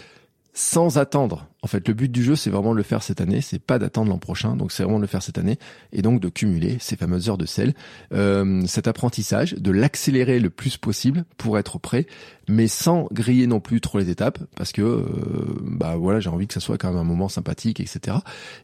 sans 0.53 0.99
attendre. 0.99 1.47
En 1.63 1.67
fait, 1.67 1.87
le 1.87 1.95
but 1.95 2.11
du 2.11 2.23
jeu, 2.23 2.37
c'est 2.37 2.51
vraiment 2.51 2.73
de 2.73 2.77
le 2.77 2.83
faire 2.83 3.03
cette 3.03 3.21
année, 3.21 3.41
c'est 3.41 3.59
pas 3.59 3.79
d'attendre 3.79 4.11
l'an 4.11 4.19
prochain, 4.19 4.57
donc 4.57 4.73
c'est 4.73 4.83
vraiment 4.83 4.99
de 4.99 5.03
le 5.03 5.09
faire 5.09 5.23
cette 5.23 5.39
année, 5.39 5.59
et 5.93 6.03
donc 6.03 6.21
de 6.21 6.29
cumuler 6.29 6.79
ces 6.81 6.97
fameuses 6.97 7.29
heures 7.29 7.39
de 7.39 7.47
sel, 7.47 7.75
euh, 8.13 8.63
cet 8.67 8.89
apprentissage, 8.89 9.55
de 9.55 9.71
l'accélérer 9.71 10.41
le 10.41 10.51
plus 10.51 10.77
possible 10.77 11.25
pour 11.37 11.59
être 11.59 11.79
prêt, 11.79 12.07
mais 12.49 12.67
sans 12.67 13.09
griller 13.13 13.47
non 13.47 13.61
plus 13.61 13.81
trop 13.81 13.99
les 13.99 14.11
étapes, 14.11 14.39
parce 14.57 14.73
que 14.73 14.83
euh, 14.83 15.05
bah 15.63 15.97
voilà, 15.97 16.21
j'ai 16.21 16.31
envie 16.31 16.47
que 16.47 16.55
ça 16.55 16.61
soit 16.61 16.79
quand 16.79 16.89
même 16.89 16.99
un 16.99 17.05
moment 17.05 17.29
sympathique, 17.29 17.81
etc. 17.81 18.17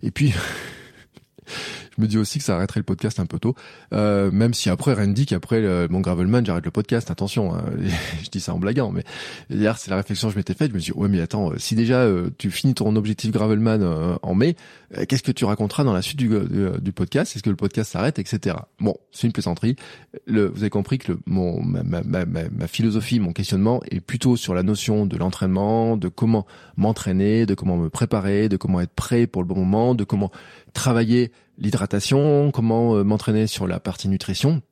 Et 0.03 0.11
puis 0.11 0.35
je 1.97 2.03
me 2.03 2.07
dis 2.07 2.19
aussi 2.19 2.39
que 2.39 2.45
ça 2.45 2.57
arrêterait 2.57 2.81
le 2.81 2.85
podcast 2.85 3.21
un 3.21 3.27
peu 3.27 3.39
tôt. 3.39 3.55
Euh, 3.93 4.31
même 4.31 4.55
si 4.55 4.71
après, 4.71 4.95
ne 5.07 5.13
dit 5.13 5.27
qu'après 5.27 5.89
mon 5.89 6.01
Gravelman, 6.01 6.45
j'arrête 6.45 6.65
le 6.65 6.71
podcast. 6.71 7.11
Attention, 7.11 7.55
hein. 7.55 7.65
je 8.23 8.31
dis 8.31 8.41
ça 8.41 8.55
en 8.55 8.59
blaguant, 8.59 8.91
mais 8.91 9.05
hier, 9.51 9.79
c'est 9.79 9.91
la 9.91 9.97
réflexion 9.97 10.29
que 10.29 10.35
je 10.35 10.39
m'étais 10.39 10.55
faite. 10.55 10.71
Je 10.71 10.75
me 10.75 10.81
suis 10.81 10.93
dit, 10.93 10.99
ouais, 10.99 11.09
mais 11.09 11.21
attends, 11.21 11.53
si 11.59 11.75
déjà 11.75 12.01
euh, 12.01 12.31
tu 12.39 12.51
finis 12.51 12.75
ton 12.75 12.95
objectif 12.97 13.31
Gravelman 13.31 13.83
euh, 13.83 14.17
en 14.23 14.35
mai, 14.35 14.57
euh, 14.97 15.05
qu'est-ce 15.07 15.23
que 15.23 15.33
tu 15.33 15.45
raconteras 15.45 15.85
dans 15.85 15.93
la 15.93 16.03
suite 16.03 16.19
du, 16.19 16.31
du 16.81 16.93
podcast? 16.93 17.35
Est-ce 17.35 17.43
que 17.43 17.51
le 17.51 17.57
podcast 17.57 17.93
s'arrête, 17.93 18.19
etc. 18.19 18.57
Bon, 18.81 18.97
c'est 19.13 19.27
une 19.27 19.33
plaisanterie. 19.33 19.77
Le, 20.27 20.47
vous 20.47 20.61
avez 20.61 20.71
compris 20.71 20.99
que 20.99 21.13
le, 21.13 21.19
mon, 21.27 21.63
ma, 21.63 21.83
ma, 21.83 22.03
ma, 22.03 22.25
ma 22.25 22.67
philosophie, 22.67 23.21
mon 23.21 23.33
questionnement 23.33 23.81
est 23.91 24.01
plutôt 24.01 24.37
sur 24.37 24.55
la 24.55 24.63
notion 24.63 25.07
de 25.07 25.17
l'entraînement, 25.17 25.97
de 25.97 26.09
comment 26.09 26.47
m'entraîner, 26.77 27.47
de 27.47 27.55
comment 27.55 27.77
me 27.77 27.89
préparer, 27.89 28.49
de 28.49 28.57
comment 28.57 28.81
être 28.81 28.95
prêt 28.95 29.27
pour 29.27 29.43
le 29.43 29.49
bon 29.49 29.57
moment, 29.57 29.95
de 29.95 30.05
comment 30.05 30.31
travailler 30.73 31.33
l'hydratation, 31.59 32.51
comment 32.51 32.97
euh, 32.97 33.05
m'entraîner 33.05 33.47
sur 33.47 33.67
la 33.67 33.81
partie 33.81 34.09
nutrition. 34.09 34.63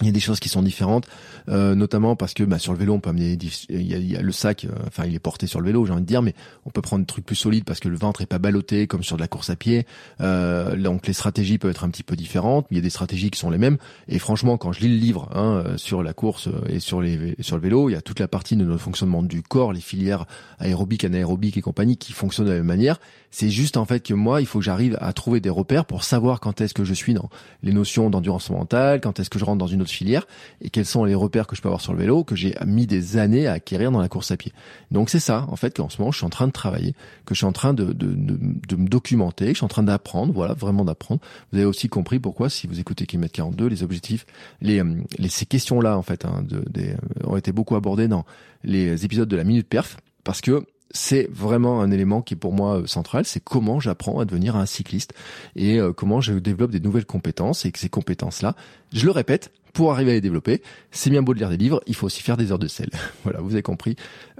Il 0.00 0.06
y 0.06 0.08
a 0.08 0.12
des 0.12 0.20
choses 0.20 0.40
qui 0.40 0.48
sont 0.48 0.62
différentes, 0.62 1.06
euh, 1.48 1.74
notamment 1.74 2.16
parce 2.16 2.32
que 2.32 2.42
bah, 2.42 2.58
sur 2.58 2.72
le 2.72 2.78
vélo, 2.78 2.94
on 2.94 3.00
peut 3.00 3.10
amener, 3.10 3.36
il 3.68 3.82
y 3.82 4.16
a, 4.16 4.22
le 4.22 4.32
sac, 4.32 4.64
euh, 4.64 4.70
enfin 4.86 5.04
il 5.04 5.14
est 5.14 5.18
porté 5.18 5.46
sur 5.46 5.60
le 5.60 5.66
vélo, 5.66 5.84
j'ai 5.84 5.92
envie 5.92 6.02
de 6.02 6.06
dire, 6.06 6.22
mais 6.22 6.34
on 6.64 6.70
peut 6.70 6.80
prendre 6.80 7.02
des 7.02 7.06
trucs 7.06 7.26
plus 7.26 7.36
solides 7.36 7.64
parce 7.64 7.80
que 7.80 7.88
le 7.88 7.96
ventre 7.96 8.22
est 8.22 8.26
pas 8.26 8.38
ballotté 8.38 8.86
comme 8.86 9.02
sur 9.02 9.16
de 9.16 9.20
la 9.20 9.28
course 9.28 9.50
à 9.50 9.56
pied. 9.56 9.86
Euh, 10.20 10.74
donc 10.76 11.06
les 11.06 11.12
stratégies 11.12 11.58
peuvent 11.58 11.70
être 11.70 11.84
un 11.84 11.90
petit 11.90 12.02
peu 12.02 12.16
différentes. 12.16 12.66
Il 12.70 12.76
y 12.76 12.80
a 12.80 12.82
des 12.82 12.90
stratégies 12.90 13.30
qui 13.30 13.38
sont 13.38 13.50
les 13.50 13.58
mêmes. 13.58 13.76
Et 14.08 14.18
franchement, 14.18 14.56
quand 14.56 14.72
je 14.72 14.80
lis 14.80 14.88
le 14.88 14.96
livre 14.96 15.28
hein, 15.34 15.62
euh, 15.66 15.76
sur 15.76 16.02
la 16.02 16.14
course 16.14 16.48
et 16.68 16.80
sur 16.80 17.02
les 17.02 17.34
sur 17.40 17.56
le 17.56 17.62
vélo, 17.62 17.90
il 17.90 17.92
y 17.92 17.96
a 17.96 18.02
toute 18.02 18.20
la 18.20 18.28
partie 18.28 18.56
de 18.56 18.64
notre 18.64 18.80
fonctionnement 18.80 19.22
du 19.22 19.42
corps, 19.42 19.72
les 19.72 19.80
filières 19.80 20.24
aérobiques, 20.58 21.04
anaérobiques 21.04 21.58
et 21.58 21.62
compagnie 21.62 21.98
qui 21.98 22.12
fonctionnent 22.12 22.46
de 22.46 22.52
la 22.52 22.58
même 22.58 22.66
manière. 22.66 23.00
C'est 23.30 23.50
juste 23.50 23.76
en 23.76 23.84
fait 23.84 24.00
que 24.00 24.14
moi, 24.14 24.40
il 24.40 24.46
faut 24.46 24.58
que 24.58 24.64
j'arrive 24.64 24.96
à 25.00 25.12
trouver 25.12 25.40
des 25.40 25.50
repères 25.50 25.84
pour 25.84 26.04
savoir 26.04 26.40
quand 26.40 26.60
est-ce 26.60 26.74
que 26.74 26.84
je 26.84 26.94
suis 26.94 27.14
dans 27.14 27.28
les 27.62 27.72
notions 27.72 28.10
d'endurance 28.10 28.50
mentale, 28.50 29.00
quand 29.00 29.20
est-ce 29.20 29.30
que 29.30 29.38
je 29.38 29.44
rentre 29.44 29.58
dans 29.58 29.66
une 29.66 29.82
autre 29.82 29.89
et 30.60 30.70
quels 30.70 30.86
sont 30.86 31.04
les 31.04 31.14
repères 31.14 31.46
que 31.46 31.56
je 31.56 31.62
peux 31.62 31.68
avoir 31.68 31.80
sur 31.80 31.92
le 31.92 31.98
vélo 31.98 32.24
que 32.24 32.36
j'ai 32.36 32.54
mis 32.66 32.86
des 32.86 33.16
années 33.16 33.46
à 33.46 33.52
acquérir 33.52 33.90
dans 33.90 34.00
la 34.00 34.08
course 34.08 34.30
à 34.30 34.36
pied. 34.36 34.52
Donc 34.90 35.10
c'est 35.10 35.20
ça, 35.20 35.46
en 35.48 35.56
fait, 35.56 35.76
qu'en 35.76 35.88
ce 35.88 35.98
moment, 35.98 36.12
je 36.12 36.18
suis 36.18 36.26
en 36.26 36.30
train 36.30 36.46
de 36.46 36.52
travailler, 36.52 36.94
que 37.26 37.34
je 37.34 37.38
suis 37.38 37.46
en 37.46 37.52
train 37.52 37.74
de, 37.74 37.92
de, 37.92 38.14
de, 38.14 38.76
me 38.76 38.88
documenter, 38.88 39.46
que 39.46 39.52
je 39.52 39.56
suis 39.56 39.64
en 39.64 39.68
train 39.68 39.82
d'apprendre, 39.82 40.32
voilà, 40.32 40.54
vraiment 40.54 40.84
d'apprendre. 40.84 41.20
Vous 41.52 41.58
avez 41.58 41.66
aussi 41.66 41.88
compris 41.88 42.18
pourquoi, 42.18 42.50
si 42.50 42.66
vous 42.66 42.80
écoutez 42.80 43.06
Kilomètre 43.06 43.32
42, 43.34 43.66
les 43.66 43.82
objectifs, 43.82 44.26
les, 44.60 44.82
les 45.18 45.28
ces 45.28 45.46
questions-là, 45.46 45.96
en 45.96 46.02
fait, 46.02 46.24
hein, 46.24 46.44
de, 46.46 46.62
des, 46.68 46.94
ont 47.24 47.36
été 47.36 47.52
beaucoup 47.52 47.76
abordées 47.76 48.08
dans 48.08 48.24
les 48.64 49.04
épisodes 49.04 49.28
de 49.28 49.36
la 49.36 49.44
Minute 49.44 49.68
Perf, 49.68 49.96
parce 50.24 50.40
que 50.40 50.64
c'est 50.90 51.28
vraiment 51.30 51.80
un 51.82 51.90
élément 51.90 52.22
qui 52.22 52.34
est 52.34 52.36
pour 52.36 52.52
moi 52.52 52.80
euh, 52.80 52.86
central, 52.86 53.24
c'est 53.24 53.42
comment 53.42 53.80
j'apprends 53.80 54.18
à 54.18 54.24
devenir 54.24 54.56
un 54.56 54.66
cycliste 54.66 55.14
et 55.56 55.78
euh, 55.78 55.92
comment 55.92 56.20
je 56.20 56.34
développe 56.34 56.70
des 56.70 56.80
nouvelles 56.80 57.06
compétences 57.06 57.64
et 57.64 57.72
que 57.72 57.78
ces 57.78 57.88
compétences-là, 57.88 58.56
je 58.92 59.04
le 59.04 59.12
répète, 59.12 59.52
pour 59.72 59.92
arriver 59.92 60.12
à 60.12 60.14
les 60.14 60.20
développer, 60.20 60.62
c'est 60.90 61.10
bien 61.10 61.22
beau 61.22 61.34
de 61.34 61.38
lire 61.38 61.50
des 61.50 61.56
livres, 61.56 61.80
il 61.86 61.94
faut 61.94 62.06
aussi 62.06 62.22
faire 62.22 62.36
des 62.36 62.52
heures 62.52 62.58
de 62.58 62.68
sel. 62.68 62.90
voilà, 63.24 63.40
vous 63.40 63.52
avez 63.52 63.62
compris. 63.62 63.96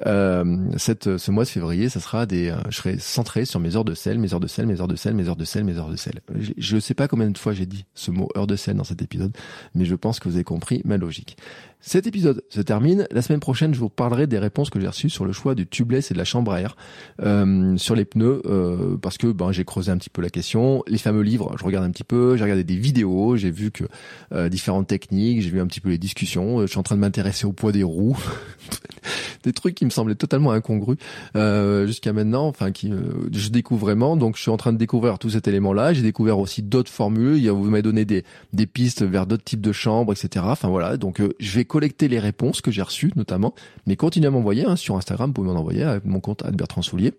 Euh, 0.06 0.56
cette, 0.76 1.18
ce 1.18 1.30
mois 1.30 1.44
de 1.44 1.48
février, 1.48 1.88
ça 1.88 2.00
sera 2.00 2.26
des, 2.26 2.50
euh, 2.50 2.56
je 2.68 2.76
serai 2.76 2.98
centré 2.98 3.44
sur 3.44 3.60
mes 3.60 3.76
heures 3.76 3.84
de 3.84 3.94
sel, 3.94 4.18
mes 4.18 4.32
heures 4.34 4.40
de 4.40 4.46
sel, 4.46 4.66
mes 4.66 4.80
heures 4.80 4.88
de 4.88 4.96
sel, 4.96 5.14
mes 5.14 5.28
heures 5.28 5.36
de 5.36 5.44
sel, 5.44 5.64
mes 5.64 5.76
heures 5.76 5.90
de 5.90 5.96
sel. 5.96 6.20
Je 6.56 6.76
ne 6.76 6.80
sais 6.80 6.94
pas 6.94 7.08
combien 7.08 7.30
de 7.30 7.38
fois 7.38 7.52
j'ai 7.52 7.66
dit 7.66 7.84
ce 7.94 8.10
mot 8.10 8.28
heure 8.36 8.46
de 8.46 8.56
sel 8.56 8.76
dans 8.76 8.84
cet 8.84 9.02
épisode, 9.02 9.36
mais 9.74 9.84
je 9.84 9.94
pense 9.94 10.20
que 10.20 10.28
vous 10.28 10.34
avez 10.36 10.44
compris 10.44 10.82
ma 10.84 10.96
logique. 10.96 11.36
Cet 11.82 12.06
épisode 12.06 12.44
se 12.50 12.60
termine. 12.60 13.06
La 13.10 13.22
semaine 13.22 13.40
prochaine, 13.40 13.72
je 13.72 13.80
vous 13.80 13.88
parlerai 13.88 14.26
des 14.26 14.38
réponses 14.38 14.68
que 14.68 14.78
j'ai 14.78 14.86
reçues 14.86 15.08
sur 15.08 15.24
le 15.24 15.32
choix 15.32 15.54
du 15.54 15.66
tubeless 15.66 16.10
et 16.10 16.14
de 16.14 16.18
la 16.18 16.26
chambre 16.26 16.52
à 16.52 16.60
air 16.60 16.76
euh, 17.22 17.74
sur 17.78 17.94
les 17.94 18.04
pneus, 18.04 18.42
euh, 18.44 18.98
parce 18.98 19.16
que 19.16 19.28
ben, 19.28 19.50
j'ai 19.50 19.64
creusé 19.64 19.90
un 19.90 19.96
petit 19.96 20.10
peu 20.10 20.20
la 20.20 20.28
question. 20.28 20.82
Les 20.86 20.98
fameux 20.98 21.22
livres, 21.22 21.56
je 21.58 21.64
regarde 21.64 21.86
un 21.86 21.90
petit 21.90 22.04
peu, 22.04 22.36
j'ai 22.36 22.44
regardé 22.44 22.64
des 22.64 22.76
vidéos, 22.76 23.36
j'ai 23.36 23.50
vu 23.50 23.70
que 23.70 23.84
euh, 24.32 24.50
différentes 24.50 24.88
techniques, 24.88 25.19
j'ai 25.40 25.50
vu 25.50 25.60
un 25.60 25.66
petit 25.66 25.80
peu 25.80 25.90
les 25.90 25.98
discussions. 25.98 26.62
Je 26.62 26.66
suis 26.66 26.78
en 26.78 26.82
train 26.82 26.96
de 26.96 27.00
m'intéresser 27.00 27.46
au 27.46 27.52
poids 27.52 27.72
des 27.72 27.82
roues. 27.82 28.18
des 29.42 29.52
trucs 29.52 29.74
qui 29.74 29.84
me 29.84 29.90
semblaient 29.90 30.14
totalement 30.14 30.52
incongrus 30.52 30.98
euh, 31.36 31.86
jusqu'à 31.86 32.12
maintenant, 32.12 32.46
enfin 32.46 32.72
qui 32.72 32.92
euh, 32.92 33.28
je 33.32 33.48
découvre 33.48 33.80
vraiment. 33.80 34.16
Donc 34.16 34.36
je 34.36 34.42
suis 34.42 34.50
en 34.50 34.56
train 34.56 34.72
de 34.72 34.78
découvrir 34.78 35.18
tout 35.18 35.30
cet 35.30 35.48
élément-là. 35.48 35.92
J'ai 35.92 36.02
découvert 36.02 36.38
aussi 36.38 36.62
d'autres 36.62 36.90
formules. 36.90 37.36
Il 37.36 37.42
y 37.42 37.48
a, 37.48 37.52
vous 37.52 37.64
m'avez 37.64 37.82
donné 37.82 38.04
des 38.04 38.24
des 38.52 38.66
pistes 38.66 39.02
vers 39.02 39.26
d'autres 39.26 39.44
types 39.44 39.60
de 39.60 39.72
chambres, 39.72 40.12
etc. 40.12 40.44
Enfin 40.48 40.68
voilà. 40.68 40.96
Donc 40.96 41.20
euh, 41.20 41.34
je 41.40 41.50
vais 41.52 41.64
collecter 41.64 42.08
les 42.08 42.18
réponses 42.18 42.60
que 42.60 42.70
j'ai 42.70 42.82
reçues 42.82 43.12
notamment, 43.16 43.54
mais 43.86 43.96
continuez 43.96 44.28
à 44.28 44.30
m'envoyer 44.30 44.64
hein, 44.64 44.76
sur 44.76 44.96
Instagram. 44.96 45.30
Vous 45.30 45.34
pouvez 45.34 45.48
m'en 45.48 45.58
envoyer 45.58 45.82
avec 45.82 46.04
mon 46.04 46.20
compte 46.20 46.44
Bertrand 46.52 46.82
Soulier. 46.82 47.14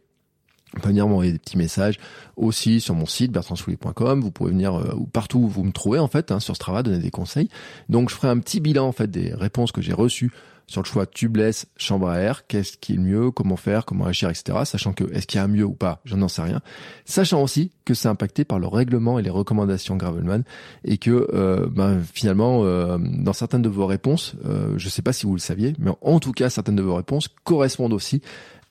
Vous 0.74 0.80
pouvez 0.80 0.92
venir 0.92 1.08
m'envoyer 1.08 1.34
des 1.34 1.40
petits 1.40 1.58
messages 1.58 2.00
aussi 2.38 2.80
sur 2.80 2.96
mon 2.96 3.06
site 3.06 3.32
bertrandsoulier.com. 3.32 4.22
Vous 4.22 4.32
pouvez 4.32 4.52
venir 4.52 4.76
euh, 4.76 4.96
partout 5.12 5.40
où 5.40 5.48
vous 5.48 5.64
me 5.64 5.72
trouvez 5.72 6.00
en 6.00 6.08
fait 6.08 6.32
hein, 6.32 6.40
sur 6.40 6.56
Strava 6.56 6.82
donner 6.82 7.00
des 7.00 7.12
conseils. 7.12 7.50
Donc 7.90 8.10
je 8.10 8.16
ferai 8.16 8.30
un 8.30 8.40
petit 8.40 8.60
bilan 8.60 8.88
en 8.88 8.92
fait 8.92 9.10
des 9.10 9.34
réponses 9.34 9.72
que 9.72 9.82
j'ai 9.82 9.94
reçues 9.94 10.32
sur 10.72 10.82
le 10.82 10.88
choix 10.88 11.06
tubeless, 11.06 11.66
chambre 11.76 12.08
à 12.08 12.20
air, 12.20 12.48
qu'est-ce 12.48 12.78
qui 12.78 12.94
est 12.94 12.96
le 12.96 13.02
mieux, 13.02 13.32
comment 13.32 13.58
faire, 13.58 13.84
comment 13.84 14.06
agir, 14.06 14.30
etc. 14.30 14.60
Sachant 14.64 14.94
que 14.94 15.04
est-ce 15.14 15.28
qu'il 15.28 15.38
y 15.38 15.42
a 15.42 15.44
un 15.44 15.50
mieux 15.50 15.66
ou 15.66 15.74
pas, 15.74 16.00
je 16.06 16.16
n'en 16.16 16.30
sais 16.30 16.42
rien. 16.42 16.62
Sachant 17.04 17.44
aussi 17.44 17.72
que 17.84 17.94
c'est 17.94 18.08
impacté 18.08 18.46
par 18.46 18.58
le 18.58 18.68
règlement 18.68 19.20
et 19.20 19.22
les 19.22 19.30
recommandations 19.30 19.98
Gravelman 19.98 20.44
et 20.86 20.98
que 20.98 21.28
euh, 21.34 21.68
ben, 21.70 22.00
finalement 22.14 22.64
euh, 22.64 22.98
dans 23.02 23.34
certaines 23.34 23.62
de 23.62 23.70
vos 23.70 23.86
réponses, 23.86 24.36
euh, 24.46 24.78
je 24.78 24.86
ne 24.86 24.90
sais 24.90 25.02
pas 25.02 25.12
si 25.12 25.26
vous 25.26 25.34
le 25.34 25.40
saviez, 25.40 25.74
mais 25.78 25.92
en 26.02 26.22
tout 26.22 26.32
cas 26.32 26.50
certaines 26.50 26.78
de 26.78 26.84
vos 26.84 26.96
réponses 26.96 27.28
correspondent 27.44 27.94
aussi 27.94 28.22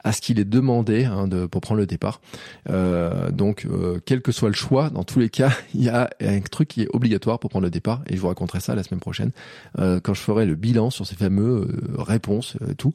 à 0.04 0.12
ce 0.12 0.20
qu'il 0.20 0.38
est 0.38 0.44
demandé 0.44 1.04
hein, 1.04 1.28
de, 1.28 1.46
pour 1.46 1.60
prendre 1.60 1.80
le 1.80 1.86
départ. 1.86 2.20
Euh, 2.68 3.30
donc, 3.30 3.66
euh, 3.66 4.00
quel 4.04 4.22
que 4.22 4.32
soit 4.32 4.48
le 4.48 4.54
choix, 4.54 4.90
dans 4.90 5.04
tous 5.04 5.18
les 5.18 5.28
cas, 5.28 5.52
il 5.74 5.82
y 5.82 5.88
a 5.88 6.10
un 6.20 6.40
truc 6.40 6.68
qui 6.68 6.82
est 6.82 6.88
obligatoire 6.92 7.38
pour 7.38 7.50
prendre 7.50 7.64
le 7.64 7.70
départ, 7.70 8.02
et 8.06 8.16
je 8.16 8.20
vous 8.20 8.28
raconterai 8.28 8.60
ça 8.60 8.74
la 8.74 8.82
semaine 8.82 9.00
prochaine 9.00 9.30
euh, 9.78 10.00
quand 10.02 10.14
je 10.14 10.20
ferai 10.20 10.46
le 10.46 10.54
bilan 10.54 10.90
sur 10.90 11.06
ces 11.06 11.16
fameux 11.16 11.68
euh, 11.68 12.02
réponses, 12.02 12.56
euh, 12.62 12.74
tout 12.74 12.92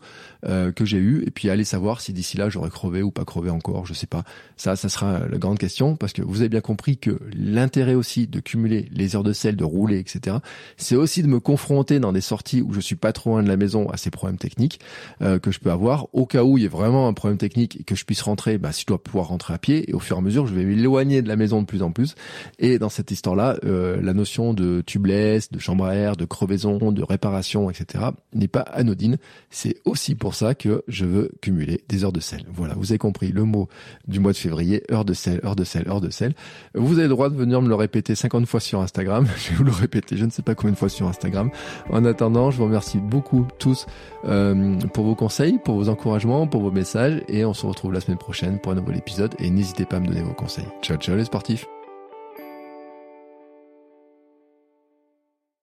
que 0.76 0.86
j'ai 0.86 1.00
eu, 1.00 1.24
et 1.26 1.32
puis 1.32 1.50
aller 1.50 1.64
savoir 1.64 2.02
si 2.02 2.14
d'ici 2.14 2.38
là 2.38 2.50
j'aurais 2.50 2.70
crevé 2.70 3.02
ou 3.02 3.10
pas 3.10 3.26
crevé 3.26 3.50
encore, 3.50 3.88
je 3.88 3.96
sais 3.96 4.06
pas. 4.06 4.24
Ça, 4.58 4.76
ça 4.76 4.90
sera 4.90 5.28
la 5.28 5.38
grande 5.40 5.58
question, 5.58 5.96
parce 5.96 6.14
que 6.14 6.22
vous 6.22 6.42
avez 6.42 6.50
bien 6.50 6.62
compris 6.62 6.98
que 6.98 7.20
l'intérêt 7.34 7.96
aussi 7.96 8.28
de 8.28 8.40
cumuler 8.40 8.88
les 8.92 9.16
heures 9.16 9.24
de 9.24 9.34
sel, 9.34 9.56
de 9.56 9.64
rouler, 9.64 9.98
etc., 9.98 10.38
c'est 10.78 10.96
aussi 10.96 11.24
de 11.24 11.28
me 11.28 11.40
confronter 11.40 12.00
dans 12.00 12.14
des 12.14 12.22
sorties 12.22 12.62
où 12.62 12.74
je 12.74 12.80
suis 12.80 12.96
pas 12.96 13.12
trop 13.12 13.32
loin 13.32 13.42
de 13.44 13.48
la 13.48 13.58
maison 13.58 13.90
à 13.90 13.98
ces 13.98 14.12
problèmes 14.12 14.38
techniques 14.38 14.80
que 15.20 15.52
je 15.52 15.60
peux 15.60 15.72
avoir, 15.72 16.08
au 16.14 16.28
cas 16.28 16.44
où 16.44 16.60
il 16.60 16.64
y 16.64 16.68
a 16.68 16.70
vraiment 16.70 16.95
un 16.96 17.14
problème 17.14 17.38
technique 17.38 17.80
et 17.80 17.84
que 17.84 17.96
je 17.96 18.06
puisse 18.06 18.22
rentrer, 18.22 18.58
bah, 18.58 18.72
si 18.72 18.82
je 18.82 18.88
dois 18.88 19.02
pouvoir 19.02 19.28
rentrer 19.28 19.54
à 19.54 19.58
pied, 19.58 19.90
et 19.90 19.94
au 19.94 20.00
fur 20.00 20.16
et 20.16 20.20
à 20.20 20.22
mesure, 20.22 20.48
je 20.48 20.54
vais 20.54 20.64
m'éloigner 20.64 21.22
de 21.22 21.28
la 21.28 21.36
maison 21.36 21.62
de 21.62 21.66
plus 21.66 21.84
en 21.84 21.92
plus. 21.92 22.16
Et 22.60 22.80
dans 22.80 22.90
cette 22.90 23.12
histoire-là, 23.12 23.58
euh, 23.66 24.02
la 24.02 24.14
notion 24.14 24.54
de 24.54 24.82
tubeless, 24.86 25.52
de 25.52 25.60
chambre 25.60 25.86
à 25.86 25.96
air, 25.96 26.16
de 26.16 26.26
crevaison, 26.26 26.92
de 26.92 27.04
réparation, 27.04 27.70
etc., 27.70 28.06
n'est 28.34 28.48
pas 28.48 28.62
anodine. 28.62 29.18
C'est 29.50 29.76
aussi 29.86 30.16
pour 30.16 30.36
ça 30.36 30.56
que 30.56 30.84
je 30.88 31.06
veux 31.06 31.32
cumuler 31.42 31.84
des 31.90 32.04
heures 32.04 32.14
de 32.14 32.20
sel. 32.20 32.44
Voilà, 32.52 32.76
vous 32.76 32.92
avez 32.92 32.98
compris 32.98 33.32
le 33.32 33.44
mot 33.44 33.68
du 34.08 34.20
mois 34.20 34.32
de 34.32 34.38
février, 34.38 34.84
heure 34.92 35.06
de 35.06 35.14
sel, 35.14 35.42
heure 35.44 35.56
de 35.56 35.64
sel, 35.64 35.88
heure 35.88 36.02
de 36.02 36.10
sel. 36.10 36.34
Vous 36.74 36.94
avez 36.94 37.04
le 37.04 37.10
droit 37.10 37.30
de 37.30 37.36
venir 37.36 37.62
me 37.62 37.68
le 37.68 37.76
répéter 37.76 38.16
50 38.16 38.46
fois 38.46 38.60
sur 38.60 38.82
Instagram. 38.82 39.28
Je 39.38 39.50
vais 39.50 39.56
vous 39.56 39.64
le 39.64 39.72
répéter, 39.72 40.18
je 40.18 40.26
ne 40.26 40.32
sais 40.32 40.42
pas 40.42 40.56
combien 40.56 40.72
de 40.72 40.78
fois 40.78 40.90
sur 40.90 41.08
Instagram. 41.08 41.50
En 41.90 42.06
attendant, 42.06 42.52
je 42.52 42.58
vous 42.58 42.66
remercie 42.66 42.98
beaucoup 42.98 43.48
tous 43.60 43.86
euh, 44.26 44.76
pour 44.94 45.06
vos 45.06 45.16
conseils, 45.16 45.60
pour 45.64 45.76
vos 45.76 45.90
encouragements, 45.90 46.48
pour 46.48 46.62
vos 46.62 46.72
messages 46.72 46.85
et 47.28 47.46
on 47.46 47.54
se 47.54 47.66
retrouve 47.66 47.94
la 47.94 48.02
semaine 48.02 48.18
prochaine 48.18 48.60
pour 48.60 48.72
un 48.72 48.76
nouvel 48.76 48.98
épisode 48.98 49.36
et 49.40 49.50
n'hésitez 49.50 49.86
pas 49.86 49.98
à 49.98 50.00
me 50.00 50.08
donner 50.08 50.22
vos 50.22 50.34
conseils. 50.34 50.68
Ciao 50.82 50.98
ciao 50.98 51.16
les 51.16 51.26
sportifs 51.26 51.66